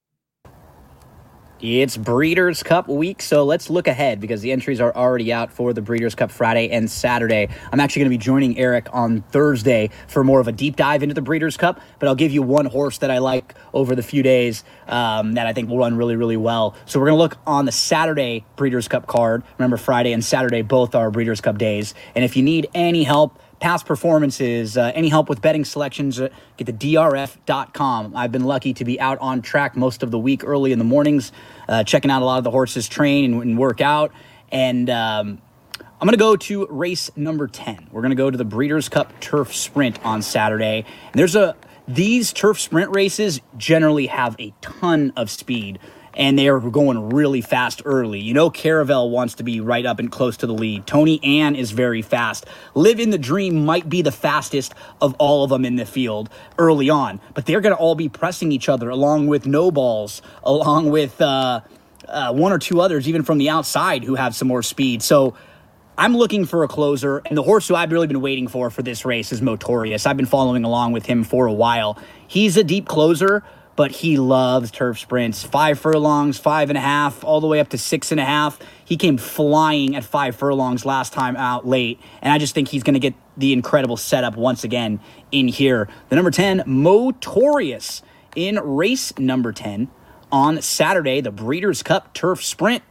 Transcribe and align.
It's 1.62 1.96
Breeders' 1.96 2.64
Cup 2.64 2.88
week, 2.88 3.22
so 3.22 3.44
let's 3.44 3.70
look 3.70 3.86
ahead 3.86 4.18
because 4.18 4.40
the 4.40 4.50
entries 4.50 4.80
are 4.80 4.92
already 4.96 5.32
out 5.32 5.52
for 5.52 5.72
the 5.72 5.80
Breeders' 5.80 6.16
Cup 6.16 6.32
Friday 6.32 6.68
and 6.68 6.90
Saturday. 6.90 7.50
I'm 7.70 7.78
actually 7.78 8.00
going 8.00 8.10
to 8.10 8.18
be 8.18 8.24
joining 8.24 8.58
Erik 8.58 8.88
on 8.92 9.20
Thursday 9.22 9.90
for 10.08 10.24
more 10.24 10.40
of 10.40 10.48
a 10.48 10.52
deep 10.52 10.74
dive 10.74 11.04
into 11.04 11.14
the 11.14 11.22
Breeders' 11.22 11.56
Cup, 11.56 11.80
but 12.00 12.08
I'll 12.08 12.16
give 12.16 12.32
you 12.32 12.42
one 12.42 12.66
horse 12.66 12.98
that 12.98 13.12
I 13.12 13.18
like 13.18 13.54
over 13.72 13.94
the 13.94 14.02
few 14.02 14.24
days 14.24 14.64
um, 14.88 15.34
that 15.34 15.46
I 15.46 15.52
think 15.52 15.68
will 15.68 15.78
run 15.78 15.96
really, 15.96 16.16
really 16.16 16.36
well. 16.36 16.74
So 16.84 16.98
we're 16.98 17.06
going 17.06 17.18
to 17.18 17.22
look 17.22 17.38
on 17.46 17.64
the 17.64 17.70
Saturday 17.70 18.44
Breeders' 18.56 18.88
Cup 18.88 19.06
card. 19.06 19.44
Remember, 19.56 19.76
Friday 19.76 20.12
and 20.12 20.24
Saturday 20.24 20.62
both 20.62 20.96
are 20.96 21.12
Breeders' 21.12 21.40
Cup 21.40 21.58
days. 21.58 21.94
And 22.16 22.24
if 22.24 22.36
you 22.36 22.42
need 22.42 22.66
any 22.74 23.04
help, 23.04 23.38
past 23.62 23.86
performances, 23.86 24.76
uh, 24.76 24.90
any 24.92 25.08
help 25.08 25.28
with 25.28 25.40
betting 25.40 25.64
selections, 25.64 26.20
uh, 26.20 26.28
get 26.56 26.66
to 26.66 26.72
drf.com. 26.72 28.16
I've 28.16 28.32
been 28.32 28.42
lucky 28.42 28.74
to 28.74 28.84
be 28.84 29.00
out 29.00 29.18
on 29.20 29.40
track 29.40 29.76
most 29.76 30.02
of 30.02 30.10
the 30.10 30.18
week 30.18 30.42
early 30.44 30.72
in 30.72 30.80
the 30.80 30.84
mornings, 30.84 31.30
uh, 31.68 31.84
checking 31.84 32.10
out 32.10 32.22
a 32.22 32.24
lot 32.24 32.38
of 32.38 32.44
the 32.44 32.50
horses 32.50 32.88
train 32.88 33.32
and, 33.32 33.42
and 33.42 33.56
work 33.56 33.80
out. 33.80 34.12
And 34.50 34.90
um, 34.90 35.40
I'm 35.78 36.06
going 36.06 36.10
to 36.10 36.16
go 36.16 36.34
to 36.34 36.66
race 36.66 37.08
number 37.14 37.46
10. 37.46 37.88
We're 37.92 38.02
going 38.02 38.10
to 38.10 38.16
go 38.16 38.32
to 38.32 38.36
the 38.36 38.44
Breeders' 38.44 38.88
Cup 38.88 39.20
Turf 39.20 39.54
Sprint 39.54 40.04
on 40.04 40.22
Saturday. 40.22 40.84
And 41.12 41.14
there's 41.14 41.36
a 41.36 41.56
these 41.86 42.32
turf 42.32 42.60
sprint 42.60 42.94
races 42.94 43.40
generally 43.56 44.06
have 44.06 44.36
a 44.40 44.52
ton 44.60 45.12
of 45.16 45.30
speed 45.30 45.78
and 46.14 46.38
they 46.38 46.48
are 46.48 46.60
going 46.60 47.10
really 47.10 47.40
fast 47.40 47.82
early. 47.84 48.20
You 48.20 48.34
know, 48.34 48.50
Caravel 48.50 49.10
wants 49.10 49.34
to 49.34 49.42
be 49.42 49.60
right 49.60 49.84
up 49.84 49.98
and 49.98 50.10
close 50.10 50.36
to 50.38 50.46
the 50.46 50.52
lead. 50.52 50.86
Tony 50.86 51.22
Ann 51.22 51.56
is 51.56 51.70
very 51.70 52.02
fast. 52.02 52.46
Live 52.74 53.00
in 53.00 53.10
the 53.10 53.18
Dream 53.18 53.64
might 53.64 53.88
be 53.88 54.02
the 54.02 54.12
fastest 54.12 54.74
of 55.00 55.14
all 55.18 55.44
of 55.44 55.50
them 55.50 55.64
in 55.64 55.76
the 55.76 55.86
field 55.86 56.28
early 56.58 56.90
on, 56.90 57.20
but 57.34 57.46
they're 57.46 57.60
going 57.60 57.74
to 57.74 57.80
all 57.80 57.94
be 57.94 58.08
pressing 58.08 58.52
each 58.52 58.68
other 58.68 58.90
along 58.90 59.26
with 59.26 59.44
Nobals, 59.44 60.20
along 60.42 60.90
with 60.90 61.20
uh, 61.20 61.60
uh, 62.08 62.32
one 62.32 62.52
or 62.52 62.58
two 62.58 62.80
others, 62.80 63.08
even 63.08 63.22
from 63.22 63.38
the 63.38 63.48
outside, 63.48 64.04
who 64.04 64.14
have 64.14 64.34
some 64.34 64.48
more 64.48 64.62
speed. 64.62 65.02
So, 65.02 65.34
I'm 65.96 66.16
looking 66.16 66.46
for 66.46 66.64
a 66.64 66.68
closer, 66.68 67.18
and 67.26 67.36
the 67.36 67.42
horse 67.42 67.68
who 67.68 67.74
I've 67.74 67.92
really 67.92 68.06
been 68.06 68.22
waiting 68.22 68.48
for 68.48 68.70
for 68.70 68.82
this 68.82 69.04
race 69.04 69.30
is 69.30 69.42
Motorious. 69.42 70.06
I've 70.06 70.16
been 70.16 70.24
following 70.24 70.64
along 70.64 70.92
with 70.92 71.04
him 71.04 71.22
for 71.22 71.46
a 71.46 71.52
while. 71.52 71.98
He's 72.26 72.56
a 72.56 72.64
deep 72.64 72.88
closer, 72.88 73.44
but 73.76 73.90
he 73.90 74.18
loves 74.18 74.70
turf 74.70 74.98
sprints. 74.98 75.42
Five 75.42 75.78
furlongs, 75.78 76.38
five 76.38 76.70
and 76.70 76.76
a 76.76 76.80
half, 76.80 77.24
all 77.24 77.40
the 77.40 77.46
way 77.46 77.60
up 77.60 77.68
to 77.70 77.78
six 77.78 78.10
and 78.10 78.20
a 78.20 78.24
half. 78.24 78.58
He 78.84 78.96
came 78.96 79.16
flying 79.16 79.96
at 79.96 80.04
five 80.04 80.36
furlongs 80.36 80.84
last 80.84 81.12
time 81.12 81.36
out 81.36 81.66
late, 81.66 82.00
and 82.20 82.32
I 82.32 82.38
just 82.38 82.54
think 82.54 82.68
he's 82.68 82.82
going 82.82 82.94
to 82.94 83.00
get 83.00 83.14
the 83.36 83.52
incredible 83.52 83.96
setup 83.96 84.36
once 84.36 84.64
again 84.64 85.00
in 85.30 85.48
here. 85.48 85.88
The 86.08 86.16
number 86.16 86.30
10, 86.30 86.64
Motorious, 86.66 88.02
in 88.36 88.56
race 88.56 89.16
number 89.18 89.52
10 89.52 89.90
on 90.30 90.60
Saturday, 90.62 91.20
the 91.20 91.30
Breeders' 91.30 91.82
Cup 91.82 92.14
Turf 92.14 92.42
Sprint. 92.44 92.82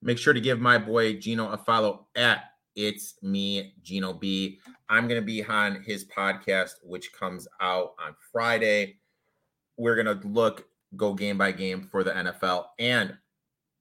Make 0.00 0.18
sure 0.18 0.32
to 0.32 0.40
give 0.40 0.60
my 0.60 0.78
boy 0.78 1.14
Gino 1.14 1.48
a 1.48 1.56
follow 1.56 2.06
at 2.16 2.44
It's 2.74 3.14
Me, 3.22 3.74
Gino 3.82 4.12
B. 4.12 4.58
I'm 4.88 5.06
going 5.06 5.20
to 5.20 5.24
be 5.24 5.44
on 5.44 5.82
his 5.82 6.04
podcast, 6.04 6.72
which 6.82 7.12
comes 7.12 7.46
out 7.60 7.94
on 8.04 8.14
Friday 8.32 8.96
we're 9.76 9.96
gonna 9.96 10.20
look 10.24 10.66
go 10.96 11.14
game 11.14 11.38
by 11.38 11.52
game 11.52 11.82
for 11.82 12.04
the 12.04 12.10
NFL. 12.10 12.66
And 12.78 13.16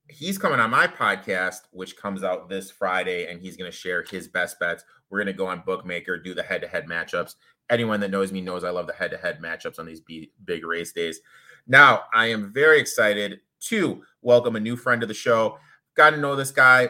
he's 0.10 0.38
coming 0.38 0.60
on 0.60 0.70
my 0.70 0.88
podcast, 0.88 1.62
which 1.72 1.98
comes 1.98 2.24
out 2.24 2.50
this 2.50 2.72
Friday, 2.72 3.28
and 3.28 3.42
he's 3.42 3.58
gonna 3.58 3.72
share 3.72 4.04
his 4.04 4.28
best 4.28 4.60
bets. 4.60 4.84
We're 5.10 5.20
gonna 5.20 5.34
go 5.34 5.48
on 5.48 5.64
Bookmaker, 5.66 6.18
do 6.18 6.34
the 6.34 6.44
head-to-head 6.44 6.88
matchups. 6.88 7.36
Anyone 7.70 8.00
that 8.02 8.12
knows 8.12 8.32
me 8.32 8.42
knows 8.42 8.64
I 8.64 8.70
love 8.70 8.88
the 8.88 8.94
head-to-head 8.94 9.42
matchups 9.42 9.80
on 9.80 9.86
these 9.86 10.02
big 10.02 10.66
race 10.66 10.92
days. 10.92 11.22
Now, 11.68 12.04
I 12.14 12.28
am 12.28 12.52
very 12.52 12.80
excited 12.80 13.40
to 13.62 14.04
welcome 14.22 14.56
a 14.56 14.60
new 14.60 14.76
friend 14.76 15.00
to 15.02 15.08
the 15.08 15.14
show. 15.14 15.58
Got 15.96 16.12
to 16.12 16.18
know 16.18 16.36
this 16.36 16.52
guy 16.52 16.90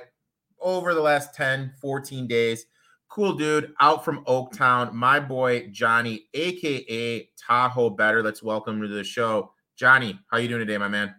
over 0.60 0.94
the 0.94 1.02
last 1.02 1.36
10, 1.36 1.74
14 1.82 2.28
days 2.28 2.66
cool 3.12 3.34
dude 3.34 3.74
out 3.82 4.06
from 4.06 4.24
Oaktown, 4.24 4.94
my 4.94 5.20
boy 5.20 5.68
Johnny, 5.70 6.28
aka 6.34 7.30
Tahoe 7.38 7.90
Bettor. 7.90 8.24
Let's 8.24 8.42
welcome 8.42 8.82
to 8.82 8.88
the 8.88 9.04
show. 9.04 9.52
Johnny, 9.76 10.18
how 10.32 10.38
you 10.38 10.48
doing 10.48 10.62
today, 10.62 10.78
my 10.78 10.88
man? 10.88 11.14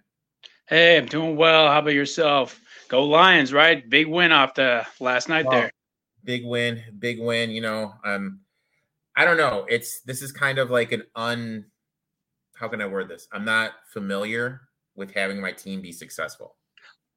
Hey, 0.67 0.97
I'm 0.97 1.05
doing 1.05 1.37
well. 1.37 1.69
How 1.69 1.81
about 1.81 1.93
yourself? 1.93 2.59
Go 2.89 3.05
Lions, 3.05 3.53
right? 3.53 3.89
Big 3.91 4.07
win 4.07 4.33
off 4.33 4.55
the 4.55 4.87
last 5.01 5.29
night 5.29 5.45
there. 5.51 5.71
Big 6.25 6.47
win, 6.47 6.83
big 6.99 7.21
win. 7.21 7.51
You 7.51 7.61
know, 7.61 7.93
um, 8.05 8.41
I 9.15 9.27
don't 9.27 9.37
know. 9.37 9.67
It's 9.69 10.01
this 10.01 10.23
is 10.23 10.33
kind 10.33 10.59
of 10.59 10.71
like 10.71 10.93
an 10.93 11.03
un 11.15 11.67
how 12.55 12.69
can 12.69 12.81
I 12.81 12.87
word 12.87 13.09
this? 13.09 13.29
I'm 13.33 13.45
not 13.45 13.73
familiar 13.93 14.63
with 14.95 15.13
having 15.13 15.43
my 15.43 15.53
team 15.53 15.83
be 15.83 15.93
successful. 15.93 16.57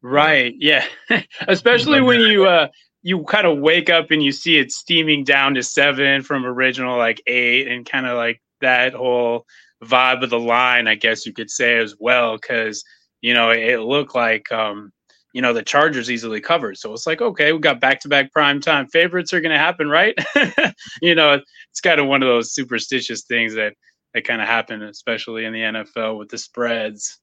Right. 0.02 0.54
Yeah. 0.58 0.86
Especially 1.48 2.02
when 2.02 2.20
you 2.30 2.46
uh 2.46 2.68
you 3.06 3.24
kind 3.26 3.46
of 3.46 3.60
wake 3.60 3.88
up 3.88 4.10
and 4.10 4.24
you 4.24 4.32
see 4.32 4.58
it 4.58 4.72
steaming 4.72 5.24
down 5.24 5.54
to 5.54 5.62
seven 5.62 6.24
from 6.24 6.44
original 6.44 6.98
like 6.98 7.22
eight 7.28 7.68
and 7.68 7.86
kind 7.86 8.08
of 8.08 8.18
like 8.18 8.42
that 8.62 8.94
whole 8.94 9.46
vibe 9.84 10.24
of 10.24 10.32
the 10.32 10.40
line 10.40 10.88
i 10.88 10.96
guess 10.96 11.26
you 11.26 11.32
could 11.32 11.52
say 11.52 11.78
as 11.78 11.96
well 12.00 12.36
because 12.36 12.84
you 13.22 13.34
know 13.34 13.52
it 13.52 13.78
looked 13.82 14.16
like 14.16 14.52
um 14.52 14.92
you 15.36 15.42
know 15.42 15.52
the 15.52 15.62
chargers 15.62 16.10
easily 16.10 16.40
covered. 16.40 16.78
So 16.78 16.94
it's 16.94 17.06
like 17.06 17.22
okay 17.22 17.52
we 17.52 17.60
got 17.60 17.82
back-to-back 17.82 18.32
prime 18.32 18.62
time 18.62 18.88
favorites 18.88 19.34
are 19.34 19.42
going 19.42 19.52
to 19.52 19.60
happen 19.60 19.90
right? 19.90 20.18
You 21.02 21.14
know 21.14 21.42
it's 21.70 21.82
kind 21.82 22.00
of 22.00 22.08
one 22.08 22.24
of 22.24 22.28
those 22.28 22.54
superstitious 22.54 23.24
things 23.24 23.54
that 23.56 23.74
that 24.14 24.24
kind 24.24 24.42
of 24.42 24.48
happen 24.48 24.82
especially 24.82 25.44
in 25.44 25.52
the 25.52 25.60
nfl 25.60 26.18
with 26.18 26.30
the 26.30 26.38
spreads. 26.38 27.20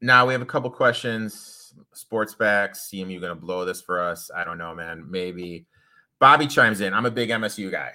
Now 0.00 0.26
we 0.26 0.32
have 0.32 0.42
a 0.42 0.46
couple 0.46 0.70
questions 0.70 1.61
sports 1.92 2.34
backs. 2.34 2.88
CMU 2.92 3.20
going 3.20 3.34
to 3.34 3.40
blow 3.40 3.64
this 3.64 3.80
for 3.80 4.00
us? 4.00 4.30
I 4.34 4.44
don't 4.44 4.58
know, 4.58 4.74
man. 4.74 5.04
Maybe. 5.08 5.66
Bobby 6.18 6.46
chimes 6.46 6.80
in. 6.80 6.94
I'm 6.94 7.06
a 7.06 7.10
big 7.10 7.30
MSU 7.30 7.70
guy. 7.70 7.92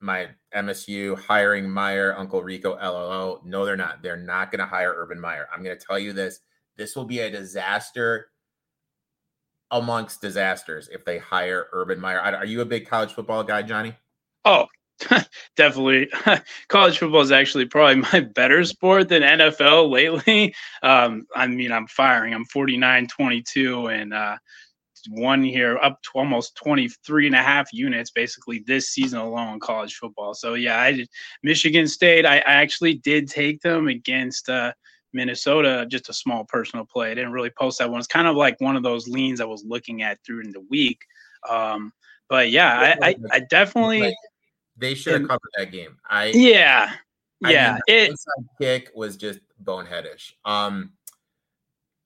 My 0.00 0.28
MSU 0.54 1.18
hiring 1.18 1.70
Meyer, 1.70 2.14
Uncle 2.16 2.42
Rico, 2.42 2.76
LLO. 2.76 3.44
No, 3.44 3.64
they're 3.64 3.76
not. 3.76 4.02
They're 4.02 4.16
not 4.16 4.50
going 4.50 4.58
to 4.58 4.66
hire 4.66 4.94
Urban 4.96 5.20
Meyer. 5.20 5.48
I'm 5.54 5.62
going 5.62 5.78
to 5.78 5.84
tell 5.84 5.98
you 5.98 6.12
this. 6.12 6.40
This 6.76 6.96
will 6.96 7.04
be 7.04 7.20
a 7.20 7.30
disaster 7.30 8.28
amongst 9.70 10.20
disasters 10.20 10.88
if 10.92 11.04
they 11.04 11.18
hire 11.18 11.68
Urban 11.72 12.00
Meyer. 12.00 12.20
Are 12.20 12.44
you 12.44 12.60
a 12.60 12.66
big 12.66 12.86
college 12.88 13.12
football 13.12 13.44
guy, 13.44 13.62
Johnny? 13.62 13.94
Oh, 14.44 14.66
Definitely. 15.56 16.08
College 16.68 16.98
football 16.98 17.20
is 17.20 17.32
actually 17.32 17.66
probably 17.66 18.02
my 18.12 18.20
better 18.34 18.64
sport 18.64 19.08
than 19.08 19.22
NFL 19.22 19.90
lately. 19.90 20.54
Um, 20.82 21.26
I 21.34 21.46
mean, 21.46 21.72
I'm 21.72 21.86
firing. 21.86 22.34
I'm 22.34 22.44
49 22.46 23.08
22 23.08 23.86
and 23.88 24.14
uh, 24.14 24.36
one 25.10 25.42
here 25.42 25.78
up 25.82 26.00
to 26.02 26.10
almost 26.14 26.56
23 26.56 27.26
and 27.26 27.36
a 27.36 27.42
half 27.42 27.72
units 27.72 28.10
basically 28.10 28.64
this 28.66 28.88
season 28.88 29.18
alone 29.18 29.54
in 29.54 29.60
college 29.60 29.94
football. 29.94 30.34
So, 30.34 30.54
yeah, 30.54 30.80
I 30.80 30.92
did 30.92 31.08
Michigan 31.42 31.86
State. 31.86 32.24
I, 32.24 32.36
I 32.38 32.54
actually 32.54 32.94
did 32.94 33.28
take 33.28 33.60
them 33.60 33.88
against 33.88 34.48
uh, 34.48 34.72
Minnesota, 35.12 35.86
just 35.88 36.08
a 36.08 36.14
small 36.14 36.44
personal 36.44 36.86
play. 36.86 37.10
I 37.10 37.14
didn't 37.14 37.32
really 37.32 37.50
post 37.50 37.78
that 37.78 37.90
one. 37.90 37.98
It's 37.98 38.08
kind 38.08 38.28
of 38.28 38.36
like 38.36 38.60
one 38.60 38.76
of 38.76 38.82
those 38.82 39.08
leans 39.08 39.40
I 39.40 39.44
was 39.44 39.64
looking 39.64 40.02
at 40.02 40.18
during 40.26 40.52
the 40.52 40.64
week. 40.70 41.00
Um, 41.48 41.92
but 42.28 42.50
yeah, 42.50 42.96
I, 43.00 43.08
I, 43.08 43.16
I 43.32 43.40
definitely 43.50 44.16
they 44.76 44.94
should 44.94 45.20
have 45.20 45.28
covered 45.28 45.50
that 45.56 45.70
game. 45.70 45.98
I 46.08 46.26
yeah, 46.26 46.92
yeah. 47.40 47.78
I 47.86 47.92
mean, 47.92 48.12
it 48.12 48.18
kick 48.60 48.90
was 48.94 49.16
just 49.16 49.40
boneheadish. 49.62 50.32
Um, 50.44 50.92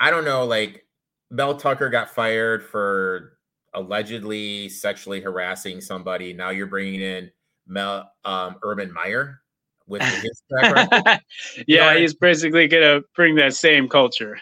I 0.00 0.10
don't 0.10 0.24
know. 0.24 0.44
Like 0.44 0.86
Mel 1.30 1.56
Tucker 1.56 1.88
got 1.88 2.10
fired 2.10 2.64
for 2.64 3.38
allegedly 3.74 4.68
sexually 4.68 5.20
harassing 5.20 5.80
somebody. 5.80 6.32
Now 6.32 6.50
you're 6.50 6.66
bringing 6.66 7.00
in 7.00 7.30
Mel 7.66 8.10
um, 8.24 8.56
Urban 8.62 8.92
Meyer 8.92 9.40
with 9.86 10.02
his 10.02 10.42
background. 10.50 11.20
yeah, 11.66 11.96
he's 11.96 12.14
basically 12.14 12.68
gonna 12.68 13.00
bring 13.14 13.34
that 13.36 13.54
same 13.54 13.88
culture. 13.88 14.38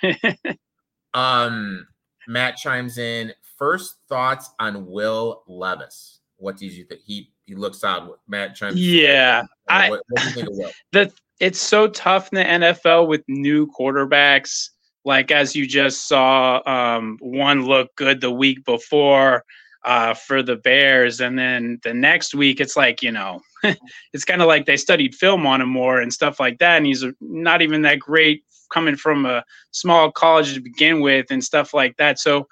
um, 1.15 1.87
Matt 2.27 2.57
chimes 2.57 2.99
in. 2.99 3.33
First 3.57 3.97
thoughts 4.09 4.51
on 4.61 4.87
Will 4.87 5.43
Levis. 5.47 6.21
What 6.37 6.59
did 6.59 6.73
you 6.73 6.85
think? 6.85 7.01
He 7.03 7.33
he 7.47 7.55
looks 7.55 7.85
out. 7.85 8.21
Matt 8.29 8.57
chimes. 8.57 8.77
Yeah, 8.77 9.43
I. 9.69 9.91
What, 9.91 10.03
what 10.09 10.23
do 10.23 10.29
you 10.29 10.35
think 10.35 10.49
of 10.49 10.57
Will? 10.57 10.71
The 10.93 11.13
it's 11.39 11.61
so 11.61 11.89
tough 11.89 12.31
in 12.33 12.37
the 12.37 12.45
NFL 12.45 13.09
with 13.09 13.23
new 13.29 13.67
quarterbacks. 13.67 14.71
Like 15.05 15.31
as 15.31 15.55
you 15.55 15.67
just 15.67 16.09
saw, 16.09 16.61
um, 16.67 17.19
one 17.21 17.67
look 17.67 17.95
good 17.97 18.21
the 18.21 18.31
week 18.31 18.65
before 18.65 19.45
uh, 19.85 20.15
for 20.15 20.43
the 20.43 20.57
Bears, 20.57 21.21
and 21.21 21.39
then 21.39 21.79
the 21.85 21.95
next 21.95 22.35
week 22.35 22.61
it's 22.61 22.77
like 22.77 23.03
you 23.03 23.13
know, 23.13 23.41
it's 24.13 24.25
kind 24.25 24.43
of 24.43 24.49
like 24.49 24.67
they 24.67 24.77
studied 24.77 25.15
film 25.15 25.47
on 25.47 25.61
him 25.61 25.69
more 25.69 26.01
and 26.01 26.13
stuff 26.13 26.41
like 26.41 26.59
that, 26.59 26.79
and 26.79 26.87
he's 26.87 27.05
not 27.21 27.63
even 27.63 27.83
that 27.83 28.01
great 28.01 28.43
coming 28.73 28.97
from 28.97 29.27
a 29.27 29.45
small 29.71 30.11
college 30.11 30.55
to 30.55 30.61
begin 30.61 31.01
with 31.01 31.27
and 31.31 31.45
stuff 31.45 31.73
like 31.73 31.97
that. 31.99 32.19
So 32.19 32.49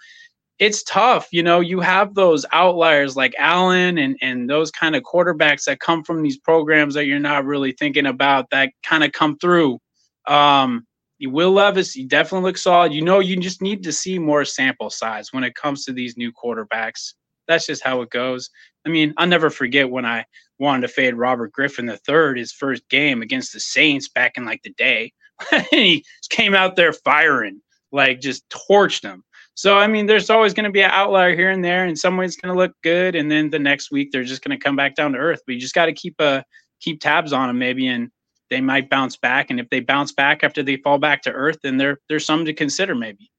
it's 0.58 0.82
tough. 0.84 1.28
You 1.32 1.42
know, 1.42 1.60
you 1.60 1.80
have 1.80 2.14
those 2.14 2.46
outliers 2.52 3.16
like 3.16 3.34
Allen 3.38 3.98
and 3.98 4.16
and 4.22 4.48
those 4.48 4.70
kind 4.70 4.96
of 4.96 5.02
quarterbacks 5.02 5.64
that 5.64 5.80
come 5.80 6.04
from 6.04 6.22
these 6.22 6.38
programs 6.38 6.94
that 6.94 7.06
you're 7.06 7.18
not 7.18 7.44
really 7.44 7.72
thinking 7.72 8.06
about 8.06 8.50
that 8.50 8.70
kind 8.84 9.04
of 9.04 9.12
come 9.12 9.38
through. 9.38 9.78
Um, 10.26 10.86
you 11.18 11.30
Will 11.30 11.52
Levis, 11.52 11.96
you 11.96 12.06
definitely 12.06 12.48
look 12.48 12.58
solid. 12.58 12.92
You 12.92 13.02
know, 13.02 13.20
you 13.20 13.36
just 13.36 13.62
need 13.62 13.82
to 13.84 13.92
see 13.92 14.18
more 14.18 14.44
sample 14.44 14.90
size 14.90 15.32
when 15.32 15.44
it 15.44 15.54
comes 15.54 15.84
to 15.84 15.92
these 15.92 16.16
new 16.16 16.32
quarterbacks 16.32 17.14
that's 17.46 17.66
just 17.66 17.82
how 17.82 18.02
it 18.02 18.10
goes. 18.10 18.50
I 18.86 18.90
mean, 18.90 19.14
I'll 19.16 19.26
never 19.26 19.50
forget 19.50 19.90
when 19.90 20.04
I 20.04 20.24
wanted 20.58 20.82
to 20.82 20.88
fade 20.88 21.14
Robert 21.14 21.52
Griffin 21.52 21.88
III 21.88 22.38
his 22.38 22.52
first 22.52 22.88
game 22.88 23.22
against 23.22 23.52
the 23.52 23.60
Saints 23.60 24.08
back 24.08 24.36
in 24.36 24.44
like 24.44 24.62
the 24.62 24.74
day. 24.76 25.12
he 25.70 26.04
came 26.30 26.54
out 26.54 26.76
there 26.76 26.92
firing, 26.92 27.60
like 27.92 28.20
just 28.20 28.44
torched 28.48 29.02
them. 29.02 29.24
So 29.54 29.78
I 29.78 29.86
mean, 29.86 30.06
there's 30.06 30.30
always 30.30 30.52
going 30.52 30.64
to 30.64 30.72
be 30.72 30.82
an 30.82 30.90
outlier 30.90 31.34
here 31.34 31.50
and 31.50 31.64
there, 31.64 31.84
and 31.84 31.98
some 31.98 32.14
someone's 32.14 32.36
going 32.36 32.54
to 32.54 32.58
look 32.58 32.72
good, 32.82 33.14
and 33.14 33.30
then 33.30 33.50
the 33.50 33.58
next 33.58 33.90
week 33.90 34.10
they're 34.12 34.24
just 34.24 34.42
going 34.42 34.56
to 34.56 34.62
come 34.62 34.76
back 34.76 34.94
down 34.94 35.12
to 35.12 35.18
earth. 35.18 35.40
But 35.46 35.54
you 35.54 35.60
just 35.60 35.74
got 35.74 35.86
to 35.86 35.92
keep 35.92 36.14
a 36.20 36.24
uh, 36.24 36.42
keep 36.80 37.00
tabs 37.00 37.32
on 37.32 37.48
them, 37.48 37.58
maybe, 37.58 37.88
and 37.88 38.10
they 38.50 38.60
might 38.60 38.90
bounce 38.90 39.16
back. 39.16 39.50
And 39.50 39.58
if 39.58 39.68
they 39.70 39.80
bounce 39.80 40.12
back 40.12 40.44
after 40.44 40.62
they 40.62 40.76
fall 40.76 40.98
back 40.98 41.22
to 41.22 41.32
earth, 41.32 41.58
then 41.62 41.76
there 41.76 41.98
there's 42.08 42.26
something 42.26 42.46
to 42.46 42.52
consider, 42.52 42.94
maybe. 42.94 43.30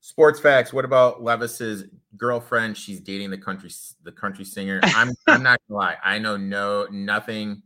Sports 0.00 0.40
facts. 0.40 0.72
What 0.72 0.84
about 0.84 1.22
Levis's 1.22 1.84
girlfriend? 2.16 2.76
She's 2.76 3.00
dating 3.00 3.30
the 3.30 3.38
country 3.38 3.70
the 4.02 4.12
country 4.12 4.44
singer. 4.44 4.80
I'm 4.82 5.12
I'm 5.26 5.42
not 5.42 5.60
gonna 5.68 5.78
lie. 5.78 5.96
I 6.02 6.18
know 6.18 6.36
no 6.36 6.86
nothing 6.90 7.62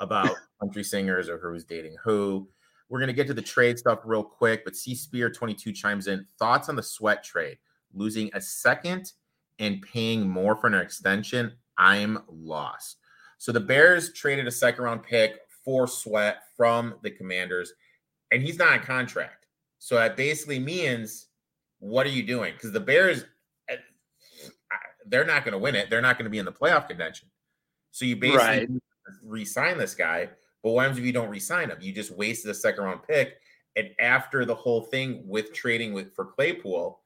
about 0.00 0.30
country 0.60 0.84
singers 0.84 1.28
or 1.28 1.38
who's 1.38 1.64
dating 1.64 1.96
who. 2.02 2.48
We're 2.88 3.00
gonna 3.00 3.12
get 3.12 3.26
to 3.28 3.34
the 3.34 3.42
trade 3.42 3.78
stuff 3.78 4.00
real 4.04 4.22
quick, 4.22 4.64
but 4.64 4.76
C 4.76 4.94
Spear 4.94 5.30
22 5.30 5.72
chimes 5.72 6.06
in. 6.06 6.26
Thoughts 6.38 6.68
on 6.68 6.76
the 6.76 6.82
sweat 6.82 7.24
trade? 7.24 7.58
Losing 7.92 8.30
a 8.34 8.40
second 8.40 9.12
and 9.58 9.82
paying 9.82 10.28
more 10.28 10.56
for 10.56 10.66
an 10.66 10.74
extension. 10.74 11.52
I'm 11.78 12.18
lost. 12.28 12.98
So 13.38 13.52
the 13.52 13.60
Bears 13.60 14.12
traded 14.12 14.46
a 14.46 14.50
second 14.50 14.84
round 14.84 15.02
pick 15.02 15.40
for 15.64 15.86
Sweat 15.86 16.44
from 16.56 16.94
the 17.02 17.10
Commanders, 17.10 17.72
and 18.32 18.42
he's 18.42 18.58
not 18.58 18.74
in 18.74 18.80
contract. 18.80 19.46
So 19.78 19.96
that 19.96 20.16
basically 20.16 20.58
means 20.58 21.26
what 21.78 22.06
are 22.06 22.10
you 22.10 22.22
doing? 22.22 22.54
Because 22.54 22.72
the 22.72 22.80
Bears, 22.80 23.24
eh, 23.68 23.76
they're 25.06 25.26
not 25.26 25.44
going 25.44 25.52
to 25.52 25.58
win 25.58 25.74
it. 25.74 25.90
They're 25.90 26.00
not 26.00 26.16
going 26.16 26.24
to 26.24 26.30
be 26.30 26.38
in 26.38 26.46
the 26.46 26.52
playoff 26.52 26.88
contention. 26.88 27.28
So 27.90 28.04
you 28.04 28.16
basically 28.16 28.46
right. 28.46 28.68
re-sign 29.22 29.78
this 29.78 29.94
guy. 29.94 30.30
But 30.64 30.70
what 30.70 30.82
happens 30.82 30.98
if 30.98 31.04
you 31.04 31.12
don't 31.12 31.28
re-sign 31.28 31.68
him? 31.68 31.78
You 31.80 31.92
just 31.92 32.16
wasted 32.16 32.50
a 32.50 32.54
second 32.54 32.82
round 32.82 33.00
pick. 33.06 33.34
And 33.76 33.90
after 34.00 34.44
the 34.44 34.54
whole 34.54 34.80
thing 34.80 35.22
with 35.26 35.52
trading 35.52 35.92
with 35.92 36.14
for 36.14 36.24
Claypool, 36.24 37.00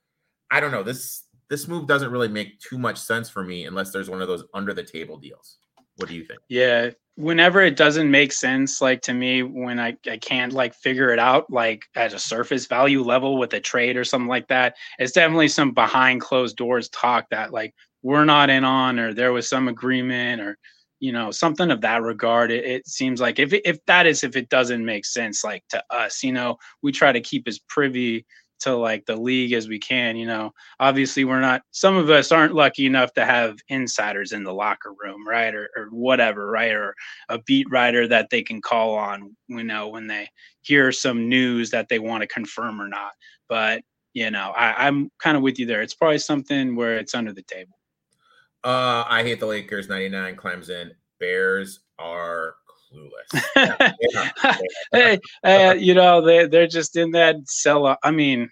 I 0.51 0.61
don't 0.61 0.71
know. 0.71 0.85
This 0.85 1.25
this 1.51 1.67
move 1.67 1.87
doesn't 1.87 2.13
really 2.13 2.29
make 2.29 2.61
too 2.61 2.79
much 2.79 2.99
sense 2.99 3.29
for 3.29 3.43
me 3.43 3.65
unless 3.65 3.91
there's 3.91 4.09
one 4.09 4.23
of 4.23 4.29
those 4.29 4.45
under 4.55 4.73
the 4.73 4.85
table 4.85 5.17
deals. 5.19 5.59
What 5.97 6.09
do 6.09 6.15
you 6.15 6.25
think? 6.25 6.39
Yeah, 6.49 6.91
whenever 7.17 7.61
it 7.63 7.75
doesn't 7.75 8.09
make 8.09 8.31
sense 8.31 8.81
like 8.81 9.03
to 9.03 9.13
me 9.13 9.43
when 9.43 9.81
I, 9.81 9.97
I 10.09 10.19
can't 10.19 10.53
like 10.53 10.73
figure 10.73 11.11
it 11.11 11.19
out 11.19 11.51
like 11.51 11.83
at 11.97 12.13
a 12.15 12.19
surface 12.19 12.67
value 12.67 13.03
level 13.03 13.39
with 13.39 13.53
a 13.55 13.61
trade 13.61 13.97
or 13.97 14.05
something 14.05 14.29
like 14.29 14.47
that 14.47 14.77
it's 15.01 15.11
definitely 15.11 15.49
some 15.49 15.73
behind 15.73 16.21
closed 16.21 16.57
doors 16.57 16.89
talk 16.91 17.27
that 17.31 17.53
like 17.53 17.75
we're 18.03 18.25
not 18.25 18.51
in 18.51 18.63
on 18.63 19.01
or 19.01 19.13
there 19.13 19.33
was 19.33 19.49
some 19.49 19.67
agreement 19.67 20.41
or 20.41 20.57
you 21.01 21.13
know 21.13 21.31
something 21.31 21.71
of 21.71 21.81
that 21.81 22.03
regard 22.03 22.51
it, 22.51 22.65
it 22.65 22.87
seems 22.87 23.21
like 23.21 23.39
if 23.39 23.53
if 23.65 23.85
that 23.87 24.07
is 24.07 24.25
if 24.25 24.37
it 24.37 24.49
doesn't 24.49 24.85
make 24.85 25.05
sense 25.05 25.45
like 25.45 25.63
to 25.69 25.83
us 25.91 26.23
you 26.23 26.33
know 26.33 26.57
we 26.83 26.93
try 26.93 27.13
to 27.13 27.21
keep 27.21 27.47
as 27.47 27.59
privy 27.69 28.25
to 28.61 28.75
like 28.75 29.07
the 29.07 29.17
league 29.17 29.53
as 29.53 29.69
we 29.69 29.79
can 29.79 30.17
you 30.17 30.27
know. 30.27 30.53
Obviously 30.81 31.25
we're 31.25 31.41
not 31.41 31.63
some 31.71 31.97
of 31.97 32.11
us 32.11 32.33
aren't 32.33 32.55
lucky 32.55 32.87
enough 32.87 33.13
to 33.15 33.25
have 33.25 33.59
insiders 33.69 34.33
in 34.33 34.43
the 34.43 34.53
locker 34.53 34.93
room 34.99 35.27
right 35.27 35.55
or, 35.55 35.71
or 35.77 35.87
whatever 35.91 36.51
right 36.51 36.73
or 36.73 36.95
a 37.29 37.39
beat 37.43 37.67
writer 37.71 38.07
that 38.09 38.31
they 38.31 38.43
can 38.43 38.61
call 38.61 38.95
on 38.95 39.37
you 39.49 39.65
know 39.65 39.89
when 39.89 40.07
they 40.07 40.29
hear 40.63 40.93
some 40.93 41.29
news 41.29 41.71
that 41.71 41.89
they 41.89 41.99
want 41.99 42.23
to 42.23 42.27
confirm 42.27 42.81
or 42.81 42.89
not. 42.89 43.13
But 43.49 43.83
you 44.15 44.31
know 44.31 44.53
I, 44.57 44.87
i'm 44.87 45.11
kind 45.19 45.37
of 45.37 45.43
with 45.43 45.59
you 45.59 45.67
there. 45.67 45.83
It's 45.83 45.95
probably 45.95 46.19
something 46.19 46.75
where 46.75 46.97
it's 46.97 47.15
under 47.15 47.33
the 47.33 47.43
table 47.43 47.78
uh 48.69 49.05
i 49.09 49.23
hate 49.23 49.41
the 49.41 49.47
lakers 49.47 49.89
99 49.89 50.37
climbs 50.37 50.69
in 50.69 50.93
bears 51.19 51.81
are 51.99 52.55
clueless. 52.93 53.45
Yeah, 53.57 53.93
yeah, 54.43 54.59
hey, 54.93 55.69
uh, 55.71 55.75
you 55.75 55.95
know 55.95 56.21
they 56.21 56.47
they're 56.47 56.67
just 56.67 56.97
in 56.97 57.11
that 57.13 57.37
sell. 57.47 57.97
I 58.03 58.11
mean, 58.11 58.51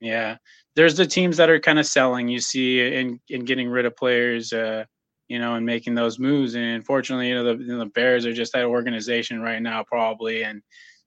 yeah, 0.00 0.36
there's 0.76 0.96
the 0.96 1.06
teams 1.06 1.36
that 1.36 1.50
are 1.50 1.60
kind 1.60 1.78
of 1.78 1.86
selling. 1.86 2.28
You 2.28 2.40
see, 2.40 2.80
in 2.94 3.20
in 3.28 3.44
getting 3.44 3.68
rid 3.68 3.86
of 3.86 3.96
players, 3.96 4.52
uh, 4.52 4.84
you 5.28 5.38
know, 5.38 5.54
and 5.54 5.64
making 5.64 5.94
those 5.94 6.18
moves. 6.18 6.54
And 6.54 6.64
unfortunately, 6.64 7.28
you 7.28 7.34
know, 7.34 7.44
the, 7.44 7.62
you 7.62 7.72
know, 7.72 7.78
the 7.78 7.86
Bears 7.86 8.26
are 8.26 8.32
just 8.32 8.52
that 8.52 8.64
organization 8.64 9.40
right 9.40 9.62
now, 9.62 9.84
probably, 9.84 10.42
and 10.44 10.62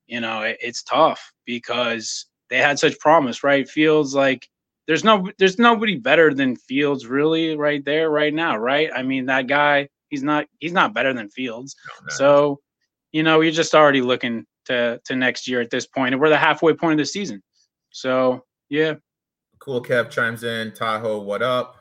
you 0.08 0.22
know, 0.22 0.41
it, 0.41 0.58
it's 0.62 0.84
tough 0.84 1.32
because 1.46 2.25
they 2.50 2.58
had 2.58 2.80
such 2.80 3.00
promise, 3.00 3.44
right? 3.44 3.70
Fields 3.70 4.13
like 4.13 4.48
there's 4.92 5.06
no 5.06 5.26
there's 5.38 5.58
nobody 5.58 5.96
better 5.96 6.34
than 6.34 6.58
Fields 6.58 7.08
really 7.08 7.56
right 7.56 7.86
there 7.86 8.10
right 8.10 8.34
now, 8.34 8.58
right? 8.58 8.90
I 8.94 9.04
mean 9.04 9.26
that 9.28 9.48
guy 9.48 9.88
he's 10.10 10.22
not 10.22 10.48
he's 10.60 10.74
not 10.74 10.94
better 10.94 11.14
than 11.14 11.30
Fields. 11.30 11.78
So 12.10 12.60
you 13.14 13.24
know, 13.24 13.40
you're 13.40 13.54
just 13.54 13.74
already 13.74 14.02
looking 14.02 14.46
to 14.66 15.00
to 15.06 15.16
next 15.16 15.48
year 15.48 15.62
at 15.62 15.70
this 15.70 15.88
point, 15.88 16.14
and 16.14 16.22
we're 16.22 16.28
the 16.28 16.38
halfway 16.38 16.74
point 16.74 16.92
of 16.92 16.98
the 16.98 17.06
season. 17.06 17.42
So 17.92 18.44
yeah. 18.70 18.96
Cool 19.60 19.82
Kev 19.82 20.10
chimes 20.10 20.44
in. 20.44 20.74
Tahoe, 20.74 21.22
what 21.22 21.42
up? 21.42 21.78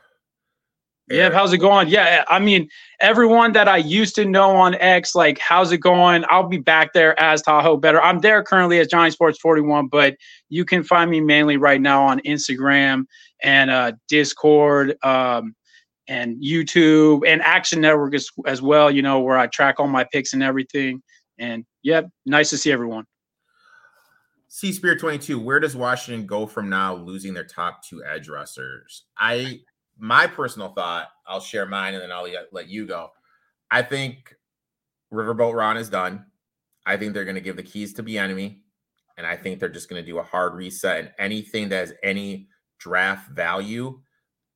Yeah, 1.11 1.31
how's 1.31 1.51
it 1.53 1.57
going? 1.57 1.89
Yeah, 1.89 2.23
I 2.27 2.39
mean, 2.39 2.69
everyone 2.99 3.51
that 3.53 3.67
I 3.67 3.77
used 3.77 4.15
to 4.15 4.25
know 4.25 4.55
on 4.55 4.75
X, 4.75 5.15
like, 5.15 5.37
how's 5.37 5.71
it 5.71 5.79
going? 5.79 6.23
I'll 6.29 6.47
be 6.47 6.57
back 6.57 6.93
there 6.93 7.19
as 7.19 7.41
Tahoe 7.41 7.77
Bettor. 7.77 8.01
I'm 8.01 8.19
there 8.19 8.43
currently 8.43 8.79
as 8.79 8.87
Johnny 8.87 9.11
Sports 9.11 9.39
41, 9.39 9.87
but 9.87 10.15
you 10.49 10.63
can 10.65 10.83
find 10.83 11.11
me 11.11 11.19
mainly 11.19 11.57
right 11.57 11.81
now 11.81 12.03
on 12.03 12.19
Instagram 12.21 13.05
and 13.43 13.69
uh, 13.69 13.93
Discord 14.07 14.95
um, 15.03 15.55
and 16.07 16.41
YouTube 16.41 17.27
and 17.27 17.41
Action 17.41 17.81
Network 17.81 18.15
as, 18.15 18.29
as 18.45 18.61
well, 18.61 18.89
you 18.89 19.01
know, 19.01 19.19
where 19.19 19.37
I 19.37 19.47
track 19.47 19.79
all 19.79 19.87
my 19.87 20.05
picks 20.11 20.33
and 20.33 20.43
everything. 20.43 21.01
And 21.37 21.65
yeah, 21.83 22.03
nice 22.25 22.49
to 22.51 22.57
see 22.57 22.71
everyone. 22.71 23.05
C 24.53 24.73
Spear 24.73 24.97
22, 24.97 25.39
where 25.39 25.61
does 25.61 25.77
Washington 25.77 26.25
go 26.27 26.45
from 26.45 26.69
now 26.69 26.93
losing 26.93 27.33
their 27.33 27.45
top 27.45 27.81
two 27.83 28.03
edge 28.03 28.27
rushers? 28.27 29.05
I 29.17 29.61
my 30.01 30.25
personal 30.25 30.69
thought, 30.69 31.09
I'll 31.27 31.39
share 31.39 31.67
mine 31.67 31.93
and 31.93 32.01
then 32.01 32.11
I'll 32.11 32.27
let 32.51 32.67
you 32.67 32.87
go. 32.87 33.11
I 33.69 33.83
think 33.83 34.35
Riverboat 35.13 35.53
Ron 35.53 35.77
is 35.77 35.89
done. 35.89 36.25
I 36.85 36.97
think 36.97 37.13
they're 37.13 37.23
going 37.23 37.35
to 37.35 37.41
give 37.41 37.55
the 37.55 37.63
keys 37.63 37.93
to 37.93 38.03
Bieniemy. 38.03 38.57
and 39.17 39.27
I 39.27 39.37
think 39.37 39.59
they're 39.59 39.69
just 39.69 39.89
going 39.89 40.03
to 40.03 40.11
do 40.11 40.17
a 40.17 40.23
hard 40.23 40.55
reset. 40.55 40.97
And 40.97 41.11
anything 41.19 41.69
that 41.69 41.77
has 41.77 41.93
any 42.01 42.47
draft 42.79 43.29
value, 43.29 44.01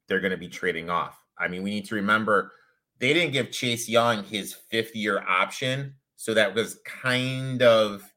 they're 0.08 0.20
going 0.20 0.32
to 0.32 0.38
be 0.38 0.48
trading 0.48 0.90
off. 0.90 1.20
I 1.38 1.48
mean, 1.48 1.62
we 1.62 1.70
need 1.70 1.86
to 1.86 1.96
remember 1.96 2.52
they 3.00 3.14
didn't 3.14 3.34
give 3.34 3.52
Chase 3.52 3.88
Young 3.88 4.24
his 4.24 4.54
fifth 4.72 4.96
year 4.96 5.24
option 5.28 5.94
so 6.16 6.34
that 6.34 6.56
was 6.56 6.80
kind 6.86 7.62
of 7.62 8.12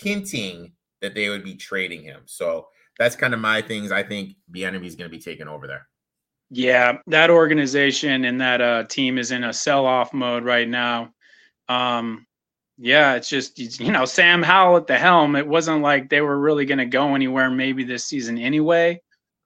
hinting 0.00 0.72
that 1.02 1.14
they 1.14 1.28
would 1.28 1.44
be 1.44 1.54
trading 1.54 2.02
him. 2.02 2.22
So 2.24 2.68
that's 2.98 3.16
kind 3.16 3.34
of 3.34 3.40
my 3.40 3.60
things. 3.60 3.92
I 3.92 4.02
think 4.02 4.36
Bieniemy 4.50 4.86
is 4.86 4.94
going 4.94 5.10
to 5.10 5.14
be 5.16 5.22
taken 5.22 5.48
over 5.48 5.66
there. 5.66 5.86
Yeah, 6.50 6.98
that 7.08 7.30
organization 7.30 8.24
and 8.24 8.40
that 8.40 8.60
uh, 8.60 8.84
team 8.84 9.18
is 9.18 9.32
in 9.32 9.44
a 9.44 9.52
sell-off 9.52 10.12
mode 10.12 10.44
right 10.44 10.68
now. 10.68 11.12
Um, 11.68 12.26
yeah, 12.78 13.14
it's 13.14 13.28
just 13.28 13.58
you 13.80 13.90
know 13.90 14.04
Sam 14.04 14.42
Howell 14.42 14.76
at 14.76 14.86
the 14.86 14.98
helm. 14.98 15.34
It 15.34 15.46
wasn't 15.46 15.82
like 15.82 16.08
they 16.08 16.20
were 16.20 16.38
really 16.38 16.66
going 16.66 16.78
to 16.78 16.86
go 16.86 17.14
anywhere 17.14 17.50
maybe 17.50 17.84
this 17.84 18.04
season 18.04 18.38
anyway. 18.38 19.00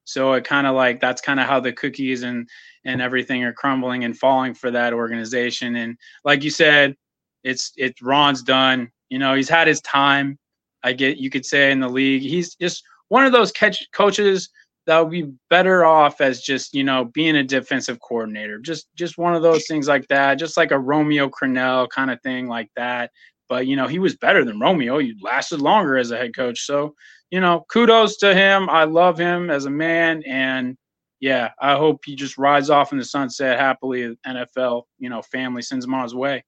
So 0.05 0.33
it 0.33 0.45
kind 0.45 0.67
of 0.67 0.75
like 0.75 1.01
that's 1.01 1.23
kind 1.23 1.39
of 1.41 1.47
how 1.47 1.61
the 1.61 1.73
cookies 1.73 2.23
and 2.23 2.49
and 2.85 3.01
everything 3.01 3.45
are 3.45 3.53
crumbling 3.53 4.05
and 4.05 4.19
falling 4.19 4.55
for 4.55 4.71
that 4.73 4.93
organization. 4.93 5.77
And 5.77 5.97
like 6.25 6.43
you 6.43 6.51
said, 6.51 6.97
it's 7.45 7.73
it's 7.77 8.03
Ron's 8.03 8.43
done. 8.43 8.91
You 9.09 9.19
know, 9.19 9.35
he's 9.35 9.49
had 9.49 9.69
his 9.69 9.81
time. 9.83 10.39
I 10.83 10.93
get 10.93 11.19
you 11.19 11.31
could 11.31 11.47
say 11.47 11.71
in 11.71 11.81
the 11.81 11.89
league. 11.89 12.23
He's 12.23 12.55
just 12.57 12.83
one 13.09 13.25
of 13.25 13.33
those 13.33 13.53
catch 13.53 13.89
coaches 13.93 14.49
that 14.91 14.99
would 14.99 15.13
be 15.13 15.33
better 15.49 15.85
off 15.85 16.21
as 16.21 16.43
just 16.43 16.75
you 16.75 16.83
know 16.83 17.05
being 17.05 17.37
a 17.37 17.45
defensive 17.45 18.01
coordinator. 18.01 18.59
Just 18.59 18.89
just 18.97 19.19
one 19.19 19.37
of 19.37 19.43
those 19.43 19.69
things 19.69 19.87
like 19.87 20.09
that. 20.09 20.35
Just 20.35 20.57
like 20.57 20.73
a 20.73 20.79
Romeo 20.79 21.29
Crennel 21.29 21.89
kind 21.91 22.11
of 22.11 22.21
thing 22.23 22.49
like 22.49 22.69
that. 22.75 23.13
But 23.49 23.69
you 23.69 23.77
know, 23.77 23.87
he 23.87 24.01
was 24.01 24.17
better 24.17 24.45
than 24.45 24.59
Romeo. 24.59 24.99
He 24.99 25.15
lasted 25.23 25.61
longer 25.61 25.97
as 25.97 26.11
a 26.11 26.17
head 26.17 26.35
coach. 26.35 26.67
So 26.67 26.97
you 27.31 27.41
know, 27.41 27.65
kudos 27.71 28.17
to 28.17 28.35
him. 28.35 28.69
I 28.69 28.83
love 28.83 29.17
him 29.17 29.49
as 29.49 29.65
a 29.65 29.71
man, 29.71 30.25
and 30.27 30.77
yeah, 31.21 31.51
I 31.61 31.77
hope 31.77 32.01
he 32.05 32.17
just 32.17 32.37
rides 32.37 32.69
off 32.69 32.91
in 32.91 32.99
the 32.99 33.05
sunset 33.05 33.61
happily. 33.61 34.19
NFL, 34.27 34.83
you 34.99 35.09
know, 35.09 35.23
family 35.23 35.63
sends 35.63 35.85
him 35.85 35.95
on 35.95 36.03
his 36.03 36.17
way. 36.17 36.45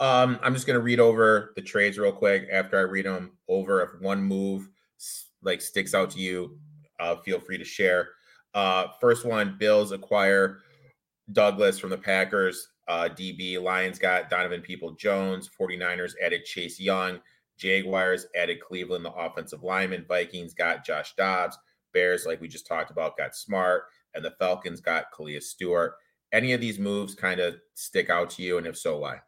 Um, 0.00 0.38
I'm 0.42 0.54
just 0.54 0.66
gonna 0.66 0.80
read 0.80 0.98
over 0.98 1.52
the 1.56 1.62
trades 1.62 1.98
real 1.98 2.10
quick. 2.10 2.48
After 2.50 2.78
I 2.78 2.82
read 2.82 3.04
them 3.04 3.36
over, 3.50 3.82
if 3.82 4.00
one 4.00 4.22
move 4.22 4.66
like 5.42 5.60
sticks 5.60 5.94
out 5.94 6.10
to 6.12 6.18
you, 6.18 6.56
uh, 7.00 7.16
feel 7.16 7.40
free 7.40 7.58
to 7.58 7.64
share. 7.64 8.10
Uh, 8.54 8.88
first 9.00 9.24
one: 9.24 9.56
Bills 9.58 9.92
acquire 9.92 10.58
Douglas 11.32 11.78
from 11.78 11.90
the 11.90 11.98
Packers. 11.98 12.68
Uh, 12.86 13.08
DB 13.10 13.60
Lions 13.60 13.98
got 13.98 14.28
Donovan 14.28 14.60
Peoples 14.60 14.96
Jones. 14.98 15.48
49ers 15.58 16.12
added 16.22 16.44
Chase 16.44 16.78
Young. 16.78 17.20
Jaguars 17.56 18.26
added 18.36 18.60
Cleveland, 18.60 19.04
the 19.04 19.12
offensive 19.12 19.62
lineman. 19.62 20.04
Vikings 20.06 20.54
got 20.54 20.84
Josh 20.84 21.14
Dobbs. 21.16 21.56
Bears, 21.92 22.26
like 22.26 22.40
we 22.40 22.48
just 22.48 22.66
talked 22.66 22.90
about, 22.90 23.16
got 23.16 23.36
Smart. 23.36 23.84
And 24.14 24.24
the 24.24 24.32
Falcons 24.32 24.80
got 24.80 25.12
Kalia 25.16 25.42
Stewart. 25.42 25.94
Any 26.32 26.52
of 26.52 26.60
these 26.60 26.78
moves 26.78 27.14
kind 27.14 27.40
of 27.40 27.56
stick 27.74 28.10
out 28.10 28.30
to 28.30 28.42
you? 28.42 28.58
And 28.58 28.66
if 28.66 28.76
so, 28.76 28.98
why? 28.98 29.20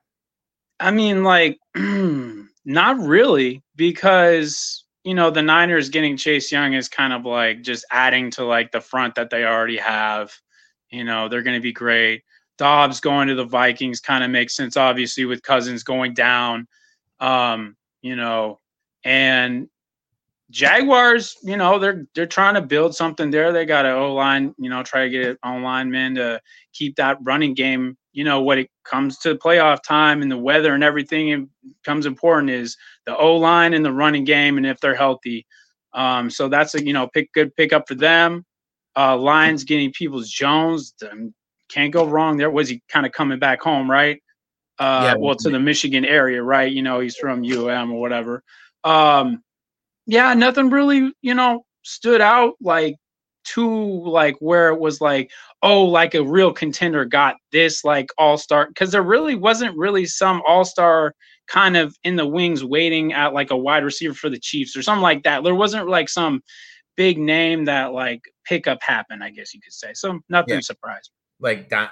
I 0.81 0.91
mean, 0.91 1.25
like, 1.25 1.59
not 1.77 2.99
really, 2.99 3.63
because 3.77 4.85
you 5.07 5.15
know 5.15 5.31
the 5.31 5.41
Niners 5.41 5.89
getting 5.89 6.17
Chase 6.17 6.51
Young 6.51 6.73
is 6.73 6.89
kind 6.89 7.13
of 7.13 7.25
like 7.25 7.63
just 7.63 7.85
adding 7.93 8.29
to 8.33 8.45
like 8.45 8.73
the 8.73 8.81
front 8.81 9.15
that 9.15 9.31
they 9.31 9.45
already 9.45 9.77
have. 9.77 10.33
You 10.91 11.05
know, 11.05 11.29
they're 11.29 11.45
going 11.45 11.57
to 11.57 11.63
be 11.63 11.73
great. 11.73 12.25
Dobbs 12.59 12.99
going 12.99 13.29
to 13.29 13.37
the 13.37 13.45
Vikings 13.45 14.01
kind 14.01 14.25
of 14.25 14.31
makes 14.31 14.57
sense, 14.57 14.77
obviously, 14.77 15.25
with 15.25 15.45
Cousins 15.45 15.85
going 15.85 16.13
down. 16.13 16.67
Um, 17.21 17.77
you 18.03 18.17
know, 18.17 18.59
and 19.05 19.69
Jaguars, 20.51 21.37
you 21.43 21.57
know, 21.57 21.79
they're 21.79 22.07
they're 22.15 22.27
trying 22.27 22.55
to 22.55 22.61
build 22.61 22.95
something 22.95 23.31
there. 23.31 23.53
They 23.53 23.67
got 23.67 23.85
an 23.85 23.93
O 23.93 24.15
line, 24.15 24.55
you 24.59 24.71
know, 24.71 24.83
try 24.83 25.05
to 25.05 25.11
get 25.11 25.27
an 25.27 25.39
O 25.45 25.57
lineman 25.57 26.15
to 26.17 26.41
keep 26.73 26.97
that 26.97 27.19
running 27.23 27.55
game. 27.55 27.97
You 28.13 28.25
know, 28.25 28.43
when 28.43 28.61
it 28.61 28.71
comes 28.85 29.19
to 29.19 29.35
playoff 29.35 29.83
time 29.83 30.23
and 30.23 30.31
the 30.31 30.39
weather 30.39 30.73
and 30.75 30.85
everything, 30.85 31.29
it 31.31 31.49
becomes 31.83 32.07
important 32.07 32.51
is 32.51 32.77
the 33.07 33.17
O 33.17 33.37
line 33.37 33.75
and 33.75 33.85
the 33.85 33.93
running 33.93 34.25
game, 34.25 34.57
and 34.57 34.67
if 34.67 34.79
they're 34.81 34.95
healthy. 34.95 35.47
Um, 35.93 36.31
so 36.31 36.49
that's 36.49 36.75
a 36.75 36.85
you 36.85 36.93
know 36.93 37.09
pick 37.09 37.33
good 37.33 37.55
pickup 37.57 37.89
for 37.89 37.97
them. 37.97 38.45
Uh, 38.97 39.17
Lions 39.17 39.65
getting 39.65 39.93
Peoples 39.93 40.31
Jones, 40.31 40.95
can't 41.69 41.93
go 41.93 42.07
wrong 42.07 42.37
there. 42.37 42.51
Was 42.51 42.69
he 42.69 42.83
kind 42.89 43.05
of 43.05 43.13
coming 43.13 43.39
back 43.39 43.61
home, 43.61 43.91
right? 43.91 44.23
Uh, 44.79 45.01
yeah, 45.05 45.15
well, 45.19 45.35
to 45.35 45.51
the 45.51 45.59
Michigan 45.59 46.05
area, 46.05 46.43
right? 46.43 46.71
You 46.71 46.83
know, 46.83 47.01
he's 47.01 47.17
from 47.17 47.43
UM 47.45 47.93
or 47.93 48.01
whatever. 48.01 48.43
Um, 48.85 49.43
yeah, 50.07 50.33
nothing 50.35 50.71
really, 50.71 51.13
you 51.23 51.35
know, 51.35 51.65
stood 51.83 52.21
out 52.21 52.55
like 52.61 52.97
to 53.45 53.69
like 54.09 54.37
where 54.41 54.69
it 54.69 54.81
was 54.81 55.01
like, 55.01 55.31
oh, 55.63 55.85
like 55.85 56.15
a 56.15 56.25
real 56.25 56.53
contender 56.53 57.05
got 57.05 57.37
this 57.53 57.85
like 57.85 58.09
all 58.19 58.39
star 58.39 58.69
because 58.69 58.91
there 58.91 59.03
really 59.03 59.35
wasn't 59.35 59.77
really 59.77 60.07
some 60.07 60.43
all 60.47 60.65
star 60.65 61.13
kind 61.47 61.77
of 61.77 61.97
in 62.03 62.17
the 62.17 62.27
wings 62.27 62.65
waiting 62.65 63.13
at 63.13 63.35
like 63.35 63.51
a 63.51 63.57
wide 63.57 63.85
receiver 63.85 64.15
for 64.15 64.29
the 64.29 64.39
Chiefs 64.39 64.77
or 64.77 64.83
something 64.83 65.03
like 65.03 65.23
that. 65.25 65.45
There 65.45 65.55
wasn't 65.55 65.89
like 65.89 66.09
some 66.09 66.43
big 66.97 67.19
name 67.19 67.67
that 67.67 67.93
like 67.93 68.23
pickup 68.45 68.83
happened, 68.83 69.23
I 69.23 69.31
guess 69.31 69.55
you 69.55 69.61
could 69.61 69.73
say. 69.73 69.93
So 69.95 70.21
nothing 70.29 70.55
yeah. 70.55 70.61
surprised. 70.61 71.11
Like 71.39 71.69
Don 71.69 71.89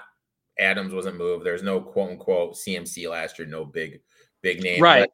Adams 0.59 0.92
wasn't 0.92 1.16
moved. 1.16 1.44
There's 1.44 1.62
no 1.62 1.80
quote 1.80 2.11
unquote 2.11 2.54
CMC 2.54 3.09
last 3.11 3.38
year, 3.38 3.47
no 3.47 3.64
big 3.64 4.00
big 4.42 4.62
name. 4.62 4.83
Right. 4.83 5.09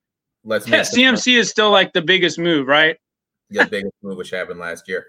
Let's 0.44 0.66
yeah, 0.66 0.80
CMC 0.80 1.38
is 1.38 1.50
still 1.50 1.70
like 1.70 1.92
the 1.92 2.02
biggest 2.02 2.38
move, 2.38 2.66
right? 2.66 2.96
the 3.50 3.66
biggest 3.66 3.94
move 4.02 4.16
which 4.16 4.30
happened 4.30 4.60
last 4.60 4.88
year. 4.88 5.06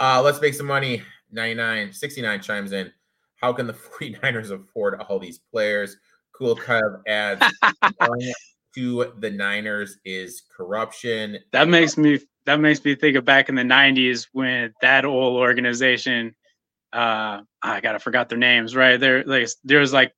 Uh, 0.00 0.20
let's 0.22 0.40
make 0.40 0.54
some 0.54 0.66
money. 0.66 1.02
99, 1.30 1.92
69 1.92 2.40
chimes 2.40 2.72
in. 2.72 2.92
How 3.36 3.52
can 3.52 3.66
the 3.66 3.72
49ers 4.00 4.50
afford 4.50 5.00
all 5.00 5.18
these 5.18 5.38
players? 5.38 5.96
Cool 6.32 6.56
Kev 6.56 7.02
adds 7.06 7.44
to 8.74 9.12
the 9.18 9.30
Niners 9.30 9.98
is 10.04 10.42
corruption. 10.54 11.38
That 11.52 11.68
makes 11.68 11.96
me 11.96 12.20
that 12.46 12.58
makes 12.58 12.84
me 12.84 12.94
think 12.94 13.16
of 13.16 13.24
back 13.24 13.48
in 13.48 13.54
the 13.54 13.62
90s 13.62 14.26
when 14.32 14.72
that 14.80 15.04
old 15.04 15.36
organization 15.36 16.34
uh 16.92 17.40
I 17.62 17.80
gotta 17.80 17.98
forgot 17.98 18.28
their 18.28 18.38
names, 18.38 18.74
right? 18.74 18.98
There 18.98 19.24
like 19.24 19.48
there's 19.62 19.92
like 19.92 20.14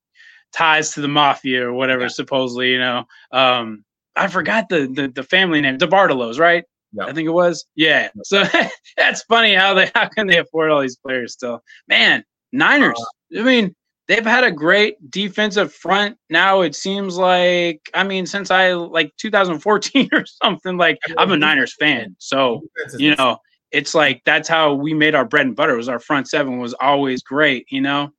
ties 0.53 0.93
to 0.93 1.01
the 1.01 1.07
mafia 1.07 1.67
or 1.67 1.73
whatever, 1.73 2.03
yeah. 2.03 2.07
supposedly, 2.07 2.71
you 2.71 2.79
know. 2.79 3.05
Um 3.31 3.83
I 4.15 4.27
forgot 4.27 4.69
the 4.69 4.87
the, 4.87 5.07
the 5.07 5.23
family 5.23 5.61
name, 5.61 5.77
DeBartolos, 5.77 6.39
right? 6.39 6.63
I 6.99 7.13
think 7.13 7.27
it 7.27 7.31
was. 7.31 7.65
Yeah. 7.75 8.09
So 8.23 8.43
that's 8.97 9.23
funny 9.23 9.53
how 9.53 9.73
they 9.73 9.91
how 9.95 10.07
can 10.07 10.27
they 10.27 10.37
afford 10.37 10.71
all 10.71 10.81
these 10.81 10.97
players 10.97 11.33
still? 11.33 11.61
Man, 11.87 12.23
Niners. 12.51 12.99
Uh, 13.35 13.41
I 13.41 13.43
mean, 13.43 13.75
they've 14.07 14.25
had 14.25 14.43
a 14.43 14.51
great 14.51 14.95
defensive 15.11 15.73
front. 15.73 16.17
Now 16.29 16.61
it 16.61 16.75
seems 16.75 17.17
like 17.17 17.81
I 17.93 18.03
mean, 18.03 18.25
since 18.25 18.51
I 18.51 18.73
like 18.73 19.11
2014 19.17 20.09
or 20.13 20.25
something. 20.25 20.77
Like 20.77 20.99
I'm 21.17 21.31
a 21.31 21.37
Niners 21.37 21.75
fan, 21.79 22.15
so 22.19 22.61
you 22.97 23.15
know 23.15 23.39
it's 23.71 23.93
like 23.93 24.21
that's 24.25 24.47
how 24.47 24.73
we 24.73 24.93
made 24.93 25.15
our 25.15 25.25
bread 25.25 25.47
and 25.47 25.55
butter. 25.55 25.75
Was 25.75 25.89
our 25.89 25.99
front 25.99 26.29
seven 26.29 26.59
was 26.59 26.73
always 26.75 27.21
great, 27.23 27.65
you 27.69 27.81
know, 27.81 28.11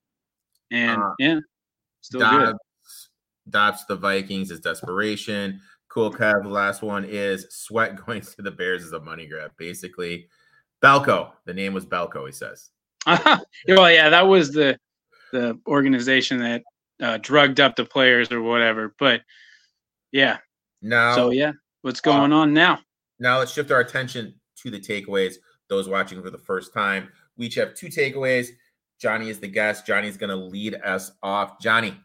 and 0.70 1.00
uh, 1.00 1.14
yeah, 1.18 1.40
still 2.02 2.20
Dobbs, 2.20 2.44
good. 2.44 2.56
Dobbs 3.48 3.86
the 3.86 3.96
Vikings 3.96 4.50
is 4.50 4.60
desperation. 4.60 5.60
Cool 5.96 6.12
Kev. 6.12 6.42
The 6.42 6.50
last 6.50 6.82
one 6.82 7.06
is 7.06 7.46
Sweat 7.48 7.96
going 8.06 8.20
to 8.20 8.42
the 8.42 8.50
Bears 8.50 8.84
is 8.84 8.92
a 8.92 9.00
money 9.00 9.26
grab. 9.26 9.52
Basically, 9.56 10.28
Belko. 10.82 11.30
The 11.46 11.54
name 11.54 11.72
was 11.72 11.86
Belko. 11.86 12.26
He 12.26 12.32
says. 12.32 12.68
well, 13.06 13.90
yeah, 13.90 14.10
that 14.10 14.26
was 14.28 14.52
the 14.52 14.78
the 15.32 15.58
organization 15.66 16.38
that 16.40 16.62
uh, 17.00 17.16
drugged 17.22 17.60
up 17.60 17.76
the 17.76 17.86
players 17.86 18.30
or 18.30 18.42
whatever. 18.42 18.94
But 18.98 19.22
yeah. 20.12 20.36
Now. 20.82 21.14
So 21.14 21.30
yeah, 21.30 21.52
what's 21.80 22.02
going 22.02 22.30
uh, 22.30 22.40
on 22.40 22.52
now? 22.52 22.80
Now 23.18 23.38
let's 23.38 23.52
shift 23.52 23.70
our 23.70 23.80
attention 23.80 24.34
to 24.58 24.70
the 24.70 24.78
takeaways. 24.78 25.36
Those 25.70 25.88
watching 25.88 26.20
for 26.20 26.28
the 26.28 26.36
first 26.36 26.74
time, 26.74 27.08
we 27.38 27.46
each 27.46 27.54
have 27.54 27.72
two 27.72 27.86
takeaways. 27.86 28.48
Johnny 29.00 29.30
is 29.30 29.40
the 29.40 29.48
guest. 29.48 29.86
Johnny's 29.86 30.18
going 30.18 30.28
to 30.28 30.36
lead 30.36 30.74
us 30.74 31.12
off. 31.22 31.58
Johnny, 31.58 31.96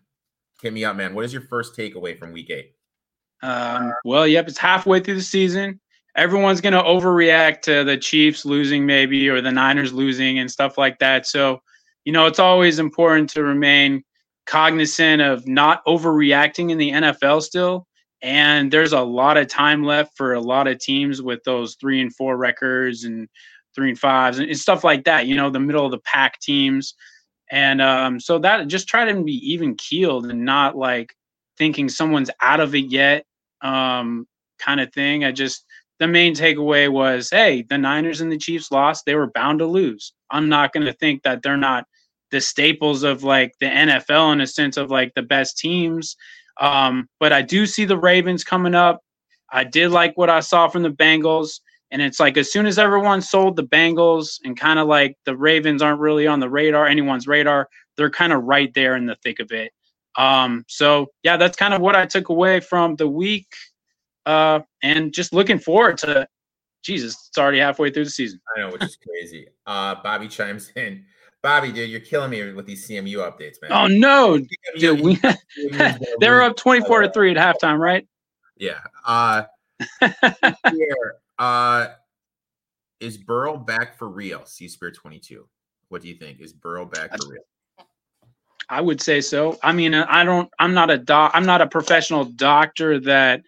hit 0.62 0.72
me 0.72 0.86
up, 0.86 0.96
man. 0.96 1.14
What 1.14 1.26
is 1.26 1.34
your 1.34 1.42
first 1.42 1.76
takeaway 1.76 2.18
from 2.18 2.32
week 2.32 2.50
eight? 2.52 2.76
Um, 3.42 3.94
well, 4.06 4.28
yep, 4.28 4.48
it's 4.48 4.58
halfway 4.58 5.00
through 5.00 5.16
the 5.16 5.22
season. 5.22 5.80
Everyone's 6.16 6.62
going 6.62 6.74
to 6.74 6.84
overreact 6.84 7.62
to 7.64 7.84
the 7.84 7.98
Chiefs 7.98 8.46
losing, 8.46 8.86
maybe, 8.86 9.30
or 9.30 9.42
the 9.42 9.52
Niners 9.52 9.94
losing 9.94 10.40
and 10.40 10.52
stuff 10.52 10.78
like 10.78 11.00
that. 11.00 11.26
So, 11.26 11.62
you 12.06 12.12
know, 12.12 12.26
it's 12.26 12.40
always 12.40 12.80
important 12.80 13.30
to 13.32 13.44
remain 13.44 14.04
cognizant 14.46 15.22
of 15.22 15.48
not 15.48 15.86
overreacting 15.86 16.72
in 16.72 16.78
the 16.78 16.92
NFL 16.92 17.42
still. 17.42 17.88
And 18.22 18.72
there's 18.72 18.94
a 18.94 19.02
lot 19.02 19.38
of 19.38 19.48
time 19.48 19.84
left 19.84 20.16
for 20.16 20.34
a 20.34 20.42
lot 20.42 20.68
of 20.68 20.80
teams 20.80 21.22
with 21.22 21.44
those 21.44 21.76
three 21.76 22.02
and 22.02 22.14
four 22.14 22.38
records 22.38 23.04
and 23.04 23.28
three 23.74 23.90
and 23.90 24.00
fives 24.00 24.38
and, 24.38 24.56
stuff 24.58 24.84
like 24.84 25.06
that, 25.06 25.28
you 25.28 25.36
know, 25.36 25.50
the 25.50 25.60
middle 25.60 25.86
of 25.86 25.92
the 25.92 26.00
pack 26.00 26.40
teams. 26.40 26.94
And 27.50 27.82
um, 27.82 28.20
so 28.20 28.38
that 28.40 28.68
just 28.68 28.88
try 28.88 29.06
to 29.06 29.24
be 29.24 29.54
even 29.54 29.76
keeled 29.76 30.26
and 30.26 30.46
not 30.46 30.78
like 30.78 31.14
thinking 31.58 31.90
someone's 31.90 32.30
out 32.42 32.60
of 32.60 32.76
it 32.76 32.86
yet 32.86 33.26
um, 33.62 34.27
kind 34.60 34.80
of 34.80 34.94
thing. 34.94 35.24
I 35.24 35.32
just 35.32 35.65
the 36.00 36.08
main 36.08 36.34
takeaway 36.34 36.91
was, 36.91 37.30
hey, 37.30 37.63
the 37.70 37.77
Niners 37.77 38.22
and 38.22 38.32
the 38.32 38.38
Chiefs 38.38 38.72
lost. 38.72 39.06
They 39.06 39.13
were 39.13 39.32
bound 39.36 39.60
to 39.60 39.68
lose. 39.68 40.13
I'm 40.32 40.50
not 40.50 40.74
going 40.74 40.86
to 40.88 40.94
think 40.94 41.22
that 41.24 41.44
they're 41.44 41.58
not 41.58 41.86
the 42.32 42.41
staples 42.41 43.03
of 43.03 43.24
like 43.24 43.53
the 43.60 43.68
NFL 43.68 44.34
in 44.34 44.41
a 44.41 44.48
sense 44.48 44.77
of 44.77 44.89
like 44.89 45.13
the 45.13 45.22
best 45.22 45.60
teams. 45.60 46.15
Um, 46.60 47.08
but 47.20 47.32
I 47.32 47.41
do 47.44 47.65
see 47.65 47.86
the 47.86 48.00
Ravens 48.00 48.44
coming 48.44 48.74
up. 48.74 49.01
I 49.51 49.63
did 49.63 49.89
like 49.89 50.18
what 50.18 50.30
I 50.30 50.39
saw 50.39 50.68
from 50.68 50.82
the 50.82 50.89
Bengals. 50.89 51.60
And 51.91 52.01
it's 52.01 52.20
like 52.20 52.38
as 52.38 52.51
soon 52.51 52.65
as 52.65 52.80
everyone 52.80 53.22
sold 53.22 53.56
the 53.56 53.68
Bengals 53.68 54.39
and 54.44 54.58
kind 54.58 54.80
of 54.80 54.88
like 54.88 55.18
the 55.25 55.36
Ravens 55.36 55.82
aren't 55.82 56.00
really 56.00 56.25
on 56.25 56.39
the 56.39 56.50
radar, 56.50 56.88
anyone's 56.88 57.27
radar, 57.27 57.68
they're 57.98 58.10
kind 58.10 58.34
of 58.34 58.44
right 58.44 58.74
there 58.74 58.96
in 58.96 59.06
the 59.06 59.18
thick 59.24 59.39
of 59.39 59.51
it. 59.51 59.72
Um, 60.15 60.65
so 60.68 61.08
yeah, 61.24 61.38
that's 61.38 61.58
kind 61.58 61.74
of 61.74 61.82
what 61.82 61.96
I 61.96 62.06
took 62.06 62.30
away 62.30 62.60
from 62.60 62.96
the 62.96 63.08
week. 63.08 63.48
Uh, 64.25 64.60
and 64.84 65.13
just 65.13 65.34
looking 65.34 65.60
forward 65.60 65.98
to 66.00 66.27
Jesus, 66.84 67.27
it's 67.30 67.38
already 67.38 67.60
halfway 67.60 67.91
through 67.91 68.06
the 68.06 68.10
season. 68.10 68.41
I 68.56 68.62
know, 68.62 68.72
which 68.72 68.84
is 68.84 68.98
crazy. 68.98 69.48
uh 69.65 69.96
Bobby 70.03 70.27
chimes 70.27 70.72
in. 70.75 71.06
Bobby, 71.44 71.72
dude, 71.72 71.89
you're 71.89 72.00
killing 72.00 72.30
me 72.30 72.51
with 72.53 72.68
these 72.68 72.88
CMU 72.88 73.18
updates, 73.18 73.56
man. 73.62 73.72
Oh 73.72 73.88
no, 73.88 74.39
dude, 74.77 75.01
we, 75.01 75.15
they 76.20 76.30
were 76.30 76.44
up 76.44 76.56
24 76.56 77.01
to 77.01 77.12
3 77.12 77.36
at 77.36 77.38
halftime, 77.38 77.80
right? 77.80 78.08
Yeah. 78.58 78.80
Uh 79.06 79.44
here, 80.72 81.15
uh 81.39 81.88
is 83.00 83.18
Burrow 83.18 83.58
back 83.58 83.98
for 83.98 84.08
real? 84.08 84.46
C 84.46 84.68
Spear 84.68 84.91
22. 84.91 85.48
What 85.89 86.03
do 86.03 86.08
you 86.08 86.13
think? 86.15 86.39
Is 86.39 86.53
Burrow 86.53 86.86
back 86.86 87.10
for 87.18 87.30
real? 87.30 87.41
I 88.72 88.80
would 88.80 89.01
say 89.01 89.20
so. 89.20 89.60
I 89.62 89.74
mean, 89.74 89.94
I 89.94 90.24
don't 90.24 90.50
I'm 90.58 90.74
not 90.74 90.90
a 90.90 90.98
doc 90.98 91.32
I'm 91.34 91.46
not 91.46 91.62
a 91.62 91.68
professional 91.68 92.24
doctor 92.24 93.01
that 93.01 93.42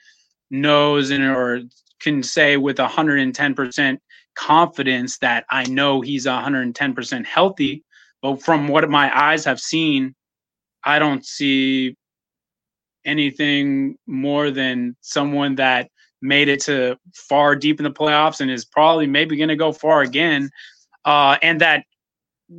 knows 0.51 1.11
and 1.11 1.23
or 1.23 1.61
can 2.01 2.21
say 2.21 2.57
with 2.57 2.75
110% 2.75 3.97
confidence 4.35 5.17
that 5.19 5.45
I 5.49 5.63
know 5.63 6.01
he's 6.01 6.25
110% 6.25 7.25
healthy. 7.25 7.85
But 8.21 8.43
from 8.43 8.67
what 8.67 8.89
my 8.89 9.17
eyes 9.17 9.45
have 9.45 9.61
seen, 9.61 10.13
I 10.83 10.99
don't 10.99 11.25
see 11.25 11.95
anything 13.05 13.97
more 14.05 14.51
than 14.51 14.97
someone 14.99 15.55
that 15.55 15.89
made 16.21 16.49
it 16.49 16.61
to 16.63 16.97
far 17.13 17.55
deep 17.55 17.79
in 17.79 17.85
the 17.85 17.91
playoffs 17.91 18.41
and 18.41 18.51
is 18.51 18.65
probably 18.65 19.07
maybe 19.07 19.37
going 19.37 19.49
to 19.49 19.55
go 19.55 19.71
far 19.71 20.01
again. 20.01 20.49
Uh, 21.05 21.37
and 21.41 21.61
that 21.61 21.85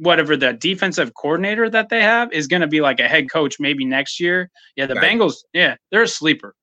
whatever 0.00 0.36
the 0.36 0.52
defensive 0.52 1.14
coordinator 1.14 1.70
that 1.70 1.88
they 1.88 2.02
have 2.02 2.32
is 2.32 2.46
going 2.46 2.62
to 2.62 2.66
be 2.66 2.80
like 2.80 3.00
a 3.00 3.08
head 3.08 3.30
coach 3.30 3.56
maybe 3.60 3.84
next 3.84 4.20
year. 4.20 4.50
Yeah, 4.76 4.86
the 4.86 4.94
Bengals, 4.94 5.36
yeah, 5.52 5.76
they're 5.90 6.02
a 6.02 6.08
sleeper. 6.08 6.54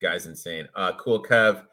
Guy's 0.00 0.26
insane. 0.26 0.68
Uh, 0.74 0.92
cool, 0.98 1.22
Kev. 1.22 1.64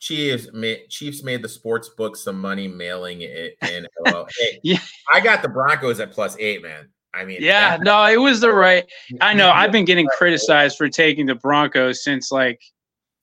Chiefs 0.00 0.48
made, 0.52 0.88
Chiefs 0.90 1.22
made 1.22 1.42
the 1.42 1.48
sports 1.48 1.88
book 1.90 2.16
some 2.16 2.38
money 2.38 2.68
mailing 2.68 3.22
it 3.22 3.56
in. 3.70 3.86
Hey, 4.38 4.60
yeah. 4.62 4.78
I 5.12 5.20
got 5.20 5.42
the 5.42 5.48
Broncos 5.48 5.98
at 6.00 6.12
plus 6.12 6.36
eight, 6.38 6.62
man. 6.62 6.88
I 7.14 7.24
mean, 7.24 7.38
yeah, 7.40 7.78
no, 7.80 8.04
it 8.04 8.16
was 8.16 8.40
the 8.40 8.52
right. 8.52 8.84
I 9.20 9.34
know 9.34 9.50
I've 9.50 9.72
been 9.72 9.84
getting 9.84 10.06
criticized 10.18 10.76
for 10.76 10.88
taking 10.88 11.26
the 11.26 11.36
Broncos 11.36 12.02
since 12.02 12.32
like 12.32 12.60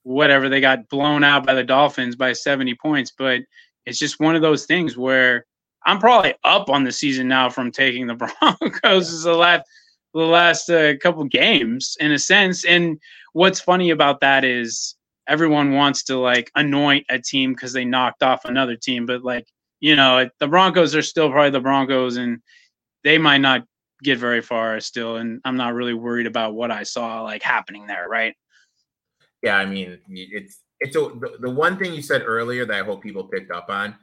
whatever 0.02 0.48
they 0.48 0.60
got 0.60 0.88
blown 0.88 1.22
out 1.22 1.46
by 1.46 1.54
the 1.54 1.62
Dolphins 1.62 2.16
by 2.16 2.32
70 2.32 2.74
points, 2.76 3.12
but 3.16 3.40
it's 3.86 3.98
just 3.98 4.18
one 4.18 4.34
of 4.34 4.42
those 4.42 4.64
things 4.64 4.96
where 4.96 5.46
I'm 5.86 5.98
probably 5.98 6.34
up 6.44 6.70
on 6.70 6.84
the 6.84 6.92
season 6.92 7.28
now 7.28 7.50
from 7.50 7.70
taking 7.70 8.06
the 8.06 8.14
Broncos 8.60 9.22
the 9.22 9.34
last 9.34 9.62
the 10.14 10.20
last 10.20 10.68
uh, 10.68 10.96
couple 10.98 11.24
games 11.24 11.96
in 12.00 12.12
a 12.12 12.18
sense. 12.18 12.64
And 12.64 13.00
what's 13.32 13.60
funny 13.60 13.90
about 13.90 14.20
that 14.20 14.44
is 14.44 14.94
everyone 15.26 15.72
wants 15.72 16.04
to 16.04 16.18
like 16.18 16.50
anoint 16.54 17.06
a 17.08 17.18
team 17.18 17.52
because 17.52 17.72
they 17.72 17.84
knocked 17.84 18.22
off 18.22 18.44
another 18.44 18.76
team, 18.76 19.06
but 19.06 19.24
like 19.24 19.46
you 19.80 19.96
know 19.96 20.28
the 20.38 20.48
Broncos 20.48 20.94
are 20.94 21.02
still 21.02 21.30
probably 21.30 21.50
the 21.50 21.60
Broncos, 21.60 22.16
and 22.16 22.40
they 23.04 23.18
might 23.18 23.38
not 23.38 23.64
get 24.02 24.18
very 24.18 24.42
far 24.42 24.78
still. 24.80 25.16
And 25.16 25.40
I'm 25.44 25.56
not 25.56 25.74
really 25.74 25.94
worried 25.94 26.26
about 26.26 26.54
what 26.54 26.70
I 26.70 26.82
saw 26.82 27.22
like 27.22 27.42
happening 27.42 27.86
there, 27.86 28.08
right? 28.08 28.34
Yeah, 29.42 29.56
I 29.56 29.66
mean 29.66 29.98
it's 30.08 30.60
it's 30.80 30.96
a, 30.96 31.00
the, 31.00 31.36
the 31.40 31.50
one 31.50 31.78
thing 31.78 31.94
you 31.94 32.02
said 32.02 32.22
earlier 32.26 32.66
that 32.66 32.80
I 32.80 32.84
hope 32.84 33.02
people 33.02 33.24
picked 33.24 33.50
up 33.50 33.70
on. 33.70 33.94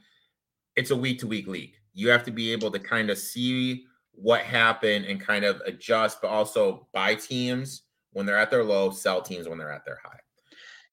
It's 0.80 0.92
a 0.92 0.96
week 0.96 1.20
to 1.20 1.28
week 1.28 1.46
league. 1.46 1.76
You 1.94 2.08
have 2.08 2.24
to 2.24 2.32
be 2.32 2.54
able 2.54 2.72
to 2.72 2.80
kind 2.80 3.10
of 3.10 3.18
see 3.18 3.84
what 4.14 4.42
happened 4.44 5.04
and 5.04 5.20
kind 5.20 5.44
of 5.44 5.62
adjust, 5.66 6.22
but 6.22 6.30
also 6.30 6.88
buy 6.94 7.16
teams 7.16 7.82
when 8.14 8.26
they're 8.26 8.38
at 8.38 8.50
their 8.50 8.64
low, 8.64 8.90
sell 8.90 9.22
teams 9.22 9.50
when 9.50 9.58
they're 9.58 9.74
at 9.74 9.84
their 9.84 10.00
high. 10.02 10.20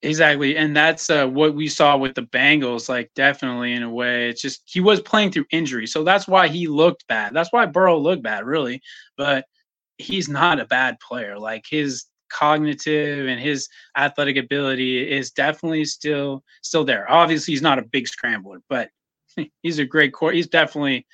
Exactly. 0.03 0.57
And 0.57 0.77
that's 0.77 1.09
uh, 1.09 1.29
what 1.29 1.55
we 1.55 1.69
saw 1.69 1.97
with 1.97 2.17
the 2.17 2.23
Bengals, 2.23 2.89
like 2.89 3.13
definitely 3.15 3.75
in 3.75 3.85
a 3.85 3.89
way. 3.91 4.29
It's 4.29 4.43
just 4.43 4.63
he 4.67 4.81
was 4.81 5.01
playing 5.01 5.31
through 5.31 5.47
injury. 5.53 5.87
So 5.87 6.03
that's 6.03 6.27
why 6.27 6.49
he 6.49 6.67
looked 6.67 7.07
bad. 7.07 7.33
That's 7.33 7.53
why 7.53 7.67
Burrow 7.67 7.97
looked 7.97 8.25
bad, 8.25 8.45
really. 8.45 8.83
But 9.17 9.45
he's 9.99 10.29
not 10.29 10.59
a 10.59 10.67
bad 10.67 10.99
player. 10.99 11.39
Like 11.39 11.65
his 11.71 12.07
cognitive 12.29 13.29
and 13.29 13.41
his 13.41 13.69
athletic 13.97 14.37
ability 14.37 15.09
is 15.13 15.31
definitely 15.31 15.85
still 15.85 16.43
still 16.63 16.85
there. 16.85 17.09
Obviously, 17.09 17.53
he's 17.53 17.63
not 17.63 17.79
a 17.79 17.83
big 17.83 18.09
scrambler, 18.09 18.61
but 18.69 18.91
he's 19.63 19.79
a 19.79 19.85
great 19.85 20.13
core. 20.13 20.33
He's 20.33 20.49
definitely 20.49 21.07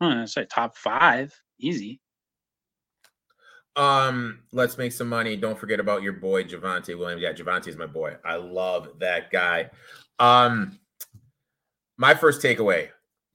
I 0.00 0.08
don't 0.08 0.18
know, 0.18 0.26
say 0.26 0.46
top 0.46 0.76
five. 0.76 1.34
Easy. 1.58 2.00
Um, 3.76 4.40
let's 4.52 4.78
make 4.78 4.92
some 4.92 5.08
money. 5.08 5.36
Don't 5.36 5.58
forget 5.58 5.80
about 5.80 6.02
your 6.02 6.14
boy 6.14 6.44
Javonte 6.44 6.98
Williams. 6.98 7.22
Yeah, 7.22 7.32
Javonte 7.32 7.68
is 7.68 7.76
my 7.76 7.86
boy. 7.86 8.16
I 8.24 8.36
love 8.36 8.98
that 8.98 9.30
guy. 9.30 9.70
Um, 10.18 10.78
my 11.96 12.14
first 12.14 12.42
takeaway: 12.42 12.88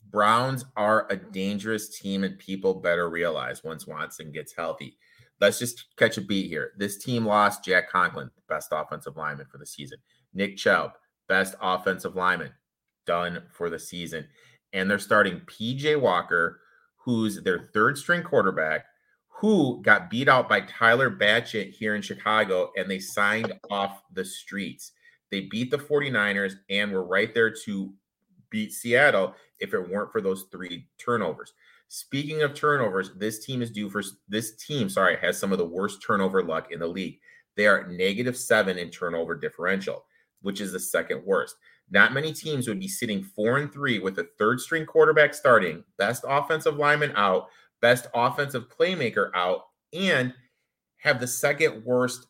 Browns 0.09 0.65
are 0.75 1.07
a 1.09 1.15
dangerous 1.15 1.97
team, 1.97 2.23
and 2.23 2.37
people 2.39 2.73
better 2.73 3.09
realize 3.09 3.63
once 3.63 3.87
Watson 3.87 4.31
gets 4.31 4.53
healthy. 4.53 4.97
Let's 5.39 5.59
just 5.59 5.95
catch 5.97 6.17
a 6.17 6.21
beat 6.21 6.47
here. 6.47 6.71
This 6.77 6.97
team 6.97 7.25
lost 7.25 7.65
Jack 7.65 7.89
Conklin, 7.89 8.29
best 8.47 8.69
offensive 8.71 9.17
lineman 9.17 9.47
for 9.51 9.57
the 9.57 9.65
season. 9.65 9.97
Nick 10.33 10.57
Chubb, 10.57 10.93
best 11.27 11.55
offensive 11.61 12.15
lineman, 12.15 12.51
done 13.05 13.43
for 13.51 13.69
the 13.69 13.79
season. 13.79 14.27
And 14.73 14.89
they're 14.89 14.99
starting 14.99 15.41
PJ 15.41 15.99
Walker, 15.99 16.59
who's 16.97 17.41
their 17.43 17.69
third 17.73 17.97
string 17.97 18.23
quarterback 18.23 18.85
who 19.43 19.81
got 19.81 20.09
beat 20.09 20.29
out 20.29 20.47
by 20.47 20.61
Tyler 20.61 21.11
Bagent 21.11 21.71
here 21.71 21.95
in 21.95 22.01
Chicago 22.01 22.71
and 22.77 22.89
they 22.89 22.99
signed 22.99 23.51
off 23.69 24.01
the 24.13 24.23
streets. 24.23 24.93
They 25.31 25.41
beat 25.41 25.69
the 25.69 25.77
49ers 25.77 26.53
and 26.69 26.93
were 26.93 27.03
right 27.03 27.33
there 27.33 27.53
to 27.65 27.93
beat 28.49 28.71
Seattle 28.71 29.35
if 29.59 29.73
it 29.73 29.89
weren't 29.89 30.13
for 30.13 30.21
those 30.21 30.45
three 30.49 30.87
turnovers. 30.97 31.51
Speaking 31.89 32.41
of 32.41 32.53
turnovers, 32.53 33.11
this 33.17 33.45
team 33.45 33.61
is 33.61 33.69
due 33.69 33.89
for 33.89 34.01
this 34.29 34.55
team, 34.55 34.89
sorry, 34.89 35.17
has 35.17 35.37
some 35.37 35.51
of 35.51 35.57
the 35.57 35.65
worst 35.65 36.01
turnover 36.01 36.41
luck 36.41 36.71
in 36.71 36.79
the 36.79 36.87
league. 36.87 37.19
They 37.57 37.67
are 37.67 37.87
negative 37.87 38.37
seven 38.37 38.77
in 38.77 38.91
turnover 38.91 39.35
differential, 39.35 40.05
which 40.41 40.61
is 40.61 40.71
the 40.71 40.79
second 40.79 41.21
worst. 41.25 41.55
Not 41.93 42.11
many 42.11 42.33
teams 42.33 42.67
would 42.67 42.79
be 42.79 42.87
sitting 42.87 43.23
four 43.23 43.59
and 43.59 43.71
three 43.71 43.99
with 43.99 44.17
a 44.17 44.27
third 44.39 44.59
string 44.59 44.83
quarterback 44.83 45.35
starting, 45.35 45.83
best 45.99 46.25
offensive 46.27 46.77
lineman 46.77 47.13
out, 47.15 47.49
best 47.81 48.07
offensive 48.15 48.65
playmaker 48.67 49.29
out, 49.35 49.67
and 49.93 50.33
have 50.97 51.19
the 51.19 51.27
second 51.27 51.85
worst 51.85 52.25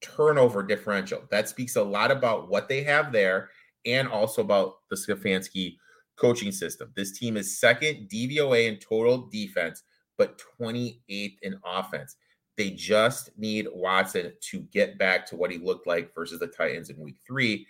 turnover 0.00 0.62
differential. 0.62 1.24
That 1.32 1.48
speaks 1.48 1.74
a 1.74 1.82
lot 1.82 2.12
about 2.12 2.48
what 2.48 2.68
they 2.68 2.84
have 2.84 3.10
there 3.10 3.50
and 3.84 4.06
also 4.06 4.40
about 4.40 4.76
the 4.88 4.94
Stefanski 4.94 5.78
coaching 6.14 6.52
system. 6.52 6.92
This 6.94 7.18
team 7.18 7.36
is 7.36 7.58
second 7.58 8.08
DVOA 8.08 8.68
in 8.68 8.76
total 8.76 9.26
defense, 9.26 9.82
but 10.16 10.40
28th 10.60 11.38
in 11.42 11.58
offense. 11.64 12.14
They 12.56 12.70
just 12.70 13.30
need 13.36 13.66
Watson 13.72 14.32
to 14.42 14.60
get 14.72 14.96
back 14.96 15.26
to 15.26 15.36
what 15.36 15.50
he 15.50 15.58
looked 15.58 15.88
like 15.88 16.14
versus 16.14 16.38
the 16.38 16.46
Titans 16.46 16.90
in 16.90 16.98
week 16.98 17.18
three. 17.26 17.66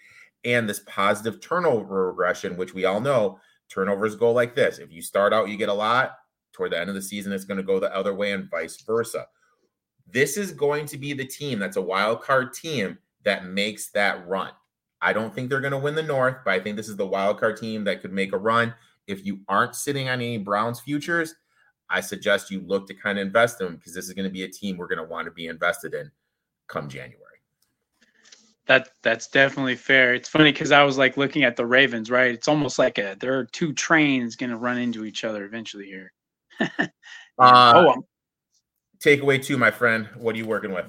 And 0.49 0.67
this 0.67 0.81
positive 0.87 1.43
turnover 1.43 2.09
regression, 2.09 2.57
which 2.57 2.73
we 2.73 2.87
all 2.87 3.03
know 3.03 3.39
turnovers 3.69 4.17
go 4.17 4.33
like 4.33 4.55
this. 4.55 4.79
If 4.79 4.91
you 4.91 5.03
start 5.03 5.35
out, 5.35 5.51
you 5.51 5.59
get 5.59 5.69
a 5.69 5.75
lot, 5.75 6.17
toward 6.55 6.73
the 6.73 6.81
end 6.81 6.89
of 6.89 6.95
the 6.95 7.03
season, 7.03 7.33
it's 7.33 7.45
going 7.45 7.59
to 7.59 7.63
go 7.63 7.79
the 7.79 7.95
other 7.95 8.15
way 8.15 8.33
and 8.33 8.51
vice 8.51 8.81
versa. 8.81 9.27
This 10.11 10.39
is 10.39 10.53
going 10.53 10.87
to 10.87 10.97
be 10.97 11.13
the 11.13 11.27
team 11.27 11.59
that's 11.59 11.77
a 11.77 11.83
wild 11.83 12.23
card 12.23 12.55
team 12.55 12.97
that 13.25 13.45
makes 13.45 13.91
that 13.91 14.27
run. 14.27 14.53
I 15.03 15.13
don't 15.13 15.35
think 15.35 15.51
they're 15.51 15.61
going 15.61 15.73
to 15.73 15.79
win 15.79 15.95
the 15.95 16.03
North, 16.03 16.37
but 16.47 16.55
I 16.55 16.61
think 16.61 16.77
this 16.77 16.89
is 16.89 16.97
the 16.97 17.07
wild 17.07 17.39
card 17.39 17.59
team 17.59 17.85
that 17.85 18.01
could 18.01 18.13
make 18.13 18.33
a 18.33 18.39
run. 18.39 18.75
If 19.07 19.27
you 19.27 19.41
aren't 19.49 19.75
sitting 19.75 20.09
on 20.09 20.15
any 20.15 20.39
Browns 20.39 20.81
futures, 20.81 21.35
I 21.91 22.01
suggest 22.01 22.51
you 22.51 22.63
look 22.63 22.87
to 22.87 22.95
kind 22.95 23.19
of 23.19 23.27
invest 23.27 23.61
in 23.61 23.67
them 23.67 23.77
because 23.77 23.95
this 23.95 24.07
is 24.07 24.15
going 24.15 24.25
to 24.25 24.33
be 24.33 24.45
a 24.45 24.49
team 24.49 24.79
we're 24.79 24.89
going 24.89 24.99
to 24.99 25.05
want 25.05 25.27
to 25.27 25.31
be 25.31 25.47
invested 25.47 25.93
in 25.93 26.11
come 26.69 26.89
January. 26.89 27.28
That 28.69 28.91
that's 29.03 29.29
definitely 29.29 29.77
fair. 29.77 30.15
It's 30.15 30.29
funny 30.29 30.53
because 30.53 30.73
I 30.73 30.83
was 30.83 30.99
like 30.99 31.17
looking 31.17 31.43
at 31.43 31.57
the 31.57 31.65
Ravens, 31.65 32.11
right? 32.11 32.33
It's 32.33 32.49
almost 32.49 32.79
like 32.79 32.99
a 32.99 33.17
there 33.19 33.39
are 33.39 33.47
two 33.47 33.73
trains 33.73 34.37
going 34.37 34.51
to 34.51 34.59
run 34.59 34.77
into 34.77 35.07
each 35.07 35.25
other 35.25 35.45
eventually 35.47 35.87
here. 35.87 36.13
uh, 36.61 36.87
oh, 37.39 37.91
um, 37.91 38.05
takeaway 38.99 39.43
two, 39.43 39.57
my 39.57 39.71
friend. 39.71 40.07
What 40.17 40.35
are 40.35 40.39
you 40.39 40.47
working 40.47 40.73
with? 40.73 40.85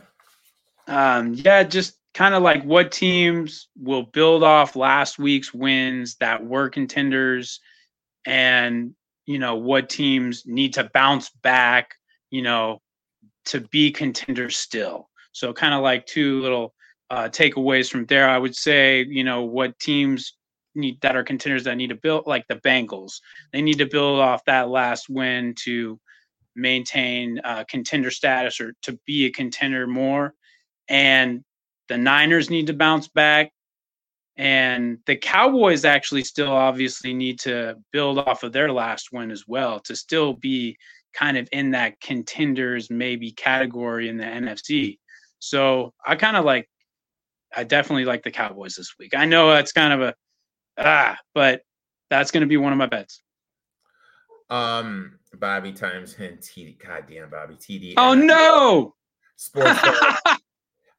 Um, 0.87 1.35
yeah, 1.35 1.63
just 1.63 1.97
kind 2.13 2.35
of 2.35 2.43
like 2.43 2.63
what 2.63 2.91
teams 2.91 3.69
will 3.77 4.03
build 4.03 4.43
off 4.43 4.75
last 4.75 5.17
week's 5.17 5.53
wins 5.53 6.15
that 6.15 6.45
were 6.45 6.69
contenders, 6.69 7.61
and 8.25 8.93
you 9.25 9.39
know 9.39 9.55
what 9.55 9.89
teams 9.89 10.43
need 10.45 10.73
to 10.73 10.89
bounce 10.93 11.29
back, 11.29 11.95
you 12.29 12.41
know, 12.41 12.81
to 13.45 13.61
be 13.61 13.89
contenders 13.89 14.57
still. 14.57 15.09
So 15.31 15.53
kind 15.53 15.73
of 15.73 15.81
like 15.81 16.05
two 16.05 16.41
little 16.41 16.73
uh, 17.10 17.30
takeaways 17.30 17.89
from 17.89 18.06
there, 18.06 18.30
I 18.30 18.38
would 18.38 18.56
say, 18.56 19.06
you 19.08 19.24
know, 19.24 19.43
what 19.43 19.78
teams 19.80 20.34
need 20.76 21.02
that 21.02 21.15
are 21.15 21.24
contenders 21.24 21.63
that 21.63 21.76
need 21.76 21.89
to 21.89 21.95
build, 21.95 22.28
like 22.28 22.45
the 22.48 22.56
Bengals, 22.56 23.19
they 23.52 23.62
need 23.62 23.78
to 23.80 23.86
build 23.86 24.19
off 24.19 24.45
that 24.45 24.69
last 24.69 25.10
win 25.10 25.56
to 25.63 26.00
maintain 26.56 27.39
uh, 27.43 27.63
contender 27.69 28.12
status 28.12 28.60
or 28.60 28.74
to 28.84 29.00
be 29.06 29.26
a 29.26 29.32
contender 29.32 29.88
more. 29.88 30.34
And 30.88 31.43
the 31.88 31.98
Niners 31.98 32.50
need 32.50 32.67
to 32.67 32.74
bounce 32.74 33.08
back. 33.08 33.52
And 34.38 35.00
the 35.06 35.17
Cowboys 35.17 35.84
actually 35.84 36.24
still 36.24 36.52
obviously 36.52 37.13
need 37.13 37.39
to 37.41 37.76
build 37.91 38.19
off 38.19 38.43
of 38.43 38.54
their 38.54 38.72
last 38.72 39.10
win 39.12 39.32
as 39.32 39.45
well 39.48 39.80
to 39.82 39.95
still 39.95 40.34
be 40.34 40.78
kind 41.13 41.38
of 41.38 41.50
in 41.52 41.72
that 41.72 42.00
contenders 42.00 42.89
maybe 42.89 43.32
category 43.32 44.08
in 44.08 44.17
the 44.17 44.24
NFC. 44.24 44.98
So 45.39 45.93
I 46.06 46.15
kind 46.15 46.38
of 46.38 46.45
like, 46.45 46.69
I 47.55 47.63
definitely 47.63 48.05
like 48.05 48.23
the 48.23 48.31
Cowboys 48.31 48.75
this 48.75 48.95
week. 48.99 49.13
I 49.15 49.25
know 49.25 49.53
it's 49.55 49.71
kind 49.71 49.93
of 49.93 50.01
a 50.01 50.15
ah, 50.77 51.17
but 51.33 51.62
that's 52.09 52.31
going 52.31 52.41
to 52.41 52.47
be 52.47 52.57
one 52.57 52.71
of 52.71 52.77
my 52.77 52.85
bets. 52.85 53.21
Um, 54.49 55.19
Bobby 55.35 55.71
times 55.71 56.15
and 56.19 56.39
TD. 56.39 56.77
Goddamn, 56.83 57.29
Bobby 57.29 57.55
TD. 57.55 57.93
Oh 57.97 58.13
no! 58.13 58.95
Sports. 59.35 59.79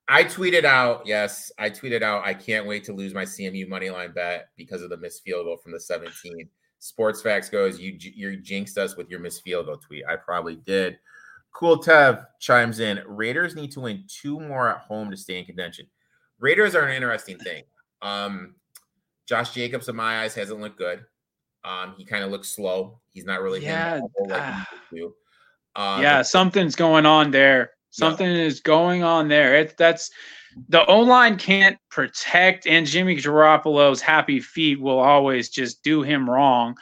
I 0.08 0.24
tweeted 0.24 0.64
out, 0.64 1.06
yes, 1.06 1.52
I 1.56 1.70
tweeted 1.70 2.02
out, 2.02 2.26
I 2.26 2.34
can't 2.34 2.66
wait 2.66 2.82
to 2.84 2.92
lose 2.92 3.14
my 3.14 3.24
CMU 3.24 3.68
money 3.68 3.90
line 3.90 4.10
bet 4.10 4.48
because 4.56 4.82
of 4.82 4.90
the 4.90 4.96
missed 4.96 5.22
field 5.22 5.46
goal 5.46 5.56
from 5.56 5.70
the 5.70 5.78
17. 5.78 6.48
Sports 6.80 7.22
Facts 7.22 7.48
goes, 7.48 7.78
you 7.78 7.96
you 7.96 8.36
jinxed 8.36 8.76
us 8.76 8.96
with 8.96 9.08
your 9.08 9.20
missed 9.20 9.42
field 9.42 9.66
goal 9.66 9.76
tweet. 9.76 10.04
I 10.08 10.16
probably 10.16 10.56
did. 10.56 10.98
Cool 11.52 11.78
Kev 11.78 12.26
chimes 12.40 12.80
in. 12.80 13.00
Raiders 13.06 13.54
need 13.54 13.70
to 13.72 13.80
win 13.80 14.04
two 14.08 14.40
more 14.40 14.68
at 14.68 14.78
home 14.78 15.10
to 15.10 15.16
stay 15.16 15.38
in 15.38 15.44
contention. 15.44 15.86
Raiders 16.40 16.74
are 16.74 16.86
an 16.86 16.96
interesting 16.96 17.38
thing. 17.38 17.62
Um, 18.02 18.54
Josh 19.26 19.52
Jacobs, 19.52 19.88
in 19.88 19.96
my 19.96 20.22
eyes, 20.22 20.34
hasn't 20.34 20.60
looked 20.60 20.78
good. 20.78 21.04
Um, 21.64 21.94
he 21.96 22.04
kind 22.04 22.24
of 22.24 22.30
looks 22.30 22.48
slow. 22.48 22.98
He's 23.12 23.24
not 23.24 23.42
really 23.42 23.62
yeah. 23.62 24.00
Like 24.26 24.64
uh, 25.76 25.98
yeah, 26.00 26.22
something's 26.22 26.74
going 26.74 27.06
on 27.06 27.30
there. 27.30 27.72
Something 27.90 28.26
is 28.26 28.60
going 28.60 29.02
on 29.02 29.28
there. 29.28 29.56
It's 29.56 29.74
that's 29.74 30.10
the 30.68 30.84
O 30.86 31.00
line 31.00 31.36
can't 31.36 31.76
protect, 31.90 32.66
and 32.66 32.86
Jimmy 32.86 33.16
Garoppolo's 33.16 34.00
happy 34.00 34.40
feet 34.40 34.80
will 34.80 34.98
always 34.98 35.48
just 35.48 35.82
do 35.82 36.02
him 36.02 36.28
wrong. 36.28 36.76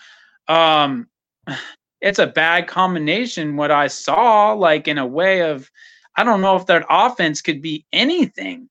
Um, 0.47 1.09
it's 2.01 2.19
a 2.19 2.27
bad 2.27 2.69
combination. 2.69 3.57
What 3.57 3.71
I 3.71 3.89
saw, 3.89 4.53
like 4.53 4.87
in 4.87 4.99
a 4.99 5.07
way 5.07 5.43
of, 5.43 5.71
I 6.17 6.25
don't 6.25 6.41
know 6.41 6.57
if 6.57 6.67
that 6.67 6.87
offense 6.89 7.43
could 7.43 7.61
be 7.61 7.85
anything, 7.93 8.69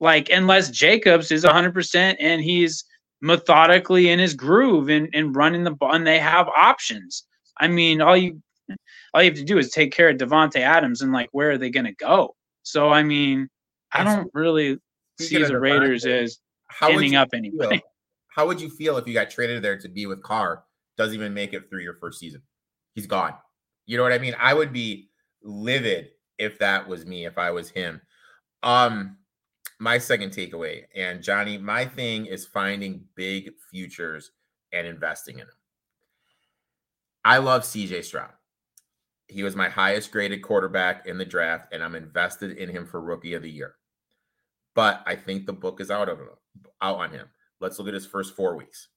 like 0.00 0.30
unless 0.30 0.70
Jacobs 0.70 1.30
is 1.30 1.44
100% 1.44 2.16
and 2.18 2.40
he's 2.42 2.84
methodically 3.20 4.08
in 4.08 4.18
his 4.18 4.34
groove 4.34 4.88
and, 4.88 5.08
and 5.12 5.36
running 5.36 5.64
the 5.64 5.70
ball, 5.70 5.94
and 5.94 6.06
they 6.06 6.18
have 6.18 6.48
options. 6.48 7.24
I 7.58 7.68
mean, 7.68 8.00
all 8.00 8.16
you 8.16 8.42
all 9.12 9.22
you 9.22 9.30
have 9.30 9.38
to 9.38 9.44
do 9.44 9.58
is 9.58 9.70
take 9.70 9.92
care 9.92 10.08
of 10.08 10.16
Davante 10.16 10.60
Adams, 10.60 11.02
and 11.02 11.12
like, 11.12 11.28
where 11.32 11.50
are 11.50 11.58
they 11.58 11.70
going 11.70 11.86
to 11.86 11.94
go? 11.94 12.34
So, 12.62 12.90
I 12.90 13.02
mean, 13.02 13.48
I 13.92 14.04
don't 14.04 14.30
really 14.32 14.78
see 15.20 15.42
the 15.42 15.58
Raiders 15.58 16.06
as 16.06 16.38
ending 16.82 17.16
up 17.16 17.28
anyway. 17.34 17.82
How 18.28 18.46
would 18.46 18.60
you 18.60 18.70
feel 18.70 18.96
if 18.96 19.06
you 19.06 19.12
got 19.14 19.28
traded 19.28 19.62
there 19.62 19.78
to 19.78 19.88
be 19.88 20.06
with 20.06 20.22
Carr? 20.22 20.64
Doesn't 20.96 21.14
even 21.14 21.34
make 21.34 21.52
it 21.52 21.68
through 21.68 21.82
your 21.82 21.94
first 21.94 22.20
season. 22.20 22.42
He's 22.94 23.06
gone. 23.06 23.34
You 23.86 23.96
know 23.96 24.04
what 24.04 24.12
I 24.12 24.18
mean? 24.18 24.36
I 24.38 24.54
would 24.54 24.72
be 24.72 25.10
livid 25.42 26.10
if 26.38 26.58
that 26.60 26.88
was 26.88 27.04
me, 27.04 27.26
if 27.26 27.38
I 27.38 27.50
was 27.50 27.70
him. 27.70 28.00
Um, 28.62 29.16
my 29.80 29.96
second 29.96 30.30
takeaway, 30.30 30.84
and 30.94 31.22
Johnny, 31.22 31.56
my 31.56 31.86
thing 31.86 32.26
is 32.26 32.46
finding 32.46 33.02
big 33.14 33.50
futures 33.70 34.30
and 34.72 34.86
investing 34.86 35.38
in 35.38 35.46
them. 35.46 35.56
I 37.24 37.38
love 37.38 37.62
CJ 37.62 38.04
Stroud. 38.04 38.32
He 39.26 39.42
was 39.42 39.56
my 39.56 39.70
highest 39.70 40.10
graded 40.10 40.42
quarterback 40.42 41.06
in 41.06 41.16
the 41.16 41.24
draft, 41.24 41.72
and 41.72 41.82
I'm 41.82 41.94
invested 41.94 42.58
in 42.58 42.68
him 42.68 42.86
for 42.86 43.00
rookie 43.00 43.32
of 43.32 43.42
the 43.42 43.50
year. 43.50 43.76
But 44.74 45.02
I 45.06 45.16
think 45.16 45.46
the 45.46 45.52
book 45.54 45.80
is 45.80 45.90
out 45.90 46.10
of 46.10 46.18
him, 46.18 46.28
out 46.82 46.98
on 46.98 47.10
him. 47.10 47.28
Let's 47.58 47.78
look 47.78 47.88
at 47.88 47.94
his 47.94 48.06
first 48.06 48.36
four 48.36 48.56
weeks. 48.56 48.88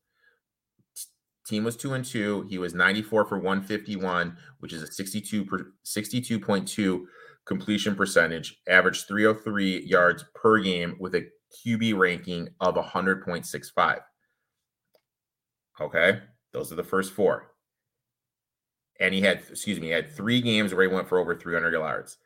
Team 1.48 1.64
was 1.64 1.78
two 1.78 1.94
and 1.94 2.04
two. 2.04 2.46
He 2.50 2.58
was 2.58 2.74
94 2.74 3.26
for 3.26 3.38
151, 3.38 4.38
which 4.60 4.74
is 4.74 4.82
a 4.82 4.88
62 4.88 5.46
per, 5.46 5.74
62.2 5.86 7.06
completion 7.46 7.96
percentage, 7.96 8.60
averaged 8.68 9.08
303 9.08 9.86
yards 9.86 10.24
per 10.34 10.60
game 10.60 10.96
with 11.00 11.16
a 11.16 11.28
QB 11.66 11.98
ranking 11.98 12.50
of 12.60 12.76
100.65. 12.76 14.00
Okay, 15.82 16.20
those 16.52 16.72
are 16.72 16.76
the 16.76 16.84
first 16.84 17.14
four. 17.14 17.52
And 19.00 19.14
he 19.14 19.22
had, 19.22 19.44
excuse 19.50 19.80
me, 19.80 19.88
he 19.88 19.94
had 19.94 20.16
three 20.16 20.40
games 20.42 20.74
where 20.74 20.88
he 20.88 20.94
went 20.94 21.10
for 21.10 21.18
over 21.18 21.36
300 21.36 21.74
yards. 21.74 22.18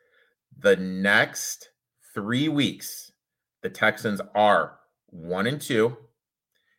The 0.58 0.76
next 0.76 1.70
three 2.14 2.48
weeks, 2.48 3.12
the 3.62 3.70
Texans 3.70 4.20
are 4.34 4.78
one 5.06 5.46
and 5.46 5.60
two. 5.60 5.96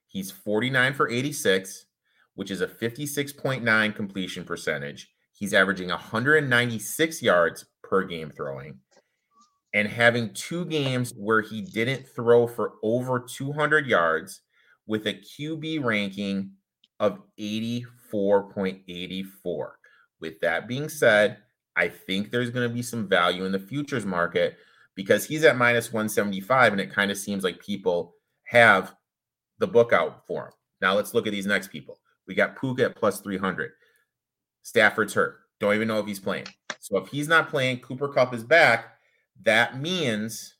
He's 0.08 0.32
49 0.32 0.94
for 0.94 1.10
86, 1.10 1.86
which 2.36 2.52
is 2.52 2.62
a 2.62 2.68
56.9 2.68 3.96
completion 3.96 4.44
percentage. 4.44 5.10
He's 5.34 5.54
averaging 5.54 5.90
196 5.90 7.22
yards 7.22 7.66
per 7.90 8.04
game 8.04 8.32
throwing 8.32 8.80
and 9.74 9.88
having 9.88 10.34
two 10.34 10.66
games 10.66 11.14
where 11.16 11.42
he 11.42 11.62
didn't 11.62 12.08
throw 12.16 12.48
for 12.48 12.74
over 12.82 13.20
200 13.20 13.86
yards 13.86 14.42
with 14.88 15.06
a 15.06 15.14
QB 15.14 15.84
ranking 15.84 16.54
of 17.00 17.20
84.84. 17.40 19.68
With 20.20 20.40
that 20.42 20.68
being 20.68 20.90
said, 20.90 21.38
I 21.76 21.88
think 21.88 22.32
there's 22.32 22.50
going 22.50 22.68
to 22.68 22.74
be 22.74 22.82
some 22.82 23.08
value 23.08 23.46
in 23.46 23.52
the 23.52 23.60
futures 23.60 24.06
market 24.06 24.58
because 24.96 25.26
he's 25.26 25.44
at 25.44 25.58
minus 25.58 25.94
175 25.94 26.74
and 26.74 26.82
it 26.82 26.92
kind 26.92 27.12
of 27.12 27.18
seems 27.18 27.44
like 27.44 27.60
people 27.60 28.16
have 28.46 28.96
the 29.60 29.68
book 29.68 29.94
out 29.94 30.26
for 30.26 30.48
him. 30.48 30.54
Now 30.82 30.96
let's 30.96 31.14
look 31.14 31.28
at 31.28 31.32
these 31.32 31.46
next 31.46 31.68
people. 31.70 32.00
We 32.28 32.34
got 32.36 32.60
Puka 32.60 32.86
at 32.86 32.96
plus 32.96 33.22
300. 33.22 33.72
Stafford's 34.64 35.14
hurt. 35.14 35.42
Don't 35.60 35.76
even 35.76 35.88
know 35.88 36.00
if 36.00 36.08
he's 36.08 36.20
playing. 36.20 36.48
So 36.80 36.98
if 36.98 37.10
he's 37.10 37.28
not 37.28 37.50
playing, 37.50 37.80
Cooper 37.80 38.08
Kupp 38.08 38.34
is 38.34 38.44
back. 38.44 38.98
That 39.44 39.80
means 39.80 40.56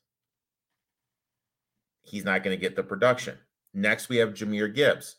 he's 2.02 2.24
not 2.24 2.42
going 2.42 2.56
to 2.56 2.60
get 2.60 2.76
the 2.76 2.82
production. 2.82 3.38
Next, 3.72 4.08
we 4.08 4.16
have 4.16 4.34
Jahmyr 4.34 4.74
Gibbs, 4.74 5.16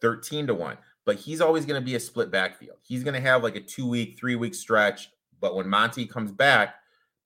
13 0.00 0.48
to 0.48 0.54
1. 0.54 0.76
But 1.06 1.16
he's 1.16 1.40
always 1.40 1.66
going 1.66 1.80
to 1.80 1.84
be 1.84 1.96
a 1.96 2.00
split 2.00 2.30
backfield. 2.30 2.78
He's 2.82 3.04
going 3.04 3.14
to 3.14 3.20
have 3.20 3.42
like 3.42 3.56
a 3.56 3.60
two 3.60 3.86
week, 3.86 4.16
three 4.18 4.36
week 4.36 4.54
stretch. 4.54 5.10
But 5.40 5.54
when 5.54 5.68
Monty 5.68 6.06
comes 6.06 6.32
back, 6.32 6.76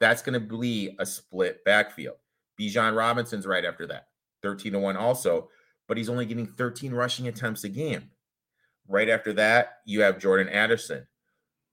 that's 0.00 0.22
going 0.22 0.34
to 0.34 0.40
be 0.40 0.96
a 0.98 1.06
split 1.06 1.64
backfield. 1.64 2.16
Bijan 2.60 2.96
Robinson's 2.96 3.46
right 3.46 3.64
after 3.64 3.86
that, 3.86 4.08
13 4.42 4.72
to 4.72 4.78
1 4.80 4.96
also. 4.96 5.48
But 5.86 5.96
he's 5.96 6.08
only 6.08 6.26
getting 6.26 6.46
13 6.46 6.92
rushing 6.92 7.28
attempts 7.28 7.64
a 7.64 7.68
game. 7.68 8.10
Right 8.88 9.08
after 9.08 9.32
that, 9.34 9.78
you 9.84 10.02
have 10.02 10.18
Jordan 10.18 10.48
Addison, 10.48 11.06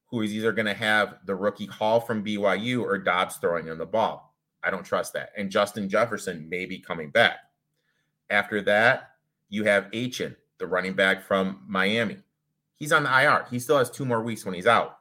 who 0.07 0.21
is 0.21 0.33
either 0.33 0.51
going 0.51 0.65
to 0.65 0.73
have 0.73 1.15
the 1.25 1.35
rookie 1.35 1.65
Hall 1.65 1.99
from 1.99 2.23
BYU 2.23 2.81
or 2.81 2.97
Dobbs 2.97 3.37
throwing 3.37 3.67
him 3.67 3.77
the 3.77 3.85
ball. 3.85 4.35
I 4.63 4.71
don't 4.71 4.83
trust 4.83 5.13
that. 5.13 5.31
And 5.37 5.51
Justin 5.51 5.89
Jefferson 5.89 6.49
may 6.49 6.65
be 6.65 6.79
coming 6.79 7.09
back. 7.09 7.37
After 8.29 8.61
that, 8.63 9.11
you 9.49 9.63
have 9.65 9.91
Achane, 9.91 10.35
the 10.57 10.67
running 10.67 10.93
back 10.93 11.23
from 11.23 11.61
Miami. 11.67 12.17
He's 12.75 12.91
on 12.91 13.03
the 13.03 13.21
IR. 13.21 13.45
He 13.49 13.59
still 13.59 13.77
has 13.77 13.89
two 13.89 14.05
more 14.05 14.21
weeks 14.21 14.45
when 14.45 14.55
he's 14.55 14.67
out. 14.67 14.97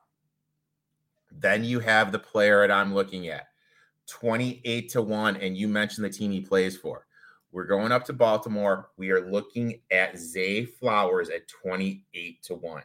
Then 1.32 1.64
you 1.64 1.80
have 1.80 2.12
the 2.12 2.18
player 2.18 2.60
that 2.66 2.70
I'm 2.70 2.94
looking 2.94 3.28
at 3.28 3.48
28 4.08 4.90
to 4.90 5.02
1. 5.02 5.36
And 5.36 5.56
you 5.56 5.66
mentioned 5.66 6.04
the 6.04 6.10
team 6.10 6.30
he 6.30 6.40
plays 6.40 6.76
for. 6.76 7.06
We're 7.50 7.64
going 7.64 7.92
up 7.92 8.04
to 8.06 8.12
Baltimore. 8.12 8.90
We 8.96 9.10
are 9.10 9.30
looking 9.30 9.80
at 9.90 10.18
Zay 10.18 10.64
Flowers 10.64 11.30
at 11.30 11.48
28 11.48 12.42
to 12.42 12.54
1. 12.54 12.82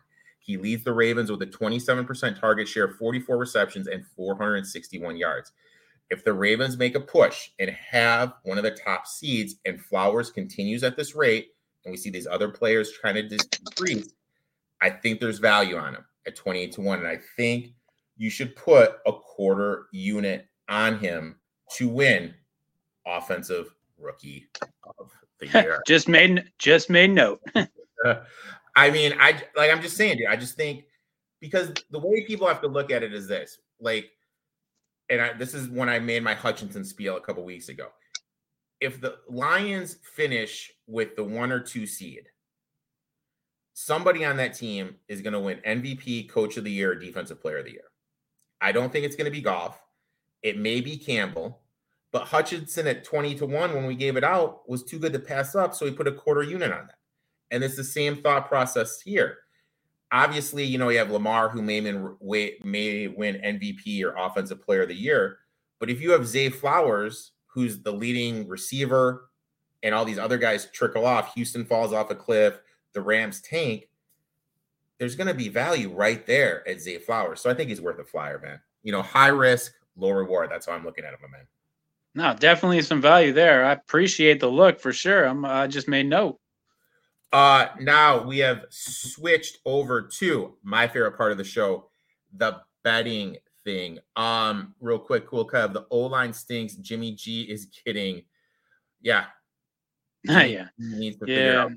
He 0.50 0.58
leads 0.58 0.84
the 0.84 0.94
Ravens 0.94 1.30
with 1.30 1.44
a 1.44 1.46
27% 1.46 2.40
target 2.40 2.68
share, 2.68 2.88
44 2.88 3.38
receptions, 3.38 3.88
and 3.88 4.04
461 4.16 5.16
yards. 5.16 5.52
If 6.10 6.26
the 6.26 6.34
Ravens 6.34 6.76
make 6.76 6.96
a 6.96 7.00
push 7.00 7.52
and 7.60 7.70
have 7.70 8.34
one 8.42 8.58
of 8.58 8.64
the 8.64 8.72
top 8.72 9.06
seeds 9.06 9.58
and 9.66 9.80
Flowers 9.80 10.32
continues 10.32 10.84
at 10.84 10.98
this 10.98 11.14
rate, 11.14 11.50
and 11.86 11.92
we 11.92 11.98
see 11.98 12.10
these 12.10 12.26
other 12.26 12.50
players 12.50 12.92
trying 12.92 13.14
to 13.14 13.28
decrease, 13.28 14.16
I 14.82 14.90
think 14.90 15.20
there's 15.20 15.38
value 15.38 15.78
on 15.78 15.94
him 15.94 16.06
at 16.26 16.36
28 16.36 16.72
to 16.72 16.82
1. 16.82 16.98
And 16.98 17.08
I 17.08 17.20
think 17.38 17.76
you 18.18 18.32
should 18.32 18.56
put 18.56 18.94
a 19.06 19.12
quarter 19.12 19.86
unit 19.92 20.48
on 20.68 20.98
him 20.98 21.36
to 21.76 21.88
win 21.88 22.34
offensive 23.06 23.76
rookie 24.00 24.48
of 24.98 25.12
the 25.38 25.48
year. 25.62 25.80
just 25.86 26.08
made 26.08 26.44
just 26.58 26.90
made 26.90 27.12
note. 27.12 27.40
I 28.80 28.92
mean, 28.92 29.14
I 29.20 29.42
like 29.58 29.72
I'm 29.72 29.82
just 29.82 29.98
saying, 29.98 30.18
dude. 30.18 30.28
I 30.28 30.36
just 30.38 30.56
think 30.56 30.86
because 31.42 31.72
the 31.92 32.00
way 32.00 32.26
people 32.26 32.48
have 32.48 32.62
to 32.62 32.68
look 32.68 32.92
at 32.92 33.04
it 33.04 33.14
is 33.14 33.28
this, 33.28 33.58
like, 33.80 34.10
and 35.10 35.22
I, 35.22 35.34
this 35.34 35.54
is 35.54 35.68
when 35.70 35.90
I 35.90 36.00
made 36.00 36.24
my 36.24 36.34
Hutchinson 36.34 36.86
spiel 36.86 37.18
a 37.18 37.22
couple 37.22 37.44
weeks 37.44 37.70
ago. 37.70 37.88
if 38.82 39.02
the 39.02 39.18
Lions 39.28 39.98
finish 40.04 40.72
with 40.88 41.16
the 41.16 41.24
one 41.24 41.52
or 41.52 41.60
two 41.60 41.86
seed, 41.86 42.28
somebody 43.74 44.24
on 44.26 44.38
that 44.38 44.54
team 44.54 44.96
is 45.08 45.22
going 45.22 45.34
to 45.34 45.40
win 45.40 45.60
MVP, 45.66 46.30
Coach 46.30 46.58
of 46.58 46.64
the 46.64 46.72
Year, 46.72 46.96
Defensive 46.96 47.42
Player 47.42 47.58
of 47.60 47.66
the 47.66 47.72
Year. 47.72 47.92
I 48.62 48.72
don't 48.72 48.92
think 48.92 49.06
it's 49.06 49.16
going 49.16 49.26
to 49.26 49.32
be 49.32 49.42
Goff. 49.42 49.82
It 50.44 50.58
may 50.58 50.82
be 50.82 50.98
Campbell, 50.98 51.60
but 52.12 52.28
Hutchinson 52.28 52.88
at 52.88 53.04
20 53.04 53.36
to 53.36 53.46
1 53.46 53.74
when 53.74 53.86
we 53.86 53.96
gave 53.96 54.16
it 54.18 54.24
out 54.24 54.68
was 54.70 54.84
too 54.84 55.00
good 55.00 55.14
to 55.14 55.20
pass 55.20 55.56
up. 55.56 55.76
So 55.76 55.86
we 55.86 55.92
put 55.92 56.08
a 56.08 56.14
quarter 56.14 56.44
unit 56.44 56.72
on 56.72 56.88
that. 56.88 56.99
And 57.52 57.64
it's 57.64 57.76
the 57.76 57.84
same 57.84 58.22
thought 58.22 58.48
process 58.48 59.02
here. 59.02 59.38
Obviously, 60.12 60.64
you 60.64 60.78
know, 60.78 60.90
you 60.90 60.98
have 60.98 61.12
Lamar 61.12 61.50
who 61.50 61.62
may 61.62 61.82
win, 61.82 62.56
may 62.64 63.08
win 63.08 63.36
MVP 63.36 64.04
or 64.04 64.16
Offensive 64.18 64.62
Player 64.64 64.84
of 64.84 64.90
the 64.90 64.96
Year. 64.96 65.38
But 65.80 65.90
if 65.90 66.02
you 66.02 66.12
have 66.12 66.28
Zay 66.28 66.50
Flowers, 66.50 67.32
who's 67.48 67.82
the 67.82 67.92
leading 67.92 68.48
receiver, 68.48 69.30
and 69.84 69.96
all 69.96 70.06
these 70.06 70.20
other 70.20 70.38
guys 70.38 70.68
trickle 70.74 71.06
off, 71.06 71.34
Houston 71.36 71.66
falls 71.66 71.94
off 71.94 72.12
a 72.12 72.16
cliff, 72.16 72.60
the 72.94 73.02
Rams 73.02 73.42
tank, 73.42 73.88
there's 74.98 75.16
going 75.16 75.28
to 75.28 75.34
be 75.34 75.48
value 75.48 75.90
right 75.92 76.26
there 76.26 76.68
at 76.68 76.82
Zay 76.82 76.98
Flowers. 76.98 77.40
So 77.40 77.50
I 77.50 77.54
think 77.54 77.70
he's 77.70 77.82
worth 77.82 78.00
a 78.00 78.04
flyer, 78.04 78.40
man. 78.40 78.60
You 78.84 78.92
know, 78.92 79.02
high 79.02 79.28
risk, 79.28 79.74
low 79.96 80.12
reward. 80.12 80.50
That's 80.52 80.66
how 80.66 80.74
I'm 80.74 80.84
looking 80.84 81.06
at 81.06 81.14
him, 81.14 81.20
man. 81.32 81.48
No, 82.16 82.36
definitely 82.38 82.82
some 82.82 83.02
value 83.02 83.32
there. 83.32 83.64
I 83.64 83.74
appreciate 83.74 84.40
the 84.40 84.50
look 84.50 84.80
for 84.80 84.92
sure. 84.92 85.26
I'm 85.26 85.46
I 85.46 85.68
just 85.68 85.88
made 85.88 86.08
note. 86.08 86.40
Uh 87.32 87.68
now 87.80 88.24
we 88.24 88.40
have 88.40 88.66
switched 88.70 89.60
over 89.66 90.02
to 90.20 90.58
my 90.64 90.88
favorite 90.88 91.16
part 91.18 91.32
of 91.32 91.38
the 91.38 91.44
show, 91.44 91.90
the 92.36 92.62
betting 92.84 93.38
thing. 93.64 94.00
Um, 94.16 94.74
real 94.80 95.00
quick, 95.00 95.28
cool 95.28 95.48
Kev. 95.48 95.74
The 95.74 95.86
O 95.92 96.00
line 96.02 96.34
stinks. 96.34 96.76
Jimmy 96.76 97.14
G 97.14 97.44
is 97.44 97.68
getting, 97.86 98.24
yeah, 99.02 99.26
yeah, 100.24 100.68
yeah. 101.26 101.68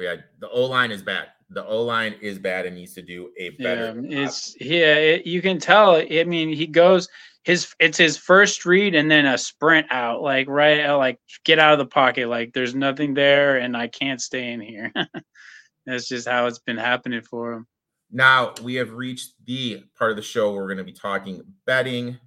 Yeah, 0.00 0.16
the 0.38 0.48
O 0.48 0.66
line 0.66 0.90
is 0.90 1.02
bad. 1.02 1.28
The 1.50 1.66
O 1.66 1.82
line 1.82 2.14
is 2.20 2.38
bad 2.38 2.66
and 2.66 2.76
needs 2.76 2.94
to 2.94 3.02
do 3.02 3.30
a 3.36 3.50
better. 3.50 4.00
Yeah, 4.00 4.24
it's 4.24 4.56
yeah. 4.60 4.94
It, 4.94 5.26
you 5.26 5.42
can 5.42 5.58
tell. 5.58 5.96
I 5.96 6.24
mean, 6.24 6.48
he 6.48 6.66
goes 6.66 7.08
his 7.42 7.74
it's 7.78 7.98
his 7.98 8.16
first 8.16 8.64
read 8.64 8.94
and 8.94 9.10
then 9.10 9.26
a 9.26 9.38
sprint 9.38 9.86
out, 9.90 10.22
like 10.22 10.48
right, 10.48 10.86
uh, 10.86 10.96
like 10.98 11.18
get 11.44 11.58
out 11.58 11.72
of 11.72 11.78
the 11.78 11.86
pocket. 11.86 12.28
Like 12.28 12.52
there's 12.52 12.74
nothing 12.74 13.14
there, 13.14 13.58
and 13.58 13.76
I 13.76 13.88
can't 13.88 14.20
stay 14.20 14.52
in 14.52 14.60
here. 14.60 14.92
That's 15.86 16.06
just 16.06 16.28
how 16.28 16.46
it's 16.46 16.58
been 16.58 16.76
happening 16.76 17.22
for 17.22 17.52
him. 17.52 17.66
Now 18.12 18.54
we 18.62 18.74
have 18.74 18.92
reached 18.92 19.34
the 19.46 19.84
part 19.96 20.10
of 20.10 20.16
the 20.16 20.22
show 20.22 20.52
where 20.52 20.62
we're 20.62 20.68
going 20.68 20.78
to 20.78 20.84
be 20.84 20.92
talking 20.92 21.42
betting. 21.64 22.18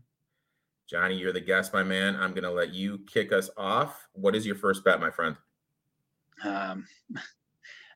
Johnny, 0.89 1.15
you're 1.17 1.33
the 1.33 1.39
guest, 1.39 1.73
my 1.73 1.83
man. 1.83 2.15
I'm 2.15 2.31
going 2.31 2.43
to 2.43 2.51
let 2.51 2.73
you 2.73 2.99
kick 3.11 3.31
us 3.31 3.49
off. 3.57 4.07
What 4.13 4.35
is 4.35 4.45
your 4.45 4.55
first 4.55 4.83
bet, 4.83 4.99
my 4.99 5.11
friend? 5.11 5.35
Um, 6.43 6.85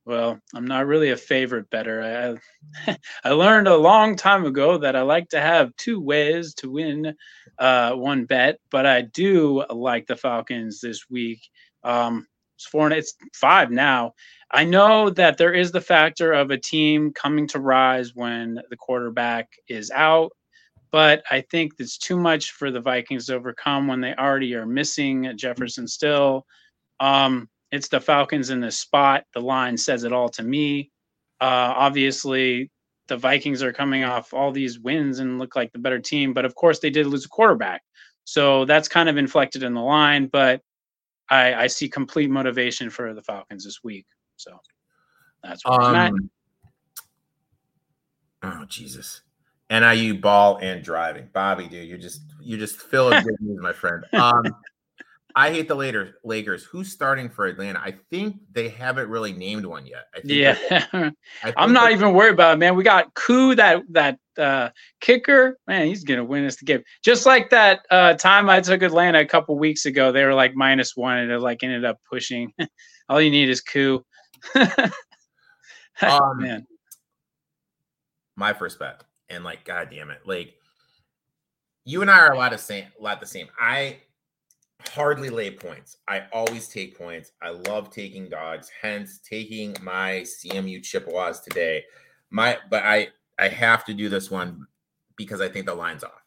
well, 0.07 0.39
I'm 0.55 0.65
not 0.65 0.87
really 0.87 1.11
a 1.11 1.17
favorite 1.17 1.69
better. 1.69 2.39
I 2.87 2.97
I 3.25 3.31
learned 3.31 3.67
a 3.67 3.75
long 3.75 4.15
time 4.15 4.45
ago 4.45 4.77
that 4.77 4.95
I 4.95 5.01
like 5.01 5.27
to 5.29 5.41
have 5.41 5.75
two 5.75 5.99
ways 5.99 6.53
to 6.55 6.71
win 6.71 7.13
uh, 7.59 7.91
one 7.91 8.23
bet, 8.23 8.59
but 8.71 8.85
I 8.85 9.01
do 9.01 9.65
like 9.69 10.07
the 10.07 10.15
Falcons 10.15 10.79
this 10.79 11.09
week. 11.09 11.41
Um, 11.83 12.25
it's 12.55 12.65
four, 12.65 12.85
and 12.85 12.93
it's 12.93 13.15
five 13.33 13.69
now. 13.69 14.13
I 14.49 14.63
know 14.63 15.09
that 15.09 15.37
there 15.37 15.53
is 15.53 15.73
the 15.73 15.81
factor 15.81 16.31
of 16.31 16.51
a 16.51 16.57
team 16.57 17.11
coming 17.11 17.45
to 17.49 17.59
rise 17.59 18.15
when 18.15 18.61
the 18.69 18.77
quarterback 18.77 19.49
is 19.67 19.91
out, 19.91 20.31
but 20.89 21.21
I 21.29 21.41
think 21.41 21.73
it's 21.79 21.97
too 21.97 22.17
much 22.17 22.51
for 22.51 22.71
the 22.71 22.79
Vikings 22.79 23.25
to 23.25 23.35
overcome 23.35 23.87
when 23.87 23.99
they 23.99 24.15
already 24.15 24.55
are 24.55 24.65
missing 24.65 25.33
Jefferson 25.35 25.85
still. 25.85 26.45
Um, 27.01 27.49
it's 27.71 27.87
the 27.89 27.99
Falcons 27.99 28.49
in 28.49 28.59
this 28.59 28.79
spot. 28.79 29.23
The 29.33 29.41
line 29.41 29.77
says 29.77 30.03
it 30.03 30.13
all 30.13 30.29
to 30.29 30.43
me. 30.43 30.91
Uh, 31.39 31.73
obviously, 31.75 32.71
the 33.07 33.17
Vikings 33.17 33.61
are 33.61 33.73
coming 33.73 34.03
off 34.03 34.33
all 34.33 34.51
these 34.51 34.79
wins 34.79 35.19
and 35.19 35.39
look 35.39 35.55
like 35.55 35.71
the 35.71 35.79
better 35.79 35.99
team, 35.99 36.33
but 36.33 36.45
of 36.45 36.55
course 36.55 36.79
they 36.79 36.89
did 36.89 37.07
lose 37.07 37.25
a 37.25 37.29
quarterback, 37.29 37.81
so 38.23 38.65
that's 38.65 38.87
kind 38.87 39.07
of 39.09 39.17
inflected 39.17 39.63
in 39.63 39.73
the 39.73 39.81
line. 39.81 40.27
But 40.27 40.61
I, 41.29 41.53
I 41.53 41.67
see 41.67 41.89
complete 41.89 42.29
motivation 42.29 42.89
for 42.89 43.13
the 43.13 43.21
Falcons 43.21 43.65
this 43.65 43.83
week. 43.83 44.05
So 44.37 44.59
that's 45.43 45.63
what 45.65 45.83
um, 45.83 46.29
Oh 48.43 48.65
Jesus. 48.67 49.21
NIU 49.69 50.15
ball 50.15 50.59
and 50.61 50.83
driving. 50.83 51.27
Bobby, 51.33 51.67
dude, 51.67 51.87
you're 51.87 51.97
just 51.97 52.21
you're 52.41 52.59
just 52.59 52.81
of 52.93 53.23
good 53.23 53.35
news, 53.41 53.59
my 53.61 53.73
friend. 53.73 54.05
Um 54.13 54.43
I 55.37 55.51
hate 55.51 55.67
the 55.67 55.75
later 55.75 56.15
Lakers. 56.23 56.63
Who's 56.63 56.91
starting 56.91 57.29
for 57.29 57.45
Atlanta? 57.45 57.79
I 57.79 57.93
think 58.09 58.37
they 58.53 58.69
haven't 58.69 59.07
really 59.07 59.33
named 59.33 59.67
one 59.67 59.85
yet. 59.85 60.05
yeah, 60.23 60.83
I'm 61.55 61.73
not 61.73 61.91
even 61.91 62.15
worried 62.15 62.33
about 62.33 62.55
it, 62.55 62.57
man. 62.57 62.75
We 62.75 62.83
got 62.83 63.13
Koo, 63.13 63.53
that 63.53 63.83
that 63.91 64.17
uh, 64.39 64.69
kicker. 64.99 65.59
Man, 65.67 65.85
he's 65.85 66.03
gonna 66.03 66.25
win 66.25 66.43
us 66.47 66.55
the 66.55 66.65
game. 66.65 66.81
Just 67.05 67.27
like 67.27 67.51
that 67.51 67.81
uh, 67.91 68.15
time 68.15 68.49
I 68.49 68.61
took 68.61 68.81
Atlanta 68.81 69.19
a 69.19 69.27
couple 69.27 69.59
weeks 69.59 69.85
ago, 69.85 70.11
they 70.11 70.25
were 70.25 70.33
like 70.33 70.55
minus 70.55 70.97
one, 70.97 71.19
and 71.19 71.31
it 71.31 71.39
like 71.39 71.61
ended 71.61 71.85
up 71.85 71.99
pushing. 72.09 72.51
All 73.07 73.21
you 73.21 73.29
need 73.29 73.47
is 73.47 73.61
Koo. 73.61 74.03
um, 74.55 74.81
man, 76.37 76.65
my 78.35 78.53
first 78.53 78.79
bet, 78.79 79.03
and 79.29 79.43
like, 79.43 79.65
god 79.65 79.89
damn 79.91 80.09
it, 80.09 80.21
like 80.25 80.55
you 81.85 82.01
and 82.01 82.09
I 82.09 82.17
are 82.17 82.33
a 82.33 82.37
lot 82.37 82.53
of 82.53 82.59
same, 82.59 82.85
a 82.99 83.03
lot 83.03 83.19
the 83.19 83.27
same. 83.27 83.49
I 83.61 83.97
hardly 84.85 85.29
lay 85.29 85.51
points. 85.51 85.97
I 86.07 86.23
always 86.31 86.67
take 86.67 86.97
points. 86.97 87.31
I 87.41 87.49
love 87.49 87.89
taking 87.89 88.29
dogs, 88.29 88.69
hence 88.81 89.19
taking 89.19 89.75
my 89.81 90.23
CMU 90.23 90.83
Chippewas 90.83 91.41
today. 91.41 91.83
My 92.29 92.57
but 92.69 92.83
I 92.83 93.09
I 93.39 93.47
have 93.47 93.85
to 93.85 93.93
do 93.93 94.09
this 94.09 94.31
one 94.31 94.65
because 95.15 95.41
I 95.41 95.49
think 95.49 95.65
the 95.65 95.75
line's 95.75 96.03
off. 96.03 96.23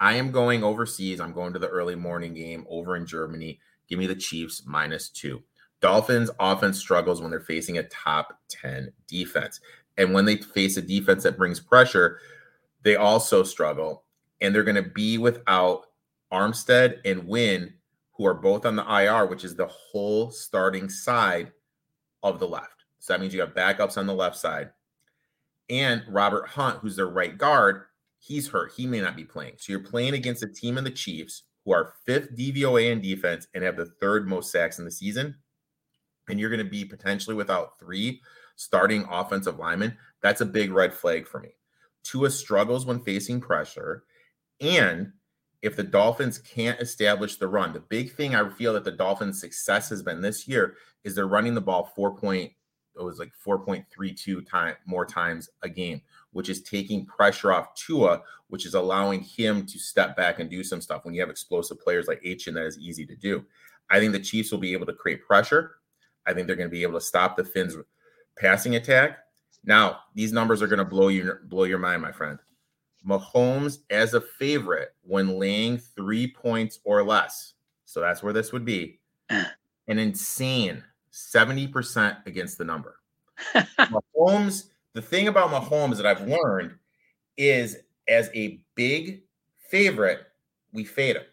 I 0.00 0.14
am 0.14 0.32
going 0.32 0.64
overseas. 0.64 1.20
I'm 1.20 1.32
going 1.32 1.52
to 1.52 1.58
the 1.58 1.68
early 1.68 1.94
morning 1.94 2.34
game 2.34 2.66
over 2.68 2.96
in 2.96 3.06
Germany. 3.06 3.60
Give 3.88 3.98
me 3.98 4.06
the 4.06 4.14
Chiefs 4.14 4.62
minus 4.66 5.08
two. 5.08 5.42
Dolphins 5.80 6.30
offense 6.40 6.78
struggles 6.78 7.20
when 7.20 7.30
they're 7.30 7.40
facing 7.40 7.78
a 7.78 7.82
top 7.84 8.38
10 8.48 8.90
defense. 9.06 9.60
And 9.96 10.12
when 10.12 10.24
they 10.24 10.36
face 10.36 10.76
a 10.76 10.82
defense 10.82 11.22
that 11.22 11.36
brings 11.36 11.60
pressure, 11.60 12.18
they 12.82 12.96
also 12.96 13.42
struggle. 13.42 14.04
And 14.40 14.54
they're 14.54 14.64
going 14.64 14.82
to 14.82 14.90
be 14.90 15.18
without 15.18 15.86
Armstead 16.34 16.98
and 17.04 17.28
Wynn, 17.28 17.72
who 18.12 18.26
are 18.26 18.34
both 18.34 18.66
on 18.66 18.74
the 18.74 18.84
IR, 18.84 19.26
which 19.26 19.44
is 19.44 19.54
the 19.54 19.68
whole 19.68 20.30
starting 20.30 20.88
side 20.88 21.52
of 22.22 22.40
the 22.40 22.48
left. 22.48 22.84
So 22.98 23.12
that 23.12 23.20
means 23.20 23.32
you 23.32 23.40
have 23.40 23.54
backups 23.54 23.96
on 23.96 24.06
the 24.06 24.14
left 24.14 24.36
side. 24.36 24.70
And 25.70 26.02
Robert 26.08 26.48
Hunt, 26.48 26.78
who's 26.78 26.96
their 26.96 27.06
right 27.06 27.36
guard, 27.38 27.82
he's 28.18 28.48
hurt. 28.48 28.72
He 28.76 28.86
may 28.86 29.00
not 29.00 29.16
be 29.16 29.24
playing. 29.24 29.54
So 29.58 29.72
you're 29.72 29.80
playing 29.80 30.14
against 30.14 30.42
a 30.42 30.48
team 30.48 30.76
in 30.76 30.84
the 30.84 30.90
Chiefs 30.90 31.44
who 31.64 31.72
are 31.72 31.94
fifth 32.04 32.36
DVOA 32.36 32.90
in 32.90 33.00
defense 33.00 33.46
and 33.54 33.62
have 33.62 33.76
the 33.76 33.86
third 34.00 34.26
most 34.26 34.50
sacks 34.50 34.78
in 34.78 34.84
the 34.84 34.90
season. 34.90 35.36
And 36.28 36.40
you're 36.40 36.50
going 36.50 36.64
to 36.64 36.70
be 36.70 36.84
potentially 36.84 37.36
without 37.36 37.78
three 37.78 38.20
starting 38.56 39.06
offensive 39.10 39.58
linemen. 39.58 39.96
That's 40.22 40.40
a 40.40 40.46
big 40.46 40.72
red 40.72 40.92
flag 40.92 41.26
for 41.26 41.40
me. 41.40 41.50
Tua 42.02 42.30
struggles 42.30 42.86
when 42.86 43.00
facing 43.00 43.40
pressure. 43.40 44.04
And 44.60 45.12
if 45.64 45.76
the 45.76 45.82
Dolphins 45.82 46.38
can't 46.38 46.78
establish 46.78 47.36
the 47.36 47.48
run, 47.48 47.72
the 47.72 47.80
big 47.80 48.12
thing 48.12 48.34
I 48.34 48.46
feel 48.50 48.74
that 48.74 48.84
the 48.84 48.90
Dolphins' 48.90 49.40
success 49.40 49.88
has 49.88 50.02
been 50.02 50.20
this 50.20 50.46
year 50.46 50.74
is 51.04 51.14
they're 51.14 51.26
running 51.26 51.54
the 51.54 51.60
ball 51.62 51.90
four 51.96 52.14
point, 52.14 52.52
it 52.94 53.02
was 53.02 53.18
like 53.18 53.32
4.32 53.44 54.46
time 54.46 54.74
more 54.84 55.06
times 55.06 55.48
a 55.62 55.68
game, 55.70 56.02
which 56.32 56.50
is 56.50 56.62
taking 56.62 57.06
pressure 57.06 57.50
off 57.50 57.74
Tua, 57.76 58.20
which 58.48 58.66
is 58.66 58.74
allowing 58.74 59.22
him 59.22 59.64
to 59.64 59.78
step 59.78 60.14
back 60.16 60.38
and 60.38 60.50
do 60.50 60.62
some 60.62 60.82
stuff. 60.82 61.06
When 61.06 61.14
you 61.14 61.22
have 61.22 61.30
explosive 61.30 61.80
players 61.80 62.08
like 62.08 62.20
H, 62.22 62.46
and 62.46 62.56
that 62.58 62.66
is 62.66 62.78
easy 62.78 63.06
to 63.06 63.16
do. 63.16 63.42
I 63.90 63.98
think 63.98 64.12
the 64.12 64.20
Chiefs 64.20 64.52
will 64.52 64.58
be 64.58 64.74
able 64.74 64.86
to 64.86 64.92
create 64.92 65.26
pressure. 65.26 65.76
I 66.26 66.34
think 66.34 66.46
they're 66.46 66.56
going 66.56 66.68
to 66.68 66.72
be 66.72 66.82
able 66.82 67.00
to 67.00 67.04
stop 67.04 67.38
the 67.38 67.44
Finns' 67.44 67.74
passing 68.38 68.76
attack. 68.76 69.18
Now, 69.64 70.00
these 70.14 70.32
numbers 70.32 70.60
are 70.60 70.68
going 70.68 70.78
to 70.78 70.84
blow 70.84 71.08
you 71.08 71.38
blow 71.44 71.64
your 71.64 71.78
mind, 71.78 72.02
my 72.02 72.12
friend. 72.12 72.38
Mahomes 73.06 73.78
as 73.90 74.14
a 74.14 74.20
favorite 74.20 74.94
when 75.02 75.38
laying 75.38 75.78
three 75.78 76.26
points 76.26 76.80
or 76.84 77.02
less. 77.02 77.54
So 77.84 78.00
that's 78.00 78.22
where 78.22 78.32
this 78.32 78.52
would 78.52 78.64
be 78.64 78.98
an 79.30 79.98
insane 79.98 80.82
70% 81.12 82.26
against 82.26 82.58
the 82.58 82.64
number. 82.64 83.00
Mahomes, 83.54 84.70
the 84.94 85.02
thing 85.02 85.28
about 85.28 85.50
Mahomes 85.50 85.96
that 85.96 86.06
I've 86.06 86.26
learned 86.26 86.74
is 87.36 87.76
as 88.08 88.30
a 88.34 88.60
big 88.74 89.22
favorite, 89.68 90.26
we 90.72 90.84
fade 90.84 91.16
him. 91.16 91.24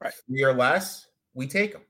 Right. 0.00 0.12
Three 0.26 0.44
or 0.44 0.54
less, 0.54 1.06
we 1.34 1.46
take 1.46 1.74
him. 1.74 1.82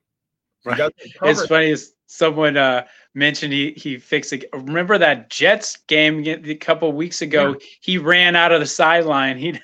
Right. 0.65 0.91
It's 1.23 1.45
funny 1.47 1.75
someone 2.13 2.57
uh, 2.57 2.85
mentioned 3.13 3.53
he 3.53 3.71
he 3.71 3.97
fixed 3.97 4.33
it. 4.33 4.45
Remember 4.53 4.97
that 4.97 5.29
Jets 5.29 5.77
game 5.87 6.23
a 6.25 6.55
couple 6.55 6.91
weeks 6.93 7.21
ago? 7.21 7.49
Yeah. 7.49 7.67
He 7.81 7.97
ran 7.97 8.35
out 8.35 8.51
of 8.51 8.59
the 8.59 8.67
sideline. 8.67 9.37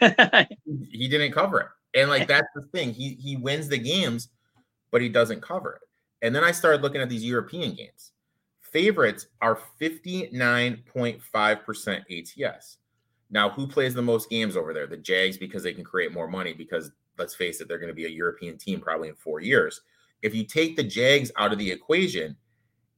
He 0.65 0.87
he 0.91 1.07
didn't 1.07 1.31
cover 1.31 1.59
it, 1.61 1.99
and 1.99 2.09
like 2.09 2.27
that's 2.27 2.47
the 2.55 2.63
thing. 2.73 2.93
He 2.93 3.15
he 3.15 3.37
wins 3.37 3.67
the 3.67 3.77
games 3.77 4.29
but 4.91 5.01
he 5.01 5.09
doesn't 5.09 5.41
cover 5.41 5.79
it. 5.81 5.87
And 6.25 6.35
then 6.35 6.43
I 6.43 6.51
started 6.51 6.81
looking 6.81 7.01
at 7.01 7.09
these 7.09 7.23
European 7.23 7.73
games. 7.73 8.11
Favorites 8.59 9.27
are 9.41 9.59
59.5% 9.81 12.45
ATS. 12.45 12.77
Now, 13.31 13.49
who 13.49 13.67
plays 13.67 13.93
the 13.93 14.01
most 14.01 14.29
games 14.29 14.57
over 14.57 14.73
there? 14.73 14.87
The 14.87 14.97
Jags 14.97 15.37
because 15.37 15.63
they 15.63 15.73
can 15.73 15.83
create 15.83 16.13
more 16.13 16.27
money 16.27 16.53
because 16.53 16.91
let's 17.17 17.35
face 17.35 17.61
it, 17.61 17.67
they're 17.67 17.77
going 17.77 17.89
to 17.89 17.95
be 17.95 18.05
a 18.05 18.09
European 18.09 18.57
team 18.57 18.79
probably 18.79 19.09
in 19.09 19.15
4 19.15 19.41
years. 19.41 19.81
If 20.21 20.35
you 20.35 20.43
take 20.43 20.75
the 20.75 20.83
Jags 20.83 21.31
out 21.37 21.53
of 21.53 21.59
the 21.59 21.71
equation, 21.71 22.35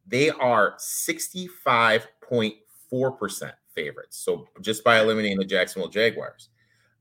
they 0.08 0.30
are 0.30 0.76
65.4% 0.78 3.52
favorites. 3.74 4.18
So 4.18 4.48
just 4.62 4.84
by 4.84 5.00
eliminating 5.00 5.38
the 5.38 5.46
Jacksonville 5.46 5.90
Jaguars. 5.90 6.50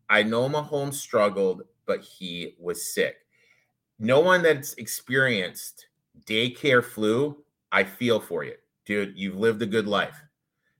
I 0.08 0.22
know 0.22 0.48
Mahomes 0.48 0.94
struggled, 0.94 1.62
but 1.86 2.00
he 2.00 2.56
was 2.58 2.94
sick. 2.94 3.16
No 3.98 4.20
one 4.20 4.42
that's 4.42 4.74
experienced 4.74 5.86
daycare 6.26 6.84
flu, 6.84 7.42
I 7.72 7.84
feel 7.84 8.20
for 8.20 8.44
you. 8.44 8.54
Dude, 8.86 9.16
you've 9.16 9.36
lived 9.36 9.62
a 9.62 9.66
good 9.66 9.86
life. 9.86 10.20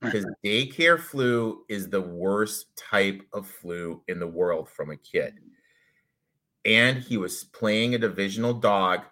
Because 0.00 0.26
daycare 0.44 0.98
flu 0.98 1.64
is 1.68 1.88
the 1.88 2.00
worst 2.00 2.74
type 2.76 3.22
of 3.32 3.46
flu 3.46 4.02
in 4.08 4.18
the 4.18 4.26
world 4.26 4.68
from 4.70 4.90
a 4.90 4.96
kid. 4.96 5.34
And 6.64 6.98
he 6.98 7.18
was 7.18 7.44
playing 7.44 7.94
a 7.94 7.98
divisional 7.98 8.54
dog. 8.54 9.02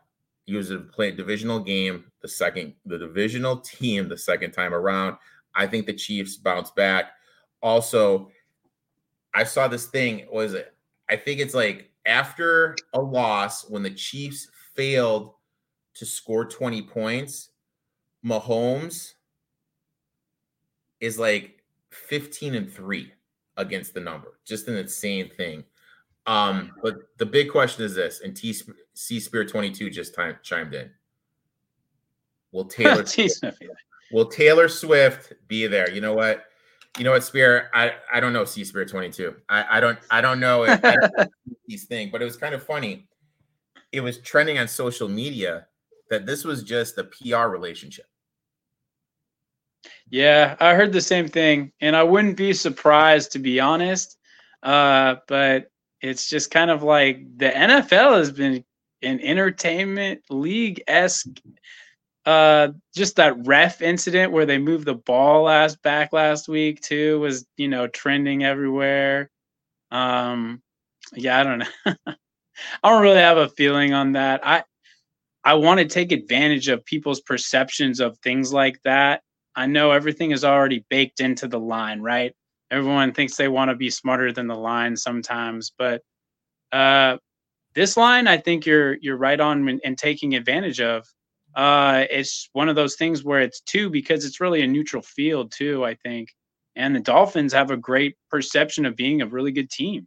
He 0.48 0.56
was 0.56 0.72
play 0.92 1.10
a 1.10 1.12
divisional 1.12 1.60
game, 1.60 2.06
the 2.22 2.28
second, 2.28 2.72
the 2.86 2.96
divisional 2.96 3.58
team 3.58 4.08
the 4.08 4.16
second 4.16 4.52
time 4.52 4.72
around. 4.72 5.18
I 5.54 5.66
think 5.66 5.84
the 5.84 5.92
Chiefs 5.92 6.36
bounce 6.36 6.70
back. 6.70 7.10
Also, 7.60 8.30
I 9.34 9.44
saw 9.44 9.68
this 9.68 9.88
thing. 9.88 10.26
Was 10.32 10.54
it? 10.54 10.74
I 11.10 11.16
think 11.16 11.40
it's 11.40 11.52
like 11.52 11.90
after 12.06 12.76
a 12.94 12.98
loss 12.98 13.68
when 13.68 13.82
the 13.82 13.90
Chiefs 13.90 14.48
failed 14.74 15.34
to 15.96 16.06
score 16.06 16.46
20 16.46 16.80
points, 16.80 17.50
Mahomes 18.24 19.12
is 20.98 21.18
like 21.18 21.62
15 21.90 22.54
and 22.54 22.72
3 22.72 23.12
against 23.58 23.92
the 23.92 24.00
number. 24.00 24.38
Just 24.46 24.66
an 24.66 24.78
insane 24.78 25.30
thing. 25.36 25.64
Um, 26.28 26.72
but 26.82 26.96
the 27.16 27.24
big 27.24 27.50
question 27.50 27.84
is 27.84 27.94
this, 27.94 28.20
and 28.20 28.36
T 28.36 28.54
C 28.92 29.18
Spear 29.18 29.46
22 29.46 29.88
just 29.88 30.14
time, 30.14 30.36
chimed 30.42 30.74
in. 30.74 30.90
Will 32.52 32.64
Taylor 32.66 33.02
will 34.12 34.26
Taylor 34.26 34.68
Swift 34.68 35.32
be 35.48 35.66
there? 35.66 35.90
You 35.90 36.02
know 36.02 36.12
what? 36.12 36.44
You 36.98 37.04
know 37.04 37.12
what, 37.12 37.24
Spirit? 37.24 37.68
I, 37.72 37.94
I 38.12 38.20
don't 38.20 38.34
know 38.34 38.44
C 38.44 38.62
Spirit 38.62 38.90
22. 38.90 39.36
I, 39.48 39.78
I 39.78 39.80
don't 39.80 39.98
I 40.10 40.20
don't 40.20 40.38
know 40.38 40.64
if 40.64 40.80
these 41.66 41.86
thing, 41.86 42.10
but 42.12 42.20
it 42.20 42.26
was 42.26 42.36
kind 42.36 42.54
of 42.54 42.62
funny. 42.62 43.08
It 43.90 44.02
was 44.02 44.18
trending 44.18 44.58
on 44.58 44.68
social 44.68 45.08
media 45.08 45.66
that 46.10 46.26
this 46.26 46.44
was 46.44 46.62
just 46.62 46.98
a 46.98 47.04
PR 47.04 47.46
relationship. 47.46 48.04
Yeah, 50.10 50.56
I 50.60 50.74
heard 50.74 50.92
the 50.92 51.00
same 51.00 51.26
thing, 51.26 51.72
and 51.80 51.96
I 51.96 52.02
wouldn't 52.02 52.36
be 52.36 52.52
surprised 52.52 53.32
to 53.32 53.38
be 53.38 53.60
honest. 53.60 54.18
Uh, 54.62 55.16
but 55.26 55.70
it's 56.00 56.28
just 56.28 56.50
kind 56.50 56.70
of 56.70 56.82
like 56.82 57.20
the 57.38 57.50
NFL 57.50 58.16
has 58.18 58.30
been 58.30 58.64
an 59.02 59.20
entertainment 59.20 60.22
league 60.30 60.82
esque. 60.86 61.26
Uh, 62.26 62.68
just 62.94 63.16
that 63.16 63.46
ref 63.46 63.80
incident 63.80 64.32
where 64.32 64.44
they 64.44 64.58
moved 64.58 64.84
the 64.84 64.94
ball 64.94 65.44
last 65.44 65.80
back 65.82 66.12
last 66.12 66.46
week 66.46 66.80
too 66.82 67.18
was 67.20 67.46
you 67.56 67.68
know 67.68 67.86
trending 67.88 68.44
everywhere. 68.44 69.30
Um, 69.90 70.62
yeah, 71.14 71.40
I 71.40 71.44
don't 71.44 71.58
know. 71.60 71.94
I 72.82 72.90
don't 72.90 73.02
really 73.02 73.18
have 73.18 73.38
a 73.38 73.48
feeling 73.48 73.94
on 73.94 74.12
that. 74.12 74.46
I 74.46 74.64
I 75.44 75.54
want 75.54 75.80
to 75.80 75.86
take 75.86 76.12
advantage 76.12 76.68
of 76.68 76.84
people's 76.84 77.20
perceptions 77.20 78.00
of 78.00 78.18
things 78.18 78.52
like 78.52 78.80
that. 78.84 79.22
I 79.56 79.66
know 79.66 79.92
everything 79.92 80.32
is 80.32 80.44
already 80.44 80.84
baked 80.90 81.20
into 81.20 81.48
the 81.48 81.58
line, 81.58 82.00
right? 82.02 82.34
Everyone 82.70 83.12
thinks 83.12 83.36
they 83.36 83.48
want 83.48 83.70
to 83.70 83.74
be 83.74 83.90
smarter 83.90 84.32
than 84.32 84.46
the 84.46 84.56
line 84.56 84.96
sometimes, 84.96 85.72
but 85.76 86.02
uh, 86.72 87.16
this 87.74 87.96
line, 87.96 88.26
I 88.26 88.36
think 88.36 88.66
you're 88.66 88.96
you're 88.96 89.16
right 89.16 89.38
on 89.38 89.80
and 89.84 89.96
taking 89.96 90.34
advantage 90.34 90.80
of. 90.80 91.06
Uh, 91.54 92.04
it's 92.10 92.48
one 92.52 92.68
of 92.68 92.76
those 92.76 92.96
things 92.96 93.24
where 93.24 93.40
it's 93.40 93.60
two 93.62 93.90
because 93.90 94.24
it's 94.24 94.40
really 94.40 94.62
a 94.62 94.66
neutral 94.66 95.02
field 95.02 95.52
too. 95.56 95.84
I 95.84 95.94
think, 95.94 96.28
and 96.76 96.94
the 96.94 97.00
Dolphins 97.00 97.52
have 97.52 97.70
a 97.70 97.76
great 97.76 98.16
perception 98.30 98.84
of 98.84 98.96
being 98.96 99.22
a 99.22 99.26
really 99.26 99.52
good 99.52 99.70
team. 99.70 100.06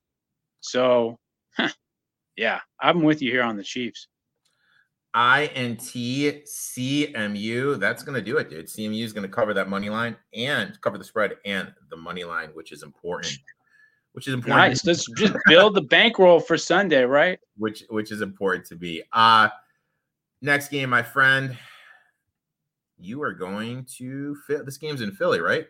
So, 0.61 1.17
yeah, 2.37 2.59
I'm 2.79 3.01
with 3.01 3.21
you 3.21 3.31
here 3.31 3.43
on 3.43 3.57
the 3.57 3.63
Chiefs. 3.63 4.07
INT 5.15 5.93
That's 7.79 8.03
going 8.03 8.15
to 8.15 8.21
do 8.21 8.37
it, 8.37 8.49
dude. 8.49 8.67
CMU 8.67 9.03
is 9.03 9.13
going 9.13 9.27
to 9.27 9.33
cover 9.33 9.53
that 9.53 9.67
money 9.67 9.89
line 9.89 10.15
and 10.33 10.79
cover 10.81 10.97
the 10.97 11.03
spread 11.03 11.33
and 11.45 11.73
the 11.89 11.97
money 11.97 12.23
line, 12.23 12.49
which 12.53 12.71
is 12.71 12.83
important. 12.83 13.37
Which 14.13 14.27
is 14.27 14.33
important. 14.33 14.57
Nice. 14.57 14.85
Let's 14.85 15.05
just 15.05 15.35
build 15.45 15.75
the 15.75 15.81
bankroll 15.81 16.39
for 16.39 16.57
Sunday, 16.57 17.03
right? 17.03 17.39
Which 17.57 17.83
which 17.89 18.11
is 18.11 18.21
important 18.21 18.65
to 18.67 18.75
be. 18.75 19.03
Uh 19.13 19.49
next 20.41 20.69
game, 20.69 20.89
my 20.89 21.03
friend. 21.03 21.57
You 22.97 23.21
are 23.23 23.33
going 23.33 23.85
to 23.97 24.35
fit 24.45 24.65
this 24.65 24.77
game's 24.77 25.01
in 25.01 25.11
Philly, 25.11 25.39
right? 25.39 25.65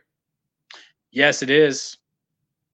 Yes, 1.11 1.41
it 1.41 1.49
is. 1.49 1.97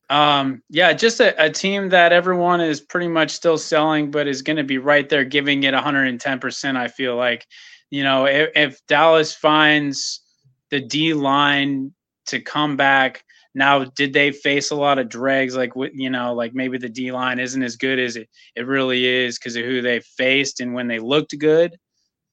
Um, 0.10 0.62
yeah, 0.70 0.94
just 0.94 1.20
a, 1.20 1.44
a, 1.44 1.50
team 1.50 1.90
that 1.90 2.14
everyone 2.14 2.62
is 2.62 2.80
pretty 2.80 3.10
much 3.10 3.32
still 3.32 3.58
selling, 3.58 4.10
but 4.10 4.26
is 4.26 4.42
going 4.42 4.56
to 4.56 4.64
be 4.64 4.78
right 4.78 5.08
there 5.10 5.26
giving 5.26 5.64
it 5.64 5.74
110%. 5.74 6.78
I 6.78 6.88
feel 6.88 7.18
like, 7.18 7.46
you 7.90 8.04
know, 8.04 8.26
if, 8.26 8.50
if 8.56 8.88
Dallas 8.88 9.36
finds 9.36 10.22
the 10.70 10.80
D 10.80 11.14
line 11.14 11.92
to 12.28 12.40
come 12.40 12.78
back, 12.78 13.26
now, 13.58 13.86
did 13.86 14.14
they 14.14 14.32
face 14.32 14.70
a 14.70 14.76
lot 14.76 15.00
of 15.00 15.10
dregs? 15.10 15.56
Like, 15.56 15.72
you 15.76 16.12
know, 16.12 16.36
like 16.36 16.54
maybe 16.54 16.78
the 16.78 16.90
D 16.90 17.12
line 17.12 17.40
isn't 17.40 17.64
as 17.64 17.76
good 17.76 17.98
as 17.98 18.16
it, 18.16 18.30
it 18.56 18.68
really 18.68 19.04
is 19.04 19.40
because 19.40 19.56
of 19.56 19.66
who 19.66 19.82
they 19.82 20.00
faced 20.00 20.60
and 20.60 20.76
when 20.76 20.88
they 20.88 21.00
looked 21.00 21.36
good. 21.40 21.76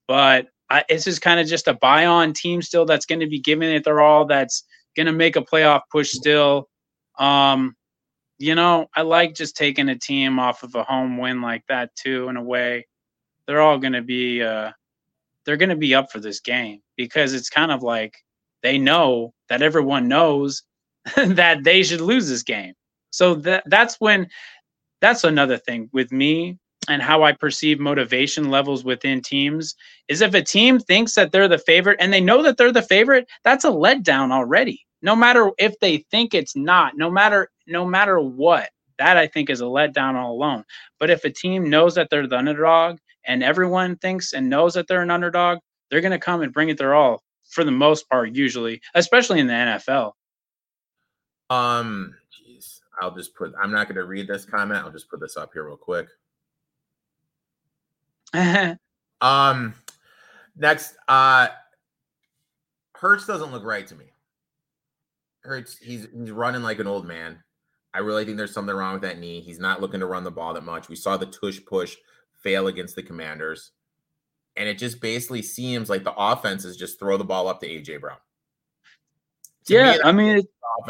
But 0.06 0.48
I, 0.68 0.84
this 0.87 1.06
is 1.06 1.18
kind 1.18 1.40
of 1.40 1.46
just 1.46 1.66
a 1.66 1.72
buy 1.72 2.04
on 2.04 2.34
team 2.34 2.60
still 2.60 2.84
that's 2.84 3.06
going 3.06 3.20
to 3.20 3.26
be 3.26 3.40
giving 3.40 3.70
it 3.70 3.84
their 3.84 4.02
all, 4.02 4.26
that's 4.26 4.64
going 4.96 5.06
to 5.06 5.12
make 5.12 5.37
a 5.37 5.40
playoff 5.40 5.80
push 5.90 6.10
still. 6.10 6.68
Um, 7.18 7.77
you 8.38 8.55
know, 8.55 8.88
I 8.94 9.03
like 9.03 9.35
just 9.35 9.57
taking 9.57 9.88
a 9.88 9.98
team 9.98 10.38
off 10.38 10.62
of 10.62 10.74
a 10.74 10.83
home 10.83 11.18
win 11.18 11.40
like 11.40 11.64
that 11.68 11.94
too. 11.94 12.29
In 12.29 12.37
a 12.37 12.42
way, 12.42 12.87
they're 13.46 13.61
all 13.61 13.79
going 13.79 13.92
to 13.92 14.03
be 14.03 14.42
uh, 14.42 14.72
they're 15.44 15.57
going 15.57 15.68
to 15.68 15.77
be 15.77 15.94
up 15.94 16.11
for 16.11 16.20
this 16.20 16.40
game 16.40 16.81
because 16.96 17.35
it's 17.35 17.50
kind 17.50 17.70
of 17.70 17.83
like 17.83 18.14
they 18.62 18.79
know 18.79 19.33
that 19.48 19.62
everyone 19.62 20.09
knows 20.09 20.62
that 21.16 21.64
they 21.64 21.83
should 21.83 22.00
lose 22.00 22.29
this 22.29 22.42
game. 22.42 22.74
So 23.11 23.35
that 23.37 23.62
that's 23.66 23.96
when 24.00 24.29
that's 25.00 25.24
another 25.24 25.59
thing 25.59 25.88
with 25.92 26.11
me 26.11 26.59
and 26.88 27.00
how 27.00 27.22
I 27.22 27.33
perceive 27.33 27.79
motivation 27.79 28.50
levels 28.50 28.85
within 28.85 29.22
teams 29.22 29.74
is 30.09 30.20
if 30.20 30.35
a 30.35 30.42
team 30.42 30.79
thinks 30.79 31.14
that 31.14 31.33
they're 31.33 31.48
the 31.48 31.59
favorite 31.59 31.98
and 32.00 32.12
they 32.12 32.20
know 32.20 32.42
that 32.42 32.57
they're 32.57 32.72
the 32.72 32.83
favorite, 32.83 33.27
that's 33.42 33.64
a 33.64 33.70
letdown 33.70 34.33
already 34.33 34.85
no 35.04 35.14
matter 35.14 35.50
if 35.58 35.78
they 35.80 35.98
think 36.10 36.32
it's 36.34 36.56
not 36.56 36.96
no 36.96 37.10
matter 37.10 37.50
no 37.68 37.84
matter 37.84 38.18
what 38.18 38.70
that 38.98 39.16
i 39.18 39.26
think 39.26 39.50
is 39.50 39.60
a 39.60 39.64
letdown 39.64 40.14
all 40.14 40.32
alone. 40.32 40.64
But 40.98 41.10
if 41.10 41.24
a 41.24 41.30
team 41.30 41.68
knows 41.68 41.94
that 41.94 42.08
they're 42.10 42.26
the 42.26 42.38
underdog 42.38 42.98
and 43.24 43.42
everyone 43.42 43.96
thinks 43.96 44.32
and 44.32 44.48
knows 44.48 44.74
that 44.74 44.88
they're 44.88 45.02
an 45.02 45.10
underdog 45.10 45.58
they're 45.90 46.00
going 46.00 46.10
to 46.10 46.18
come 46.18 46.40
and 46.40 46.52
bring 46.52 46.70
it 46.70 46.78
their 46.78 46.94
all 46.94 47.22
for 47.48 47.62
the 47.62 47.70
most 47.70 48.08
part 48.08 48.34
usually 48.34 48.80
especially 48.94 49.38
in 49.38 49.46
the 49.46 49.52
nfl 49.52 50.12
um 51.50 52.14
jeez 52.32 52.80
i'll 53.00 53.14
just 53.14 53.34
put 53.36 53.52
i'm 53.62 53.70
not 53.70 53.86
going 53.86 53.96
to 53.96 54.04
read 54.04 54.26
this 54.26 54.46
comment 54.46 54.82
i'll 54.82 54.90
just 54.90 55.10
put 55.10 55.20
this 55.20 55.36
up 55.36 55.50
here 55.52 55.64
real 55.64 55.76
quick. 55.76 56.08
Um 59.20 59.74
next 60.56 60.96
uh 61.08 61.48
Hurts 62.96 63.26
doesn't 63.26 63.52
look 63.52 63.64
right 63.64 63.87
to 63.87 63.94
me. 63.94 64.13
Hurts, 65.44 65.76
he's 65.78 66.08
he's 66.12 66.30
running 66.30 66.62
like 66.62 66.78
an 66.78 66.86
old 66.86 67.06
man. 67.06 67.42
I 67.92 67.98
really 67.98 68.24
think 68.24 68.36
there's 68.36 68.52
something 68.52 68.74
wrong 68.74 68.94
with 68.94 69.02
that 69.02 69.18
knee. 69.18 69.40
He's 69.40 69.60
not 69.60 69.80
looking 69.80 70.00
to 70.00 70.06
run 70.06 70.24
the 70.24 70.30
ball 70.30 70.54
that 70.54 70.64
much. 70.64 70.88
We 70.88 70.96
saw 70.96 71.16
the 71.16 71.26
tush 71.26 71.60
push 71.64 71.96
fail 72.42 72.66
against 72.66 72.96
the 72.96 73.02
Commanders, 73.02 73.72
and 74.56 74.68
it 74.68 74.78
just 74.78 75.00
basically 75.00 75.42
seems 75.42 75.90
like 75.90 76.02
the 76.02 76.14
offense 76.14 76.64
is 76.64 76.76
just 76.76 76.98
throw 76.98 77.16
the 77.16 77.24
ball 77.24 77.46
up 77.46 77.60
to 77.60 77.68
AJ 77.68 78.00
Brown. 78.00 78.16
To 79.66 79.74
yeah, 79.74 79.92
me, 79.92 80.00
I 80.04 80.12
mean, 80.12 80.38
it, 80.38 80.46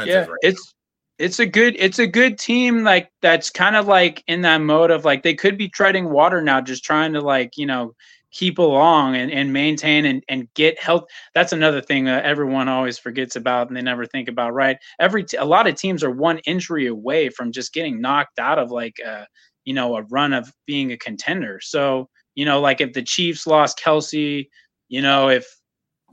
yeah, 0.06 0.24
right 0.24 0.38
it's 0.42 0.74
it's 1.18 1.38
a 1.38 1.46
good 1.46 1.76
it's 1.78 1.98
a 1.98 2.06
good 2.06 2.38
team 2.38 2.82
like 2.82 3.10
that's 3.22 3.50
kind 3.50 3.76
of 3.76 3.86
like 3.86 4.24
in 4.26 4.42
that 4.42 4.58
mode 4.58 4.90
of 4.90 5.04
like 5.04 5.22
they 5.22 5.34
could 5.34 5.56
be 5.56 5.68
treading 5.68 6.10
water 6.10 6.42
now, 6.42 6.60
just 6.60 6.84
trying 6.84 7.12
to 7.12 7.20
like 7.20 7.56
you 7.56 7.66
know 7.66 7.94
keep 8.34 8.58
along 8.58 9.16
and, 9.16 9.30
and 9.32 9.52
maintain 9.52 10.04
and, 10.04 10.22
and 10.28 10.52
get 10.54 10.78
health. 10.78 11.04
That's 11.34 11.52
another 11.52 11.80
thing 11.80 12.04
that 12.04 12.24
everyone 12.24 12.68
always 12.68 12.98
forgets 12.98 13.36
about 13.36 13.68
and 13.68 13.76
they 13.76 13.82
never 13.82 14.04
think 14.04 14.28
about, 14.28 14.52
right? 14.52 14.76
Every 15.00 15.24
t- 15.24 15.38
a 15.38 15.44
lot 15.44 15.66
of 15.66 15.76
teams 15.76 16.04
are 16.04 16.10
one 16.10 16.38
injury 16.40 16.88
away 16.88 17.30
from 17.30 17.52
just 17.52 17.72
getting 17.72 18.00
knocked 18.00 18.38
out 18.38 18.58
of 18.58 18.70
like, 18.70 18.96
uh, 19.06 19.24
you 19.64 19.72
know, 19.72 19.96
a 19.96 20.02
run 20.10 20.34
of 20.34 20.52
being 20.66 20.92
a 20.92 20.98
contender. 20.98 21.60
So 21.62 22.10
you 22.34 22.44
know, 22.44 22.60
like 22.60 22.80
if 22.80 22.92
the 22.92 23.02
Chiefs 23.02 23.46
lost 23.46 23.78
Kelce, 23.78 24.48
you 24.88 25.02
know, 25.02 25.28
if 25.28 25.46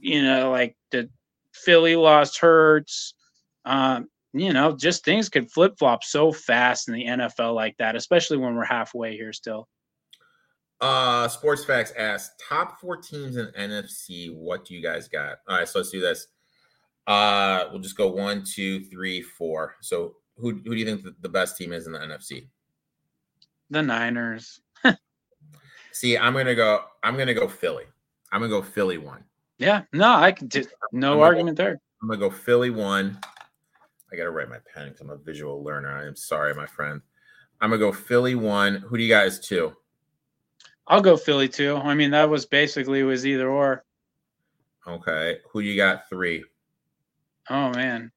you 0.02 0.24
know, 0.24 0.52
like 0.52 0.76
the 0.92 1.10
Philly 1.54 1.96
lost 1.96 2.40
Hurts, 2.40 3.14
um, 3.66 4.08
you 4.34 4.54
know, 4.54 4.76
just 4.76 5.04
things 5.04 5.30
could 5.30 5.52
flip 5.52 5.74
flop 5.78 6.04
so 6.04 6.32
fast 6.32 6.88
in 6.88 6.94
the 6.96 7.06
NFL 7.06 7.56
like 7.56 7.76
that, 7.78 7.96
especially 7.96 8.38
when 8.38 8.56
we're 8.56 8.66
halfway 8.66 9.16
here 9.16 9.34
still. 9.34 9.68
Uh, 10.82 11.28
Sports 11.28 11.64
Facts 11.64 11.94
asks 11.96 12.36
top 12.42 12.82
four 12.82 12.98
teams 12.98 13.38
in 13.38 13.46
NFC. 13.58 14.36
What 14.36 14.66
do 14.66 14.74
you 14.74 14.82
guys 14.82 15.08
got? 15.08 15.38
All 15.48 15.58
right, 15.58 15.68
so 15.68 15.80
let's 15.80 15.92
do 15.92 16.02
this. 16.02 16.28
Uh, 17.06 17.66
we'll 17.72 17.82
just 17.82 17.96
go 17.96 18.08
one, 18.08 18.44
two, 18.44 18.84
three, 18.86 19.22
four. 19.22 19.76
So, 19.82 20.16
who 20.38 20.52
who 20.52 20.72
do 20.72 20.76
you 20.76 20.86
think 20.86 21.06
the 21.22 21.30
best 21.30 21.56
team 21.56 21.72
is 21.72 21.86
in 21.86 21.94
the 21.94 22.00
NFC? 22.00 22.48
The 23.70 23.84
Niners. 23.84 24.60
See, 25.92 26.18
I'm 26.18 26.34
gonna 26.34 26.56
go. 26.56 26.84
I'm 27.04 27.16
gonna 27.16 27.36
go 27.36 27.48
Philly. 27.48 27.86
I'm 28.32 28.42
gonna 28.42 28.50
go 28.50 28.64
Philly 28.64 28.98
one. 28.98 29.24
Yeah, 29.60 29.84
no, 29.94 30.16
I 30.16 30.32
can 30.32 30.50
just 30.50 30.70
no 30.92 31.22
argument 31.22 31.58
go, 31.58 31.64
there. 31.64 31.82
I'm 32.02 32.08
gonna 32.08 32.20
go 32.20 32.32
Philly 32.32 32.72
one. 32.72 33.20
I 34.12 34.16
gotta 34.16 34.32
write 34.32 34.50
my 34.50 34.60
pen 34.74 34.88
because 34.88 35.02
I'm 35.02 35.12
a 35.12 35.18
visual 35.18 35.64
learner. 35.64 35.92
I 35.92 36.08
am 36.08 36.16
sorry, 36.16 36.56
my 36.56 36.66
friend. 36.66 37.02
I'm 37.60 37.70
gonna 37.70 37.80
go 37.80 37.92
Philly 37.92 38.34
one. 38.34 38.76
Who 38.78 38.98
do 38.98 39.04
you 39.04 39.10
guys 39.10 39.40
two? 39.40 39.76
I'll 40.92 41.02
go 41.02 41.16
Philly 41.16 41.48
too. 41.48 41.78
I 41.78 41.96
mean, 41.96 42.12
that 42.12 42.30
was 42.30 42.46
basically 42.46 43.02
was 43.04 43.26
either 43.26 43.50
or. 43.50 43.86
Okay. 44.86 45.38
Who 45.50 45.62
you 45.62 45.78
got 45.78 46.10
three? 46.10 46.44
Oh 47.50 47.70
man. 47.70 48.12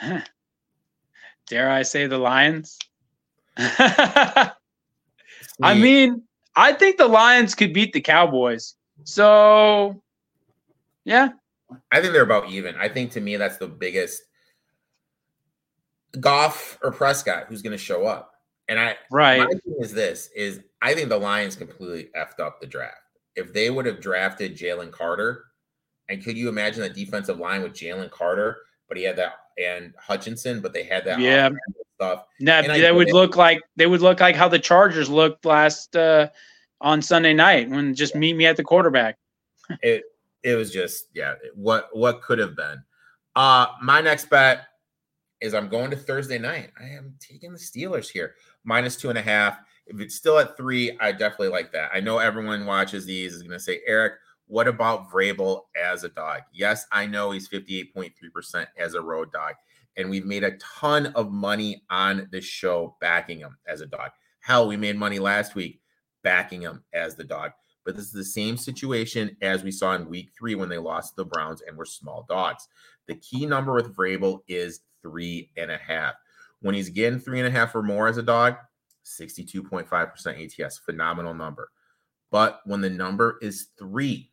Dare 1.48 1.68
I 1.68 1.82
say 1.82 2.06
the 2.06 2.18
Lions? 2.18 2.78
I 3.56 4.54
mean, 5.60 6.22
I 6.54 6.72
think 6.72 6.98
the 6.98 7.08
Lions 7.08 7.56
could 7.56 7.74
beat 7.74 7.92
the 7.92 8.00
Cowboys. 8.00 8.76
So 9.02 10.00
yeah. 11.04 11.30
I 11.90 12.00
think 12.00 12.12
they're 12.12 12.22
about 12.22 12.48
even. 12.48 12.76
I 12.76 12.88
think 12.88 13.10
to 13.12 13.20
me 13.20 13.36
that's 13.36 13.56
the 13.56 13.66
biggest 13.66 14.22
Goff 16.20 16.78
or 16.80 16.92
Prescott 16.92 17.46
who's 17.48 17.60
going 17.60 17.76
to 17.76 17.76
show 17.76 18.06
up. 18.06 18.37
And 18.68 18.78
I 18.78 18.96
right 19.10 19.38
my 19.38 19.46
thing 19.46 19.76
is 19.80 19.92
this 19.92 20.30
is 20.36 20.60
I 20.82 20.94
think 20.94 21.08
the 21.08 21.18
Lions 21.18 21.56
completely 21.56 22.10
effed 22.16 22.40
up 22.40 22.60
the 22.60 22.66
draft. 22.66 22.96
If 23.34 23.52
they 23.52 23.70
would 23.70 23.86
have 23.86 24.00
drafted 24.00 24.56
Jalen 24.56 24.90
Carter, 24.90 25.44
and 26.08 26.22
could 26.22 26.36
you 26.36 26.48
imagine 26.48 26.82
the 26.82 26.90
defensive 26.90 27.38
line 27.38 27.62
with 27.62 27.72
Jalen 27.72 28.10
Carter, 28.10 28.58
but 28.88 28.96
he 28.96 29.04
had 29.04 29.16
that 29.16 29.34
and 29.58 29.94
Hutchinson, 29.98 30.60
but 30.60 30.72
they 30.72 30.84
had 30.84 31.04
that 31.04 31.20
yeah 31.20 31.50
stuff. 31.98 32.24
That 32.40 32.66
that 32.66 32.94
would 32.94 33.12
look 33.12 33.36
like 33.36 33.60
they 33.76 33.86
would 33.86 34.00
look 34.00 34.20
like 34.20 34.36
how 34.36 34.48
the 34.48 34.58
Chargers 34.58 35.10
looked 35.10 35.44
last 35.44 35.96
uh, 35.96 36.28
on 36.80 37.02
Sunday 37.02 37.34
night 37.34 37.68
when 37.68 37.94
just 37.94 38.14
meet 38.14 38.36
me 38.36 38.46
at 38.46 38.56
the 38.56 38.64
quarterback. 38.64 39.16
it 39.82 40.04
it 40.42 40.54
was 40.54 40.72
just 40.72 41.06
yeah, 41.14 41.34
what 41.54 41.88
what 41.92 42.22
could 42.22 42.38
have 42.38 42.56
been. 42.56 42.82
Uh 43.34 43.66
my 43.82 44.00
next 44.00 44.30
bet 44.30 44.66
is 45.40 45.54
I'm 45.54 45.68
going 45.68 45.90
to 45.90 45.96
Thursday 45.96 46.38
night. 46.38 46.70
I 46.80 46.88
am 46.88 47.14
taking 47.20 47.52
the 47.52 47.58
Steelers 47.58 48.08
here, 48.08 48.34
minus 48.68 48.96
two 48.96 49.08
and 49.08 49.18
a 49.18 49.22
half. 49.22 49.58
If 49.86 49.98
it's 49.98 50.14
still 50.14 50.38
at 50.38 50.56
three, 50.56 50.96
I 51.00 51.10
definitely 51.10 51.48
like 51.48 51.72
that. 51.72 51.90
I 51.92 52.00
know 52.00 52.18
everyone 52.18 52.66
watches 52.66 53.06
these 53.06 53.32
is 53.32 53.42
going 53.42 53.52
to 53.52 53.58
say, 53.58 53.80
Erik, 53.86 54.12
what 54.46 54.68
about 54.68 55.10
Vrabel 55.10 55.62
as 55.74 56.04
a 56.04 56.10
dog? 56.10 56.42
Yes, 56.52 56.86
I 56.92 57.06
know 57.06 57.30
he's 57.30 57.48
58.3% 57.48 58.66
as 58.78 58.94
a 58.94 59.00
road 59.00 59.32
dog. 59.32 59.54
And 59.96 60.10
we've 60.10 60.26
made 60.26 60.44
a 60.44 60.58
ton 60.58 61.06
of 61.06 61.32
money 61.32 61.82
on 61.90 62.28
this 62.30 62.44
show 62.44 62.96
backing 63.00 63.38
him 63.38 63.56
as 63.66 63.80
a 63.80 63.86
dog. 63.86 64.10
Hell, 64.40 64.68
we 64.68 64.76
made 64.76 64.96
money 64.96 65.18
last 65.18 65.54
week 65.54 65.80
backing 66.22 66.60
him 66.60 66.84
as 66.92 67.16
the 67.16 67.24
dog. 67.24 67.52
But 67.86 67.96
this 67.96 68.04
is 68.04 68.12
the 68.12 68.24
same 68.24 68.58
situation 68.58 69.34
as 69.40 69.64
we 69.64 69.70
saw 69.70 69.94
in 69.94 70.10
week 70.10 70.30
three 70.38 70.54
when 70.54 70.68
they 70.68 70.78
lost 70.78 71.16
the 71.16 71.24
Browns 71.24 71.62
and 71.62 71.76
were 71.76 71.86
small 71.86 72.26
dogs. 72.28 72.68
The 73.06 73.16
key 73.16 73.46
number 73.46 73.72
with 73.72 73.96
Vrabel 73.96 74.40
is 74.46 74.80
three 75.02 75.50
and 75.56 75.70
a 75.70 75.78
half. 75.78 76.14
When 76.60 76.74
he's 76.74 76.90
getting 76.90 77.20
three 77.20 77.38
and 77.38 77.46
a 77.46 77.50
half 77.50 77.74
or 77.74 77.82
more 77.82 78.08
as 78.08 78.16
a 78.16 78.22
dog, 78.22 78.56
62.5% 79.04 80.64
ATS, 80.64 80.78
phenomenal 80.78 81.34
number. 81.34 81.70
But 82.30 82.60
when 82.64 82.80
the 82.80 82.90
number 82.90 83.38
is 83.40 83.68
three, 83.78 84.32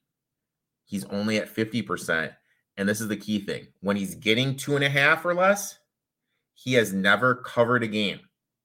he's 0.86 1.06
only 1.06 1.38
at 1.38 1.54
50%. 1.54 2.34
And 2.78 2.90
this 2.90 3.00
is 3.00 3.08
the 3.08 3.16
key 3.16 3.40
thing 3.40 3.68
when 3.82 3.96
he's 3.96 4.16
getting 4.16 4.56
two 4.56 4.76
and 4.76 4.84
a 4.84 4.90
half 4.90 5.26
or 5.26 5.34
less, 5.34 5.80
he 6.54 6.74
has 6.74 6.94
never 6.94 7.36
covered 7.36 7.84
a 7.84 7.88
game, 7.88 8.20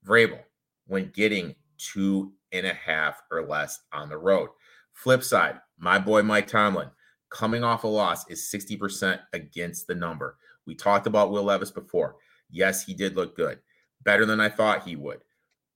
Vrabel, 0.07 0.41
when 0.87 1.11
getting 1.15 1.55
two 1.79 2.33
and 2.53 2.67
a 2.67 2.75
half 2.75 3.23
or 3.31 3.47
less 3.47 3.81
on 3.93 4.09
the 4.09 4.19
road. 4.19 4.49
Flip 4.93 5.23
side, 5.23 5.61
my 5.79 5.99
boy 5.99 6.23
Mike 6.23 6.49
Tomlin, 6.49 6.91
coming 7.31 7.63
off 7.63 7.85
a 7.85 7.89
loss, 7.89 8.29
is 8.29 8.51
60% 8.53 9.21
against 9.33 9.87
the 9.87 9.95
number. 9.95 10.37
We 10.67 10.75
talked 10.75 11.07
about 11.07 11.31
Will 11.31 11.45
Levis 11.45 11.71
before. 11.71 12.17
Yes, 12.51 12.84
he 12.84 12.94
did 12.94 13.16
look 13.16 13.36
good, 13.36 13.59
better 14.03 14.26
than 14.26 14.40
I 14.40 14.48
thought 14.48 14.86
he 14.86 14.96
would. 14.96 15.20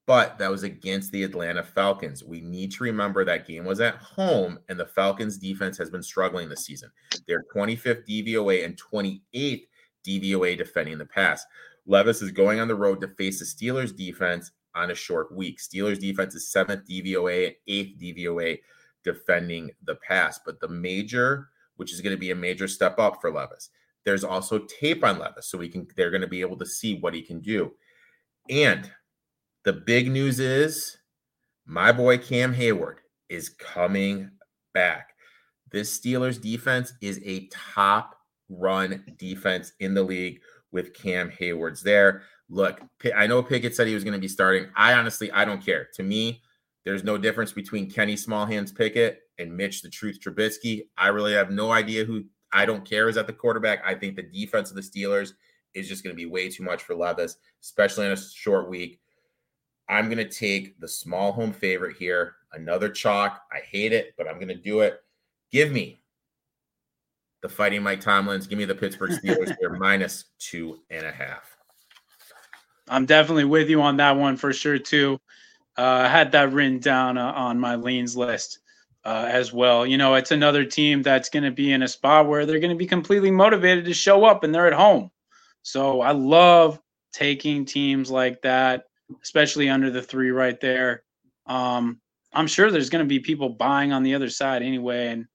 But 0.07 0.39
that 0.39 0.51
was 0.51 0.65
against 0.65 1.13
the 1.13 1.23
Atlanta 1.23 1.63
Falcons. 1.63 2.23
We 2.23 2.43
need 2.43 2.73
to 2.73 2.85
remember 2.85 3.25
that 3.25 3.47
game 3.47 3.65
was 3.65 3.81
at 3.81 3.97
home, 3.97 4.59
and 4.69 4.79
the 4.79 4.85
Falcons 4.85 5.39
defense 5.39 5.79
has 5.79 5.89
been 5.89 6.03
struggling 6.03 6.49
this 6.49 6.67
season. 6.67 6.91
They're 7.27 7.45
25th 7.55 8.07
DVOA 8.07 8.65
and 8.67 8.79
28th 8.79 9.67
DVOA 10.07 10.59
defending 10.59 10.99
the 10.99 11.07
pass. 11.07 11.47
Levis 11.87 12.21
is 12.21 12.31
going 12.31 12.61
on 12.61 12.69
the 12.69 12.75
road 12.75 13.01
to 13.01 13.09
face 13.09 13.39
the 13.39 13.45
Steelers 13.45 13.97
defense 13.97 14.51
on 14.75 14.91
a 14.91 14.95
short 14.95 15.35
week. 15.35 15.59
Steelers 15.59 15.99
defense 15.99 16.35
is 16.35 16.51
seventh 16.51 16.87
DVOA 16.89 17.47
and 17.47 17.57
eighth 17.67 17.99
DVOA 17.99 18.59
defending 19.05 19.71
the 19.85 19.95
pass. 19.97 20.41
But 20.45 20.61
the 20.61 20.69
major, 20.69 21.49
which 21.77 21.93
is 21.93 22.01
going 22.01 22.15
to 22.15 22.21
be 22.21 22.31
a 22.31 22.37
major 22.37 22.69
step 22.69 22.99
up 22.99 23.21
for 23.21 23.31
Levis, 23.31 23.71
there's 24.05 24.25
also 24.25 24.59
tape 24.59 25.05
on 25.05 25.19
Levis, 25.19 25.49
so 25.49 25.59
we 25.59 25.69
can 25.69 25.87
they're 25.97 26.11
going 26.11 26.21
to 26.21 26.27
be 26.27 26.41
able 26.41 26.59
to 26.59 26.67
see 26.67 26.99
what 26.99 27.15
he 27.15 27.23
can 27.23 27.41
do. 27.41 27.73
And 28.51 28.91
the 29.65 29.73
big 29.73 30.11
news 30.11 30.41
is 30.41 30.97
my 31.67 31.93
boy 31.93 32.19
Cam 32.19 32.55
Heyward 32.55 32.97
is 33.29 33.49
coming 33.49 34.31
back. 34.75 35.11
This 35.71 35.99
Steelers 35.99 36.41
defense 36.41 36.93
is 37.01 37.21
a 37.25 37.49
top 37.49 38.17
run 38.49 39.05
defense 39.19 39.73
in 39.81 39.95
the 39.95 40.03
league 40.03 40.41
with 40.71 40.93
Cam 40.95 41.31
Heyward's 41.31 41.83
there. 41.83 42.23
Look, 42.51 42.81
I 43.17 43.27
know 43.27 43.43
Pickett 43.43 43.75
said 43.75 43.87
he 43.87 43.95
was 43.95 44.05
going 44.05 44.15
to 44.15 44.21
be 44.21 44.29
starting. 44.29 44.67
I 44.77 44.93
honestly, 44.93 45.33
I 45.33 45.45
don't 45.47 45.65
care. 45.65 45.89
To 45.95 46.03
me, 46.03 46.43
there's 46.85 47.05
no 47.05 47.17
difference 47.17 47.53
between 47.53 47.91
Kenny 47.91 48.17
Smallhands 48.17 48.71
Pickett 48.71 49.21
and 49.39 49.57
Mitch 49.57 49.81
the 49.81 49.89
Truth 49.89 50.19
Trubisky. 50.21 50.83
I 50.99 51.09
really 51.09 51.33
have 51.33 51.51
no 51.51 51.73
idea 51.73 52.05
who 52.05 52.25
I 52.55 52.65
don't 52.65 52.89
care 52.89 53.09
is 53.09 53.17
at 53.17 53.27
the 53.27 53.33
quarterback. 53.33 53.83
I 53.85 53.95
think 53.95 54.15
the 54.15 54.23
defense 54.23 54.71
of 54.71 54.77
the 54.77 54.83
Steelers 54.83 55.33
is 55.75 55.89
just 55.89 56.05
going 56.05 56.15
to 56.15 56.17
be 56.17 56.25
way 56.25 56.49
too 56.49 56.63
much 56.63 56.85
for 56.85 56.95
Levis, 56.95 57.37
especially 57.61 58.07
in 58.07 58.13
a 58.13 58.17
short 58.17 58.71
week. 58.71 59.01
I'm 59.89 60.07
going 60.07 60.19
to 60.19 60.29
take 60.29 60.81
the 60.81 60.89
small 60.89 61.33
home 61.33 61.53
favorite 61.53 61.97
here. 61.99 62.37
Another 62.53 62.89
chalk. 62.89 63.43
I 63.53 63.59
hate 63.59 63.93
it, 63.93 64.15
but 64.17 64.29
I'm 64.29 64.37
going 64.37 64.49
to 64.49 64.55
do 64.55 64.81
it. 64.81 65.03
Give 65.51 65.73
me 65.73 66.01
the 67.43 67.49
fighting 67.49 67.83
Mike 67.83 68.01
Tomlins. 68.01 68.47
Give 68.47 68.57
me 68.57 68.65
the 68.65 68.75
Pittsburgh 68.75 69.11
Steelers 69.11 69.55
here 69.59 69.71
minus 69.79 70.27
two 70.39 70.79
and 70.91 71.05
a 71.05 71.13
half. 71.13 71.57
I'm 72.89 73.05
definitely 73.05 73.45
with 73.45 73.69
you 73.69 73.83
on 73.83 73.97
that 73.97 74.17
one 74.17 74.37
for 74.37 74.53
sure, 74.53 74.79
too. 74.79 75.21
Uh, 75.77 76.05
I 76.05 76.09
had 76.09 76.31
that 76.33 76.53
written 76.53 76.79
down 76.79 77.19
uh, 77.19 77.33
on 77.33 77.59
my 77.59 77.75
leans 77.75 78.17
list 78.17 78.61
uh, 79.05 79.27
as 79.29 79.53
well. 79.53 79.87
You 79.87 79.99
know, 79.99 80.15
it's 80.15 80.31
another 80.31 80.65
team 80.65 81.03
that's 81.03 81.29
going 81.29 81.45
to 81.45 81.51
be 81.51 81.73
in 81.73 81.83
a 81.83 81.89
spot 81.89 82.27
where 82.27 82.47
they're 82.47 82.61
going 82.61 82.73
to 82.73 82.79
be 82.79 82.87
completely 82.87 83.31
motivated 83.31 83.85
to 83.85 83.95
show 83.95 84.25
up 84.25 84.45
and 84.45 84.55
they're 84.55 84.67
at 84.67 84.73
home. 84.73 85.11
So 85.63 86.01
I 86.01 86.13
love 86.13 86.81
taking 87.13 87.65
teams 87.65 88.11
like 88.11 88.43
that, 88.43 88.85
especially 89.23 89.69
under 89.69 89.91
the 89.91 90.03
three 90.03 90.31
right 90.31 90.59
there. 90.61 91.05
Um, 91.47 92.01
I'm 92.33 92.47
sure 92.47 92.71
there's 92.71 92.91
going 92.91 93.05
to 93.05 93.09
be 93.09 93.21
people 93.21 93.49
buying 93.49 93.93
on 93.93 94.03
the 94.03 94.15
other 94.15 94.29
side 94.29 94.63
anyway, 94.63 95.09
and 95.09 95.27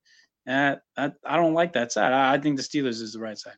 that, 0.46 0.82
that 0.98 1.16
I 1.26 1.38
don't 1.38 1.54
like 1.54 1.74
that 1.74 1.92
side. 1.92 2.12
I, 2.12 2.34
I 2.34 2.38
think 2.40 2.58
the 2.58 2.64
Steelers 2.64 3.02
is 3.02 3.14
the 3.14 3.20
right 3.20 3.38
side. 3.38 3.56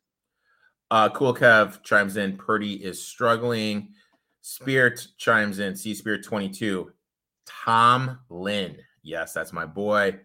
Uh, 0.91 1.09
cool 1.09 1.33
Kev 1.33 1.81
chimes 1.83 2.17
in. 2.17 2.37
Purdy 2.37 2.73
is 2.73 3.01
struggling. 3.01 3.89
Spirit 4.41 5.07
chimes 5.17 5.59
in. 5.59 5.75
C 5.75 5.95
Spear 5.95 6.21
22. 6.21 6.91
Tom 7.47 8.19
Lynn 8.29 8.77
Yes, 9.03 9.33
that's 9.33 9.53
my 9.53 9.65
boy. 9.65 10.19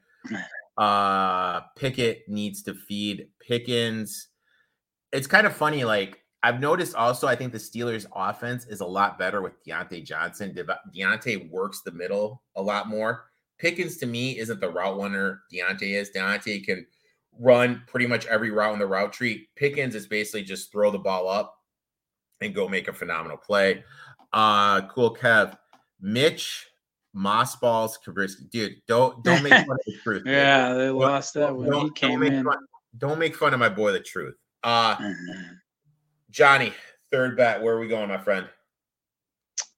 Uh 0.77 1.61
Pickett 1.77 2.29
needs 2.29 2.63
to 2.65 2.75
feed 2.75 3.29
Pickens. 3.41 4.29
It's 5.13 5.27
kind 5.27 5.47
of 5.47 5.57
funny, 5.57 5.85
like 5.85 6.21
I've 6.43 6.61
noticed 6.61 6.95
also, 6.95 7.27
I 7.27 7.35
think 7.35 7.53
the 7.53 7.59
Steelers 7.59 8.07
offense 8.15 8.67
is 8.67 8.81
a 8.81 8.87
lot 8.87 9.19
better 9.19 9.41
with 9.43 9.55
Diontae 9.65 10.05
Johnson. 10.05 10.55
De- 10.55 10.79
Diontae 10.95 11.51
works 11.51 11.81
the 11.83 11.91
middle 11.93 12.43
a 12.57 12.63
lot 12.63 12.89
more. 12.89 13.25
Pickens 13.59 13.97
to 13.99 14.07
me 14.07 14.39
isn't 14.39 14.61
the 14.61 14.69
route 14.69 14.99
runner 14.99 15.41
Diontae 15.53 15.95
is. 15.95 16.11
Diontae 16.11 16.65
can 16.65 16.87
run 17.39 17.83
pretty 17.87 18.07
much 18.07 18.27
every 18.27 18.51
route 18.51 18.75
in 18.75 18.79
the 18.79 18.87
route 18.87 19.13
tree. 19.13 19.49
Pickens 19.57 19.95
is 19.95 20.07
basically 20.07 20.43
just 20.43 20.71
throw 20.71 20.91
the 20.91 20.99
ball 20.99 21.29
up 21.29 21.55
and 22.43 22.55
go 22.55 22.69
make 22.69 22.89
a 22.89 22.93
phenomenal 22.93 23.39
play. 23.39 23.83
Uh 24.33 24.83
cool 24.89 25.17
Kev. 25.17 25.57
Mitch 26.01 26.67
Moss 27.17 27.57
balls, 27.57 27.99
Trubisky. 28.05 28.51
Dude, 28.51 28.75
don't 28.87 29.25
don't 29.25 29.43
make 29.43 29.53
fun 29.53 29.71
of 29.71 29.79
the 29.87 29.97
truth. 30.03 30.23
yeah, 30.27 30.75
they 30.75 30.91
lost 30.91 31.33
that 31.35 31.57
when 31.57 31.73
he 31.73 31.91
came 31.93 32.21
don't 32.21 32.33
in. 32.33 32.45
Fun, 32.45 32.59
don't 32.99 33.19
make 33.19 33.35
fun 33.35 33.55
of 33.55 33.59
my 33.59 33.71
boy, 33.71 33.93
the 33.93 34.01
truth. 34.01 34.35
Uh 34.63 35.13
Johnny, 36.31 36.75
third 37.11 37.35
bet. 37.35 37.63
Where 37.63 37.75
are 37.75 37.81
we 37.81 37.89
going, 37.89 38.11
my 38.11 38.19
friend? 38.19 38.47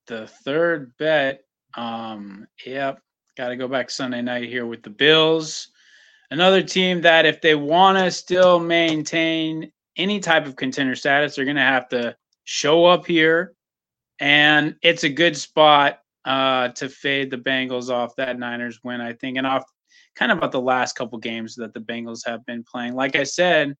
The 0.09 0.26
third 0.26 0.97
bet. 0.99 1.45
Um, 1.74 2.49
yep. 2.66 3.01
Gotta 3.36 3.55
go 3.55 3.68
back 3.68 3.89
Sunday 3.89 4.20
night 4.20 4.49
here 4.49 4.66
with 4.66 4.82
the 4.82 4.91
Bills. 4.91 5.68
Another 6.32 6.61
team 6.61 7.01
that 7.03 7.24
if 7.24 7.41
they 7.41 7.55
want 7.55 7.99
to 7.99 8.11
still 8.11 8.59
maintain 8.59 9.70
any 9.97 10.18
type 10.18 10.45
of 10.45 10.57
contender 10.57 10.97
status, 10.97 11.36
they're 11.36 11.45
gonna 11.45 11.61
have 11.61 11.89
to 11.91 12.16
show 12.43 12.84
up 12.84 13.07
here. 13.07 13.55
And 14.18 14.74
it's 14.82 15.05
a 15.05 15.09
good 15.09 15.36
spot 15.36 16.01
uh, 16.28 16.68
to 16.68 16.90
fade 16.90 17.30
the 17.30 17.38
Bengals 17.38 17.88
off 17.88 18.14
that 18.16 18.38
Niners 18.38 18.78
win, 18.84 19.00
I 19.00 19.14
think, 19.14 19.38
and 19.38 19.46
off 19.46 19.64
kind 20.14 20.30
of 20.30 20.36
about 20.36 20.52
the 20.52 20.60
last 20.60 20.94
couple 20.94 21.18
games 21.18 21.54
that 21.54 21.72
the 21.72 21.80
Bengals 21.80 22.20
have 22.26 22.44
been 22.44 22.62
playing. 22.62 22.94
Like 22.94 23.16
I 23.16 23.24
said, 23.24 23.74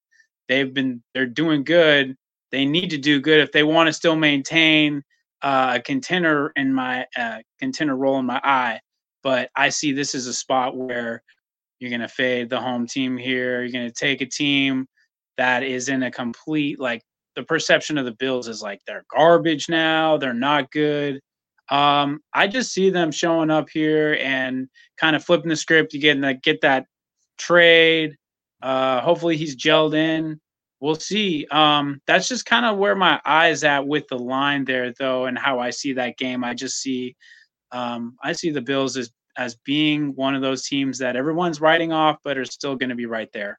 they've 0.49 0.72
been 0.72 1.03
they're 1.12 1.26
doing 1.26 1.62
good. 1.62 2.16
They 2.51 2.64
need 2.64 2.88
to 2.90 2.96
do 2.96 3.20
good 3.20 3.40
if 3.40 3.53
they 3.53 3.64
want 3.64 3.88
to 3.88 3.92
still 3.92 4.16
maintain 4.16 5.03
uh, 5.42 5.74
a 5.76 5.82
contender 5.82 6.51
in 6.57 6.72
my 6.72 7.07
uh, 7.18 7.40
contender 7.61 7.94
role 7.94 8.18
in 8.18 8.24
my 8.24 8.40
eye. 8.42 8.80
But 9.22 9.51
I 9.55 9.68
see 9.68 9.92
this 9.92 10.14
as 10.14 10.26
a 10.26 10.32
spot 10.32 10.74
where 10.74 11.22
you're 11.80 11.90
going 11.90 12.01
to 12.01 12.09
fade 12.09 12.49
the 12.49 12.61
home 12.61 12.86
team 12.86 13.18
here. 13.18 13.62
You're 13.62 13.72
going 13.72 13.88
to 13.88 13.94
take 13.94 14.22
a 14.22 14.26
team 14.26 14.86
that 15.36 15.62
is 15.62 15.90
in 15.90 16.03
a 16.03 16.11
complete 16.11 16.80
like 16.80 17.03
the 17.36 17.42
perception 17.42 17.99
of 17.99 18.07
the 18.07 18.12
Bills 18.12 18.49
is 18.49 18.62
like 18.62 18.80
they're 18.86 19.05
garbage 19.14 19.68
now. 19.68 20.16
They're 20.16 20.32
not 20.32 20.72
good. 20.72 21.20
Um, 21.71 22.21
I 22.33 22.47
just 22.49 22.73
see 22.73 22.91
them 22.91 23.11
showing 23.11 23.51
up 23.51 23.69
here 23.69 24.19
and 24.21 24.69
kind 24.99 25.14
of 25.14 25.25
flipping 25.25 25.51
the 25.51 25.57
script. 25.57 25.93
You 25.93 26.01
get 26.01 26.21
that 26.21 26.43
get 26.43 26.61
that 26.62 26.87
trade. 27.39 28.16
Uh, 28.62 29.01
hopefully 29.01 29.37
he's 29.37 29.57
gelled 29.57 29.95
in. 29.95 30.41
We'll 30.81 30.95
see. 30.95 31.47
Um, 31.51 32.01
that's 32.07 32.29
just 32.29 32.47
kind 32.47 32.64
of 32.64 32.79
where 32.79 32.95
my 32.95 33.21
eyes 33.25 33.64
at 33.64 33.87
with 33.87 34.07
the 34.09 34.19
line 34.19 34.64
there, 34.64 34.93
though, 34.99 35.27
and 35.27 35.39
how 35.39 35.59
I 35.59 35.71
see 35.71 35.93
that 35.95 36.16
game. 36.16 36.45
I 36.45 36.55
just 36.55 36.81
see, 36.81 37.16
um, 37.73 38.16
I 38.23 38.33
see 38.33 38.51
the 38.51 38.62
Bills 38.62 38.97
as 38.97 39.11
as 39.37 39.57
being 39.64 40.14
one 40.16 40.35
of 40.35 40.43
those 40.43 40.66
teams 40.66 40.99
that 40.99 41.14
everyone's 41.16 41.61
writing 41.61 41.93
off, 41.93 42.19
but 42.25 42.37
are 42.37 42.45
still 42.45 42.75
going 42.75 42.91
to 42.91 42.97
be 42.97 43.07
right 43.07 43.31
there. 43.33 43.59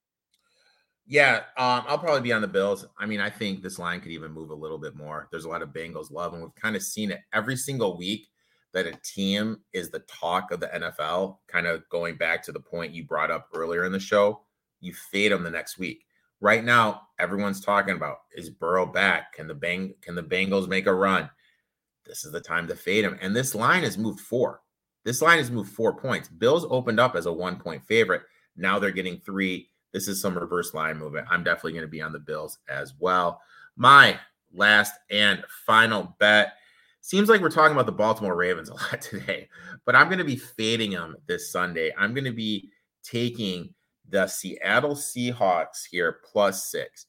Yeah, 1.09 1.37
um, 1.57 1.85
I'll 1.87 1.97
probably 1.97 2.21
be 2.21 2.31
on 2.31 2.41
the 2.41 2.47
Bills. 2.47 2.85
I 2.99 3.07
mean, 3.07 3.19
I 3.19 3.31
think 3.31 3.63
this 3.63 3.79
line 3.79 3.99
could 3.99 4.11
even 4.11 4.31
move 4.31 4.51
a 4.51 4.55
little 4.55 4.77
bit 4.77 4.95
more. 4.95 5.27
There's 5.31 5.45
a 5.45 5.49
lot 5.49 5.63
of 5.63 5.69
Bengals 5.69 6.11
love, 6.11 6.33
and 6.33 6.43
we've 6.43 6.53
kind 6.53 6.75
of 6.75 6.83
seen 6.83 7.09
it 7.09 7.21
every 7.33 7.57
single 7.57 7.97
week 7.97 8.27
that 8.73 8.85
a 8.85 8.93
team 9.03 9.57
is 9.73 9.89
the 9.89 10.01
talk 10.01 10.51
of 10.51 10.59
the 10.59 10.67
NFL. 10.67 11.37
Kind 11.47 11.65
of 11.65 11.81
going 11.89 12.15
back 12.15 12.43
to 12.43 12.51
the 12.51 12.59
point 12.59 12.93
you 12.93 13.05
brought 13.05 13.31
up 13.31 13.47
earlier 13.55 13.85
in 13.85 13.91
the 13.91 13.99
show, 13.99 14.41
you 14.81 14.93
fade 14.93 15.31
them 15.31 15.41
the 15.41 15.49
next 15.49 15.79
week. 15.79 16.05
Right 16.41 16.63
now, 16.63 17.01
everyone's 17.17 17.59
talking 17.59 17.95
about 17.95 18.17
is 18.35 18.51
Burrow 18.51 18.85
back? 18.85 19.33
Can 19.33 19.47
the 19.47 19.55
bang? 19.55 19.95
Can 20.01 20.13
the 20.13 20.21
Bengals 20.21 20.67
make 20.67 20.85
a 20.85 20.93
run? 20.93 21.27
This 22.05 22.23
is 22.23 22.31
the 22.31 22.39
time 22.39 22.67
to 22.67 22.75
fade 22.75 23.03
him. 23.03 23.17
And 23.19 23.35
this 23.35 23.55
line 23.55 23.81
has 23.81 23.97
moved 23.97 24.19
four. 24.19 24.61
This 25.05 25.23
line 25.23 25.39
has 25.39 25.49
moved 25.49 25.71
four 25.71 25.95
points. 25.95 26.29
Bills 26.29 26.67
opened 26.69 26.99
up 26.99 27.15
as 27.15 27.25
a 27.25 27.33
one 27.33 27.57
point 27.57 27.83
favorite. 27.83 28.21
Now 28.55 28.77
they're 28.77 28.91
getting 28.91 29.19
three 29.21 29.69
this 29.93 30.07
is 30.07 30.21
some 30.21 30.37
reverse 30.37 30.73
line 30.73 30.97
movement. 30.97 31.27
I'm 31.29 31.43
definitely 31.43 31.73
going 31.73 31.83
to 31.83 31.87
be 31.87 32.01
on 32.01 32.13
the 32.13 32.19
Bills 32.19 32.59
as 32.67 32.93
well. 32.99 33.41
My 33.75 34.19
last 34.53 34.93
and 35.09 35.43
final 35.65 36.15
bet 36.19 36.53
seems 37.01 37.29
like 37.29 37.41
we're 37.41 37.49
talking 37.49 37.73
about 37.73 37.85
the 37.85 37.91
Baltimore 37.91 38.35
Ravens 38.35 38.69
a 38.69 38.73
lot 38.75 39.01
today, 39.01 39.49
but 39.85 39.95
I'm 39.95 40.07
going 40.07 40.19
to 40.19 40.23
be 40.23 40.35
fading 40.35 40.91
them 40.91 41.15
this 41.27 41.51
Sunday. 41.51 41.91
I'm 41.97 42.13
going 42.13 42.25
to 42.25 42.31
be 42.31 42.69
taking 43.03 43.73
the 44.07 44.27
Seattle 44.27 44.95
Seahawks 44.95 45.85
here 45.89 46.19
plus 46.31 46.69
six. 46.69 47.05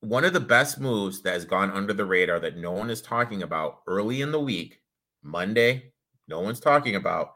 One 0.00 0.24
of 0.24 0.32
the 0.32 0.40
best 0.40 0.78
moves 0.78 1.22
that 1.22 1.32
has 1.32 1.44
gone 1.44 1.70
under 1.70 1.92
the 1.92 2.04
radar 2.04 2.38
that 2.40 2.56
no 2.56 2.70
one 2.70 2.90
is 2.90 3.02
talking 3.02 3.42
about 3.42 3.80
early 3.86 4.20
in 4.20 4.30
the 4.30 4.40
week, 4.40 4.80
Monday, 5.22 5.92
no 6.28 6.40
one's 6.40 6.60
talking 6.60 6.96
about 6.96 7.34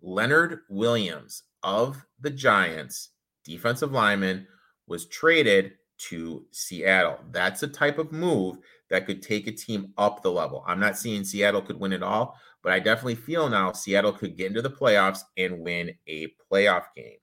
Leonard 0.00 0.60
Williams 0.68 1.44
of 1.62 2.04
the 2.20 2.30
Giants, 2.30 3.10
defensive 3.44 3.92
lineman, 3.92 4.46
was 4.86 5.06
traded 5.06 5.72
to 5.98 6.44
Seattle. 6.50 7.18
That's 7.30 7.62
a 7.62 7.68
type 7.68 7.98
of 7.98 8.12
move 8.12 8.58
that 8.90 9.06
could 9.06 9.22
take 9.22 9.46
a 9.46 9.52
team 9.52 9.92
up 9.98 10.22
the 10.22 10.30
level. 10.30 10.64
I'm 10.66 10.80
not 10.80 10.96
seeing 10.96 11.24
Seattle 11.24 11.62
could 11.62 11.78
win 11.78 11.92
it 11.92 12.02
all, 12.02 12.38
but 12.62 12.72
I 12.72 12.78
definitely 12.78 13.16
feel 13.16 13.48
now 13.48 13.72
Seattle 13.72 14.12
could 14.12 14.36
get 14.36 14.46
into 14.46 14.62
the 14.62 14.70
playoffs 14.70 15.20
and 15.36 15.60
win 15.60 15.92
a 16.06 16.32
playoff 16.50 16.84
game. 16.96 17.18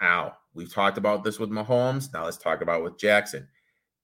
Now, 0.00 0.36
we've 0.54 0.72
talked 0.72 0.98
about 0.98 1.24
this 1.24 1.38
with 1.38 1.50
Mahomes. 1.50 2.12
Now 2.12 2.24
let's 2.24 2.36
talk 2.36 2.60
about 2.60 2.82
with 2.82 2.98
Jackson. 2.98 3.48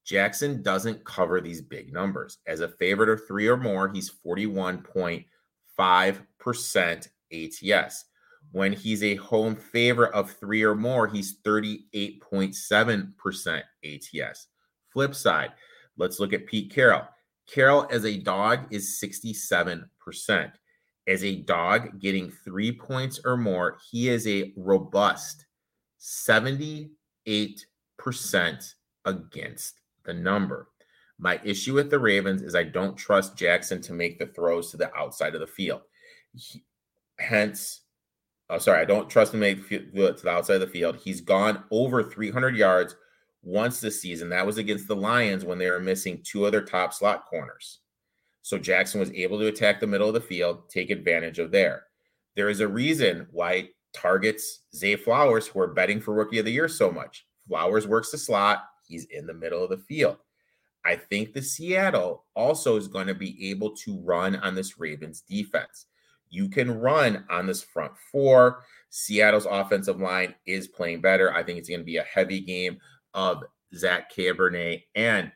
Jackson 0.04 0.62
doesn't 0.62 1.04
cover 1.04 1.40
these 1.40 1.62
big 1.62 1.92
numbers. 1.92 2.38
As 2.46 2.60
a 2.60 2.68
favorite 2.68 3.08
of 3.08 3.26
three 3.26 3.46
or 3.46 3.56
more, 3.56 3.88
he's 3.88 4.10
41.5% 4.10 7.08
ATS. 7.32 8.04
When 8.52 8.72
he's 8.72 9.02
a 9.02 9.16
home 9.16 9.56
favorite 9.56 10.12
of 10.12 10.30
three 10.30 10.62
or 10.62 10.74
more, 10.74 11.08
he's 11.08 11.40
38.7% 11.40 13.62
ATS. 13.84 14.46
Flip 14.92 15.14
side, 15.14 15.52
let's 15.96 16.20
look 16.20 16.34
at 16.34 16.46
Pete 16.46 16.72
Carroll. 16.72 17.08
Carroll 17.48 17.88
as 17.90 18.04
a 18.04 18.18
dog 18.18 18.66
is 18.70 19.00
67%. 19.02 20.52
As 21.08 21.24
a 21.24 21.36
dog 21.36 21.98
getting 21.98 22.30
three 22.30 22.70
points 22.72 23.18
or 23.24 23.36
more, 23.36 23.78
he 23.90 24.08
is 24.08 24.28
a 24.28 24.52
robust 24.56 25.46
78% 26.00 26.88
against 29.04 29.80
the 30.04 30.14
number. 30.14 30.68
My 31.18 31.40
issue 31.44 31.74
with 31.74 31.90
the 31.90 31.98
Ravens 31.98 32.42
is 32.42 32.54
I 32.54 32.64
don't 32.64 32.96
trust 32.96 33.36
Jackson 33.36 33.80
to 33.82 33.92
make 33.92 34.18
the 34.18 34.26
throws 34.26 34.70
to 34.70 34.76
the 34.76 34.94
outside 34.94 35.34
of 35.34 35.40
the 35.40 35.46
field. 35.46 35.82
He, 36.34 36.64
hence, 37.18 37.80
Oh, 38.52 38.58
sorry, 38.58 38.82
I 38.82 38.84
don't 38.84 39.08
trust 39.08 39.32
him 39.32 39.40
to 39.40 39.46
make 39.46 39.68
to 39.70 39.88
the 39.92 40.28
outside 40.28 40.56
of 40.56 40.60
the 40.60 40.66
field. 40.66 40.96
He's 40.96 41.22
gone 41.22 41.64
over 41.70 42.02
300 42.02 42.54
yards 42.54 42.94
once 43.42 43.80
this 43.80 44.02
season. 44.02 44.28
That 44.28 44.46
was 44.46 44.58
against 44.58 44.86
the 44.86 44.94
Lions 44.94 45.42
when 45.42 45.56
they 45.56 45.70
were 45.70 45.80
missing 45.80 46.20
two 46.22 46.44
of 46.44 46.52
their 46.52 46.60
top 46.60 46.92
slot 46.92 47.24
corners. 47.24 47.78
So 48.42 48.58
Jackson 48.58 49.00
was 49.00 49.10
able 49.12 49.38
to 49.38 49.46
attack 49.46 49.80
the 49.80 49.86
middle 49.86 50.08
of 50.08 50.12
the 50.12 50.20
field, 50.20 50.68
take 50.68 50.90
advantage 50.90 51.38
of 51.38 51.50
there. 51.50 51.84
There 52.36 52.50
is 52.50 52.60
a 52.60 52.68
reason 52.68 53.26
why 53.30 53.70
targets 53.94 54.64
Zay 54.76 54.96
Flowers, 54.96 55.46
who 55.46 55.58
are 55.60 55.72
betting 55.72 55.98
for 55.98 56.12
rookie 56.12 56.38
of 56.38 56.44
the 56.44 56.52
year 56.52 56.68
so 56.68 56.90
much. 56.90 57.26
Flowers 57.48 57.88
works 57.88 58.10
the 58.10 58.18
slot, 58.18 58.64
he's 58.86 59.06
in 59.06 59.26
the 59.26 59.32
middle 59.32 59.64
of 59.64 59.70
the 59.70 59.78
field. 59.78 60.18
I 60.84 60.96
think 60.96 61.32
the 61.32 61.40
Seattle 61.40 62.26
also 62.34 62.76
is 62.76 62.86
going 62.86 63.06
to 63.06 63.14
be 63.14 63.48
able 63.48 63.74
to 63.76 63.98
run 64.00 64.36
on 64.36 64.54
this 64.54 64.78
Ravens 64.78 65.22
defense 65.22 65.86
you 66.32 66.48
can 66.48 66.80
run 66.80 67.24
on 67.30 67.46
this 67.46 67.62
front 67.62 67.92
four. 68.10 68.64
Seattle's 68.88 69.46
offensive 69.48 70.00
line 70.00 70.34
is 70.46 70.66
playing 70.66 71.02
better. 71.02 71.32
I 71.32 71.42
think 71.42 71.58
it's 71.58 71.68
going 71.68 71.80
to 71.80 71.84
be 71.84 71.98
a 71.98 72.02
heavy 72.04 72.40
game 72.40 72.78
of 73.14 73.44
Zach 73.74 74.10
Charbonnet 74.12 74.82
and 74.94 75.30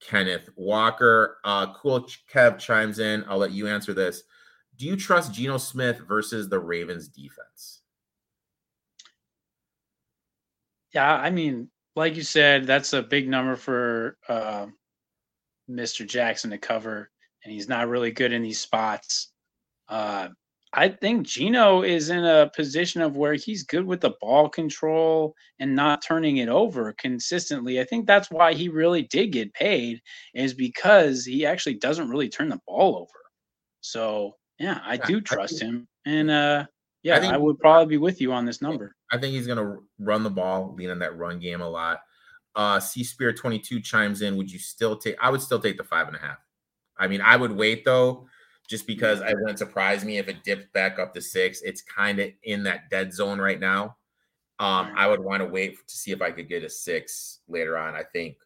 Kenneth 0.00 0.50
Walker. 0.56 1.38
Uh, 1.42 1.72
cool. 1.74 2.06
Kev 2.32 2.58
chimes 2.58 2.98
in. 2.98 3.24
I'll 3.28 3.38
let 3.38 3.52
you 3.52 3.66
answer 3.66 3.94
this. 3.94 4.22
Do 4.76 4.86
you 4.86 4.96
trust 4.96 5.32
Geno 5.32 5.56
Smith 5.56 6.00
versus 6.06 6.48
the 6.48 6.58
Ravens 6.58 7.08
defense? 7.08 7.80
Yeah, 10.94 11.14
I 11.14 11.30
mean, 11.30 11.70
like 11.96 12.16
you 12.16 12.22
said, 12.22 12.66
that's 12.66 12.92
a 12.92 13.02
big 13.02 13.26
number 13.26 13.56
for 13.56 14.18
uh, 14.28 14.66
Mr. 15.70 16.06
Jackson 16.06 16.50
to 16.50 16.58
cover, 16.58 17.10
and 17.44 17.52
he's 17.52 17.68
not 17.68 17.88
really 17.88 18.10
good 18.10 18.32
in 18.32 18.42
these 18.42 18.60
spots. 18.60 19.32
Uh, 19.88 20.28
I 20.74 20.88
think 20.88 21.26
Geno 21.26 21.82
is 21.82 22.08
in 22.08 22.24
a 22.24 22.50
position 22.56 23.02
of 23.02 23.16
where 23.16 23.34
he's 23.34 23.62
good 23.62 23.84
with 23.84 24.00
the 24.00 24.14
ball 24.22 24.48
control 24.48 25.34
and 25.58 25.76
not 25.76 26.02
turning 26.02 26.38
it 26.38 26.48
over 26.48 26.94
consistently. 26.94 27.78
I 27.78 27.84
think 27.84 28.06
that's 28.06 28.30
why 28.30 28.54
he 28.54 28.68
really 28.68 29.02
did 29.02 29.32
get 29.32 29.52
paid, 29.52 30.00
is 30.34 30.54
because 30.54 31.26
he 31.26 31.44
actually 31.44 31.74
doesn't 31.74 32.08
really 32.08 32.28
turn 32.28 32.48
the 32.48 32.60
ball 32.66 32.96
over. 32.96 33.20
So 33.82 34.36
yeah, 34.58 34.80
I 34.84 34.96
do 34.96 35.20
trust 35.20 35.60
him. 35.60 35.86
And 36.06 36.30
uh 36.30 36.66
yeah, 37.02 37.16
I, 37.16 37.20
think, 37.20 37.34
I 37.34 37.36
would 37.36 37.58
probably 37.58 37.96
be 37.96 37.98
with 37.98 38.20
you 38.20 38.32
on 38.32 38.46
this 38.46 38.62
number. 38.62 38.94
I 39.10 39.18
think 39.18 39.34
he's 39.34 39.46
gonna 39.46 39.76
run 39.98 40.22
the 40.22 40.30
ball, 40.30 40.74
lean 40.78 40.90
on 40.90 41.00
that 41.00 41.18
run 41.18 41.38
game 41.38 41.60
a 41.60 41.68
lot. 41.68 42.00
Uh 42.54 42.80
C 42.80 43.04
Spear 43.04 43.34
22 43.34 43.80
chimes 43.80 44.22
in. 44.22 44.36
Would 44.36 44.50
you 44.50 44.58
still 44.58 44.96
take 44.96 45.16
I 45.20 45.28
would 45.28 45.42
still 45.42 45.60
take 45.60 45.76
the 45.76 45.84
five 45.84 46.06
and 46.06 46.16
a 46.16 46.20
half. 46.20 46.38
I 46.96 47.08
mean, 47.08 47.20
I 47.20 47.36
would 47.36 47.52
wait 47.52 47.84
though 47.84 48.26
just 48.72 48.86
because 48.86 49.20
it 49.20 49.36
wouldn't 49.38 49.58
surprise 49.58 50.02
me 50.02 50.16
if 50.16 50.28
it 50.28 50.42
dipped 50.44 50.72
back 50.72 50.98
up 50.98 51.12
to 51.12 51.20
six. 51.20 51.60
It's 51.60 51.82
kind 51.82 52.18
of 52.18 52.30
in 52.44 52.62
that 52.62 52.88
dead 52.88 53.12
zone 53.12 53.38
right 53.38 53.60
now. 53.60 53.96
Um, 54.58 54.94
I 54.96 55.06
would 55.06 55.20
want 55.20 55.42
to 55.42 55.46
wait 55.46 55.76
to 55.86 55.94
see 55.94 56.10
if 56.10 56.22
I 56.22 56.30
could 56.30 56.48
get 56.48 56.64
a 56.64 56.70
six 56.70 57.40
later 57.48 57.76
on. 57.76 57.94
I 57.94 58.02
think. 58.14 58.36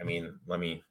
I 0.00 0.04
mean, 0.04 0.32
let 0.46 0.60
me 0.60 0.82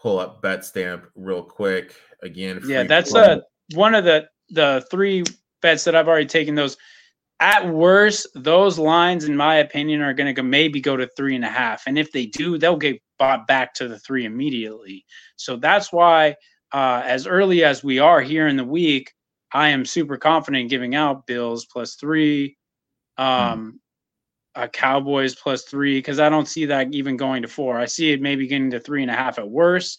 pull 0.00 0.20
up 0.20 0.40
Betstamp 0.40 1.08
real 1.16 1.42
quick 1.42 1.96
again. 2.22 2.60
Yeah, 2.64 2.84
that's 2.84 3.12
a 3.16 3.42
one 3.74 3.96
of 3.96 4.04
the 4.04 4.28
the 4.50 4.86
three 4.88 5.24
bets 5.60 5.82
that 5.84 5.96
I've 5.96 6.06
already 6.06 6.26
taken 6.26 6.54
those 6.54 6.76
at 7.40 7.66
worst, 7.66 8.28
those 8.36 8.78
lines, 8.78 9.24
in 9.24 9.36
my 9.36 9.56
opinion, 9.56 10.02
are 10.02 10.14
going 10.14 10.32
to 10.32 10.42
maybe 10.44 10.80
go 10.80 10.96
to 10.96 11.08
three 11.16 11.34
and 11.34 11.44
a 11.44 11.48
half. 11.48 11.82
And 11.88 11.98
if 11.98 12.12
they 12.12 12.26
do, 12.26 12.58
they'll 12.58 12.76
get 12.76 13.02
bought 13.18 13.48
back 13.48 13.74
to 13.74 13.88
the 13.88 13.98
three 13.98 14.24
immediately. 14.24 15.04
So 15.34 15.56
that's 15.56 15.92
why, 15.92 16.36
uh, 16.72 17.02
as 17.04 17.26
early 17.26 17.64
as 17.64 17.82
we 17.82 17.98
are 17.98 18.20
here 18.20 18.46
in 18.48 18.56
the 18.56 18.64
week, 18.64 19.12
I 19.52 19.68
am 19.68 19.84
super 19.84 20.16
confident 20.16 20.70
giving 20.70 20.94
out 20.94 21.26
Bills 21.26 21.66
plus 21.66 21.96
three, 21.96 22.56
hmm. 23.18 23.24
um, 23.24 23.80
uh, 24.54 24.68
Cowboys 24.68 25.34
plus 25.34 25.64
three, 25.64 25.98
because 25.98 26.20
I 26.20 26.28
don't 26.28 26.48
see 26.48 26.66
that 26.66 26.92
even 26.92 27.16
going 27.16 27.42
to 27.42 27.48
four. 27.48 27.78
I 27.78 27.86
see 27.86 28.12
it 28.12 28.22
maybe 28.22 28.46
getting 28.46 28.70
to 28.70 28.80
three 28.80 29.02
and 29.02 29.10
a 29.10 29.14
half 29.14 29.38
at 29.38 29.48
worst. 29.48 29.98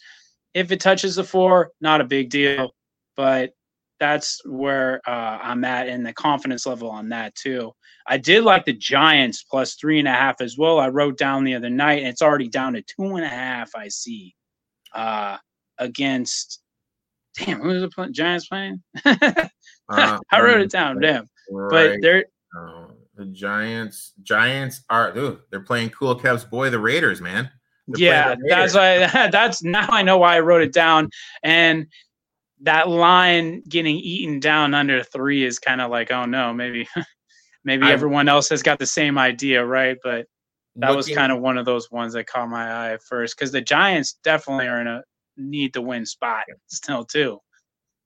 If 0.53 0.71
it 0.71 0.79
touches 0.79 1.15
the 1.15 1.23
four, 1.23 1.71
not 1.81 2.01
a 2.01 2.05
big 2.05 2.29
deal. 2.29 2.73
But 3.17 3.53
that's 3.99 4.41
where 4.45 4.99
uh, 5.07 5.37
I'm 5.41 5.63
at 5.63 5.87
and 5.87 6.05
the 6.05 6.11
confidence 6.13 6.65
level 6.65 6.89
on 6.89 7.09
that 7.09 7.35
too. 7.35 7.71
I 8.07 8.17
did 8.17 8.43
like 8.43 8.65
the 8.65 8.73
Giants 8.73 9.43
plus 9.43 9.75
three 9.75 9.99
and 9.99 10.07
a 10.07 10.11
half 10.11 10.41
as 10.41 10.57
well. 10.57 10.79
I 10.79 10.87
wrote 10.87 11.17
down 11.17 11.43
the 11.43 11.53
other 11.53 11.69
night, 11.69 11.99
and 11.99 12.07
it's 12.07 12.23
already 12.23 12.49
down 12.49 12.73
to 12.73 12.81
two 12.81 13.15
and 13.15 13.23
a 13.23 13.29
half. 13.29 13.75
I 13.75 13.89
see 13.89 14.35
uh, 14.95 15.37
against. 15.81 16.61
Damn, 17.37 17.61
who 17.61 17.69
is 17.71 17.81
the 17.81 18.09
Giants 18.11 18.47
playing? 18.47 18.81
uh, 19.05 19.47
I 19.89 20.41
wrote 20.41 20.61
it 20.61 20.71
down. 20.71 20.99
Damn, 20.99 21.27
right. 21.49 21.91
but 21.93 22.01
they're 22.01 22.25
uh, 22.57 22.87
the 23.15 23.25
Giants. 23.25 24.13
Giants 24.23 24.83
are 24.89 25.17
ooh, 25.17 25.39
they're 25.49 25.61
playing 25.61 25.89
Cool 25.89 26.15
Kev's 26.15 26.45
boy, 26.45 26.69
the 26.69 26.79
Raiders, 26.79 27.21
man. 27.21 27.49
They're 27.87 28.01
yeah, 28.01 28.35
that's 28.47 28.75
why. 28.75 29.07
That's 29.31 29.63
now 29.63 29.87
I 29.89 30.03
know 30.03 30.17
why 30.17 30.35
I 30.35 30.39
wrote 30.39 30.61
it 30.61 30.73
down, 30.73 31.09
and 31.43 31.87
that 32.61 32.87
line 32.87 33.63
getting 33.67 33.97
eaten 33.97 34.39
down 34.39 34.73
under 34.73 35.03
three 35.03 35.43
is 35.43 35.59
kind 35.59 35.81
of 35.81 35.89
like, 35.89 36.11
oh 36.11 36.25
no, 36.25 36.53
maybe 36.53 36.87
maybe 37.63 37.85
I, 37.85 37.91
everyone 37.91 38.29
else 38.29 38.49
has 38.49 38.63
got 38.63 38.79
the 38.79 38.85
same 38.85 39.17
idea, 39.17 39.65
right? 39.65 39.97
But 40.03 40.27
that 40.77 40.95
was 40.95 41.09
kind 41.09 41.31
of 41.31 41.41
one 41.41 41.57
of 41.57 41.65
those 41.65 41.91
ones 41.91 42.13
that 42.13 42.27
caught 42.27 42.49
my 42.49 42.69
eye 42.71 42.93
at 42.93 43.03
first 43.03 43.35
because 43.35 43.51
the 43.51 43.61
Giants 43.61 44.19
definitely 44.23 44.67
are 44.67 44.79
in 44.79 44.87
a 44.87 45.01
need 45.49 45.73
to 45.73 45.81
win 45.81 46.05
spot 46.05 46.43
still 46.67 47.05
too. 47.05 47.39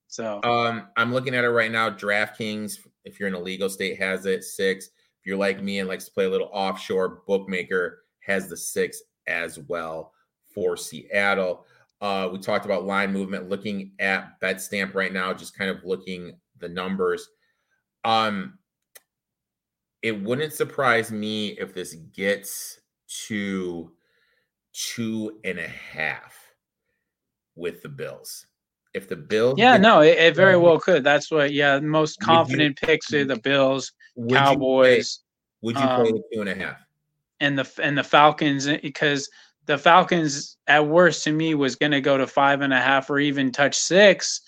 So 0.07 0.41
um, 0.43 0.87
I'm 0.95 1.13
looking 1.13 1.35
at 1.35 1.43
it 1.43 1.49
right 1.49 1.71
now. 1.71 1.89
DraftKings, 1.89 2.77
if 3.03 3.19
you're 3.19 3.27
in 3.27 3.35
a 3.35 3.39
legal 3.39 3.69
state, 3.69 3.99
has 3.99 4.25
it 4.25 4.43
six. 4.43 4.85
If 4.85 5.25
you're 5.25 5.37
like 5.37 5.61
me 5.61 5.79
and 5.79 5.89
likes 5.89 6.05
to 6.05 6.11
play 6.11 6.25
a 6.25 6.29
little 6.29 6.49
offshore, 6.53 7.23
bookmaker 7.27 8.03
has 8.19 8.47
the 8.47 8.55
six 8.55 9.01
as 9.27 9.59
well 9.59 10.13
for 10.53 10.77
Seattle. 10.77 11.65
Uh, 12.01 12.29
we 12.31 12.39
talked 12.39 12.65
about 12.65 12.85
line 12.85 13.11
movement, 13.11 13.49
looking 13.49 13.91
at 13.99 14.39
Betstamp 14.41 14.93
right 14.93 15.11
now, 15.11 15.33
just 15.33 15.57
kind 15.57 15.69
of 15.69 15.83
looking 15.83 16.37
the 16.59 16.69
numbers. 16.69 17.27
Um, 18.03 18.59
it 20.01 20.21
wouldn't 20.21 20.53
surprise 20.53 21.11
me 21.11 21.49
if 21.59 21.73
this 21.73 21.95
gets 22.13 22.79
to 23.27 23.91
two 24.71 25.39
and 25.43 25.57
a 25.57 25.67
half 25.67 26.44
with 27.55 27.81
the 27.81 27.89
Bills. 27.89 28.45
If 28.93 29.09
the 29.09 29.15
Bills, 29.15 29.55
yeah, 29.57 29.75
no, 29.75 30.01
it, 30.01 30.17
it, 30.17 30.35
very 30.35 30.55
well 30.55 30.79
could. 30.79 31.03
That's 31.03 31.29
what, 31.29 31.51
yeah, 31.51 31.79
most 31.79 32.19
confident 32.21 32.79
you, 32.81 32.87
picks 32.87 33.13
are 33.13 33.25
the 33.25 33.35
Bills, 33.35 33.91
Cowboys. 34.29 35.19
You 35.63 35.73
play, 35.73 35.73
would 35.73 35.81
you 35.81 35.95
play 35.95 36.09
um, 36.11 36.15
the 36.15 36.23
two 36.33 36.41
and 36.41 36.49
a 36.49 36.55
half? 36.55 36.77
And 37.41 37.59
the 37.59 37.69
and 37.83 37.97
the 37.97 38.03
Falcons 38.03 38.67
because 38.81 39.29
the 39.65 39.77
Falcons 39.77 40.57
at 40.67 40.87
worst 40.87 41.25
to 41.25 41.33
me 41.33 41.55
was 41.55 41.75
going 41.75 41.91
to 41.91 41.99
go 41.99 42.17
to 42.17 42.25
five 42.25 42.61
and 42.61 42.73
a 42.73 42.79
half 42.79 43.09
or 43.09 43.19
even 43.19 43.51
touch 43.51 43.75
six, 43.75 44.39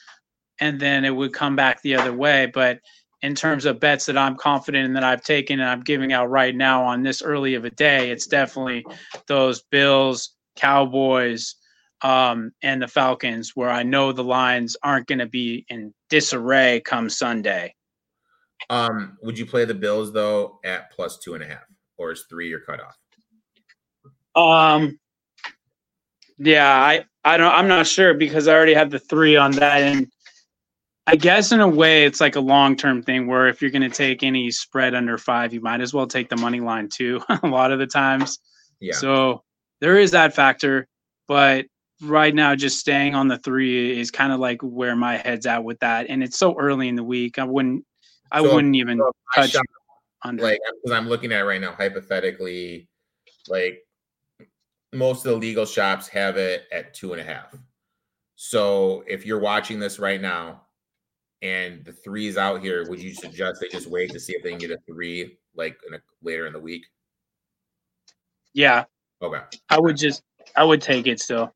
and 0.62 0.80
then 0.80 1.04
it 1.04 1.14
would 1.14 1.34
come 1.34 1.58
back 1.58 1.82
the 1.82 1.96
other 1.96 2.14
way. 2.14 2.46
But 2.54 2.80
in 3.22 3.36
terms 3.36 3.66
of 3.66 3.80
bets 3.80 4.06
that 4.06 4.18
I'm 4.18 4.38
confident 4.38 4.86
in 4.86 4.94
that 4.94 5.04
I've 5.04 5.24
taken 5.24 5.60
and 5.60 5.70
I'm 5.70 5.82
giving 5.82 6.14
out 6.14 6.30
right 6.30 6.56
now 6.56 6.84
on 6.84 7.04
this 7.04 7.22
early 7.22 7.56
of 7.56 7.66
a 7.66 7.72
day, 7.72 8.12
it's 8.12 8.28
definitely 8.28 8.86
those 9.28 9.64
Bills, 9.64 10.36
Cowboys, 10.56 11.56
um, 12.02 12.52
and 12.62 12.82
the 12.82 12.88
Falcons, 12.88 13.52
where 13.56 13.70
I 13.70 13.84
know 13.84 14.12
the 14.12 14.24
lines 14.24 14.78
aren't 14.84 15.08
going 15.08 15.20
to 15.20 15.28
be 15.28 15.66
in 15.70 15.94
disarray 16.10 16.82
come 16.86 17.10
Sunday. 17.10 17.74
Um, 18.70 19.18
would 19.22 19.38
you 19.38 19.46
play 19.46 19.66
the 19.66 19.74
Bills 19.74 20.12
though 20.12 20.60
at 20.64 20.92
plus 20.92 21.20
two 21.20 21.34
and 21.34 21.44
a 21.44 21.48
half, 21.48 21.64
or 21.98 22.12
is 22.12 22.26
three 22.30 22.50
your 22.50 22.60
cutoff? 22.62 22.98
Um, 24.36 25.00
yeah, 26.38 26.72
I 26.72 27.06
I 27.24 27.38
don't 27.38 27.52
I'm 27.52 27.68
not 27.68 27.88
sure 27.88 28.14
because 28.14 28.48
I 28.48 28.54
already 28.54 28.74
have 28.74 28.92
the 28.92 29.00
three 29.00 29.36
on 29.36 29.52
that, 29.54 29.82
and 29.82 30.08
I 31.08 31.16
guess 31.16 31.52
in 31.52 31.62
a 31.62 31.68
way 31.68 32.06
it's 32.06 32.20
like 32.20 32.36
a 32.36 32.42
long 32.42 32.76
term 32.76 33.02
thing 33.02 33.28
where 33.28 33.48
if 33.48 33.62
you're 33.62 33.72
going 33.72 33.90
to 33.90 33.96
take 33.96 34.24
any 34.24 34.52
spread 34.52 34.94
under 34.94 35.18
five, 35.18 35.54
you 35.54 35.62
might 35.62 35.82
as 35.82 35.94
well 35.94 36.08
take 36.08 36.30
the 36.30 36.38
money 36.38 36.60
line 36.60 36.90
too. 36.90 37.22
a 37.44 37.48
lot 37.48 37.72
of 37.72 37.80
the 37.80 37.88
times, 37.88 38.40
yeah. 38.80 38.94
So 38.94 39.44
there 39.82 39.98
is 39.98 40.12
that 40.12 40.36
factor, 40.36 40.88
but 41.28 41.66
right 42.02 42.34
now 42.34 42.56
just 42.56 42.80
staying 42.80 43.16
on 43.16 43.28
the 43.28 43.38
three 43.40 44.00
is 44.00 44.12
kind 44.12 44.32
of 44.32 44.40
like 44.40 44.62
where 44.62 44.96
my 44.96 45.18
head's 45.18 45.46
at 45.46 45.64
with 45.64 45.80
that, 45.80 46.08
and 46.10 46.24
it's 46.24 46.38
so 46.38 46.58
early 46.58 46.88
in 46.88 46.96
the 46.96 47.04
week. 47.04 47.40
I 47.40 47.44
wouldn't 47.44 47.86
I 48.32 48.42
so, 48.42 48.54
wouldn't 48.54 48.76
even 48.76 48.98
so 49.00 49.12
touch 49.36 49.56
under. 50.24 50.44
Like 50.44 50.60
because 50.84 50.98
I'm 50.98 51.08
looking 51.08 51.32
at 51.32 51.42
right 51.42 51.62
now 51.62 51.72
hypothetically, 51.72 52.88
like 53.48 53.80
most 54.94 55.26
of 55.26 55.32
the 55.32 55.38
legal 55.38 55.66
shops 55.66 56.08
have 56.10 56.38
it 56.38 56.66
at 56.72 56.94
two 56.94 57.14
and 57.14 57.22
a 57.22 57.24
half. 57.24 57.56
So 58.36 59.04
if 59.08 59.26
you're 59.26 59.40
watching 59.40 59.80
this 59.80 60.00
right 60.00 60.22
now 60.22 60.62
and 61.42 61.84
the 61.84 61.92
three 61.92 62.28
is 62.28 62.38
out 62.38 62.62
here, 62.62 62.88
would 62.88 63.02
you 63.02 63.14
suggest 63.14 63.62
they 63.62 63.68
just 63.68 63.88
wait 63.88 64.12
to 64.12 64.20
see 64.20 64.34
if 64.34 64.44
they 64.44 64.52
can 64.52 64.60
get 64.60 64.72
a 64.72 64.78
three 64.88 65.38
like 65.56 65.78
in 65.88 65.96
a, 65.96 66.00
later 66.22 66.46
in 66.48 66.54
the 66.54 66.60
week? 66.60 66.86
Yeah. 68.54 68.86
Okay. 69.22 69.42
I 69.70 69.80
would 69.80 69.98
just 69.98 70.24
I 70.56 70.64
would 70.64 70.82
take 70.82 71.08
it 71.08 71.20
still. 71.20 71.54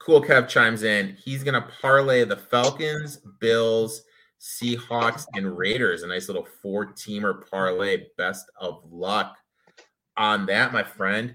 Cool 0.00 0.22
Kev 0.22 0.48
chimes 0.48 0.82
in. 0.82 1.14
He's 1.22 1.44
gonna 1.44 1.68
parlay 1.80 2.24
the 2.24 2.36
Falcons, 2.36 3.18
Bills, 3.38 4.02
Seahawks, 4.40 5.26
and 5.34 5.56
Raiders. 5.56 6.02
A 6.02 6.06
nice 6.06 6.26
little 6.26 6.48
four-teamer 6.62 7.48
parlay. 7.50 8.06
Best 8.16 8.50
of 8.58 8.82
luck 8.90 9.36
on 10.16 10.46
that, 10.46 10.72
my 10.72 10.82
friend. 10.82 11.34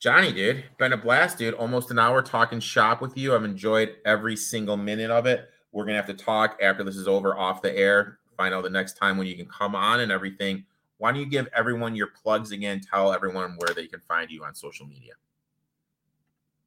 Johnny, 0.00 0.32
dude, 0.32 0.64
been 0.78 0.92
a 0.92 0.96
blast, 0.96 1.38
dude. 1.38 1.54
Almost 1.54 1.92
an 1.92 1.98
hour 2.00 2.22
talking 2.22 2.58
shop 2.58 3.00
with 3.00 3.16
you. 3.16 3.34
I've 3.34 3.44
enjoyed 3.44 3.96
every 4.04 4.34
single 4.34 4.76
minute 4.76 5.12
of 5.12 5.26
it. 5.26 5.48
We're 5.70 5.84
gonna 5.84 5.96
have 5.96 6.06
to 6.06 6.14
talk 6.14 6.58
after 6.60 6.82
this 6.82 6.96
is 6.96 7.06
over 7.06 7.38
off 7.38 7.62
the 7.62 7.76
air. 7.76 8.18
Find 8.36 8.52
out 8.52 8.64
the 8.64 8.70
next 8.70 8.96
time 8.96 9.16
when 9.16 9.28
you 9.28 9.36
can 9.36 9.46
come 9.46 9.76
on 9.76 10.00
and 10.00 10.10
everything. 10.10 10.64
Why 10.96 11.12
don't 11.12 11.20
you 11.20 11.26
give 11.26 11.48
everyone 11.56 11.94
your 11.94 12.08
plugs 12.08 12.50
again? 12.50 12.80
Tell 12.80 13.12
everyone 13.12 13.54
where 13.58 13.74
they 13.74 13.86
can 13.86 14.00
find 14.00 14.28
you 14.28 14.44
on 14.44 14.56
social 14.56 14.86
media. 14.86 15.12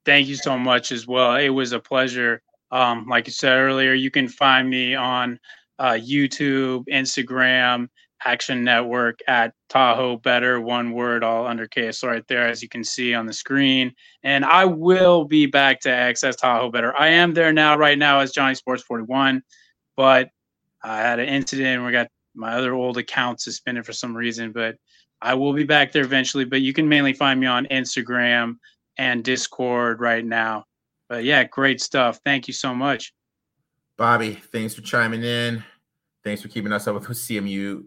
Thank 0.05 0.27
you 0.27 0.35
so 0.35 0.57
much 0.57 0.91
as 0.91 1.05
well. 1.07 1.35
It 1.35 1.49
was 1.49 1.73
a 1.73 1.79
pleasure. 1.79 2.41
Um, 2.71 3.05
like 3.07 3.27
you 3.27 3.33
said 3.33 3.57
earlier, 3.57 3.93
you 3.93 4.09
can 4.09 4.27
find 4.27 4.69
me 4.69 4.95
on 4.95 5.39
uh, 5.77 5.91
YouTube, 5.93 6.85
Instagram, 6.91 7.87
Action 8.23 8.63
Network 8.63 9.19
at 9.27 9.53
Tahoe 9.69 10.17
Bettor, 10.17 10.61
one 10.61 10.91
word, 10.91 11.23
all 11.23 11.47
under 11.47 11.67
KS 11.67 12.03
right 12.03 12.23
there, 12.27 12.47
as 12.47 12.61
you 12.61 12.69
can 12.69 12.83
see 12.83 13.13
on 13.13 13.25
the 13.25 13.33
screen. 13.33 13.93
And 14.23 14.45
I 14.45 14.65
will 14.65 15.25
be 15.25 15.45
back 15.45 15.79
to 15.81 15.91
access 15.91 16.35
Tahoe 16.35 16.69
Bettor. 16.69 16.97
I 16.97 17.07
am 17.07 17.33
there 17.33 17.51
now, 17.51 17.77
right 17.77 17.97
now, 17.97 18.19
as 18.19 18.31
Johnny 18.31 18.55
Sports 18.55 18.83
41, 18.83 19.41
but 19.97 20.29
I 20.83 20.97
had 20.97 21.19
an 21.19 21.29
incident. 21.29 21.85
We 21.85 21.91
got 21.91 22.07
my 22.35 22.53
other 22.53 22.73
old 22.73 22.97
account 22.97 23.41
suspended 23.41 23.85
for 23.85 23.93
some 23.93 24.15
reason, 24.15 24.51
but 24.51 24.75
I 25.21 25.33
will 25.33 25.53
be 25.53 25.63
back 25.63 25.91
there 25.91 26.03
eventually. 26.03 26.45
But 26.45 26.61
you 26.61 26.73
can 26.73 26.87
mainly 26.87 27.13
find 27.13 27.39
me 27.39 27.47
on 27.47 27.65
Instagram 27.67 28.55
and 29.01 29.23
Discord 29.23 29.99
right 29.99 30.23
now. 30.23 30.65
But 31.09 31.23
yeah, 31.23 31.43
great 31.43 31.81
stuff. 31.81 32.19
Thank 32.23 32.47
you 32.47 32.53
so 32.53 32.73
much. 32.73 33.13
Bobby, 33.97 34.33
thanks 34.51 34.73
for 34.73 34.81
chiming 34.81 35.23
in. 35.23 35.63
Thanks 36.23 36.41
for 36.41 36.47
keeping 36.47 36.71
us 36.71 36.87
up 36.87 36.95
with 36.95 37.03
CMU 37.07 37.83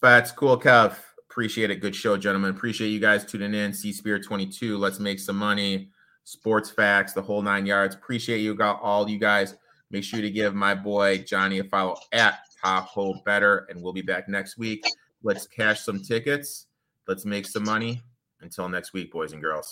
that's 0.00 0.32
cool, 0.32 0.58
Kev. 0.58 0.96
Appreciate 1.28 1.70
it. 1.70 1.80
Good 1.80 1.94
show, 1.94 2.16
gentlemen. 2.16 2.50
Appreciate 2.50 2.88
you 2.88 3.00
guys 3.00 3.24
tuning 3.24 3.54
in. 3.54 3.72
C 3.72 3.92
Spear 3.92 4.18
22. 4.18 4.78
Let's 4.78 4.98
make 4.98 5.18
some 5.18 5.36
money. 5.36 5.90
Sports 6.24 6.70
facts, 6.70 7.12
the 7.12 7.22
whole 7.22 7.42
nine 7.42 7.66
yards. 7.66 7.94
Appreciate 7.94 8.38
you 8.38 8.54
got 8.54 8.80
all 8.80 9.08
you 9.08 9.18
guys. 9.18 9.56
Make 9.90 10.02
sure 10.02 10.20
to 10.20 10.30
give 10.30 10.54
my 10.54 10.74
boy 10.74 11.18
Johnny 11.18 11.60
a 11.60 11.64
follow 11.64 11.96
at 12.12 12.40
Tahoe 12.62 13.20
Bettor, 13.24 13.66
and 13.68 13.80
we'll 13.80 13.92
be 13.92 14.02
back 14.02 14.28
next 14.28 14.58
week. 14.58 14.84
Let's 15.22 15.46
cash 15.46 15.80
some 15.80 16.02
tickets. 16.02 16.66
Let's 17.06 17.24
make 17.24 17.46
some 17.46 17.64
money. 17.64 18.02
Until 18.40 18.68
next 18.68 18.92
week, 18.92 19.12
boys 19.12 19.32
and 19.32 19.40
girls. 19.40 19.64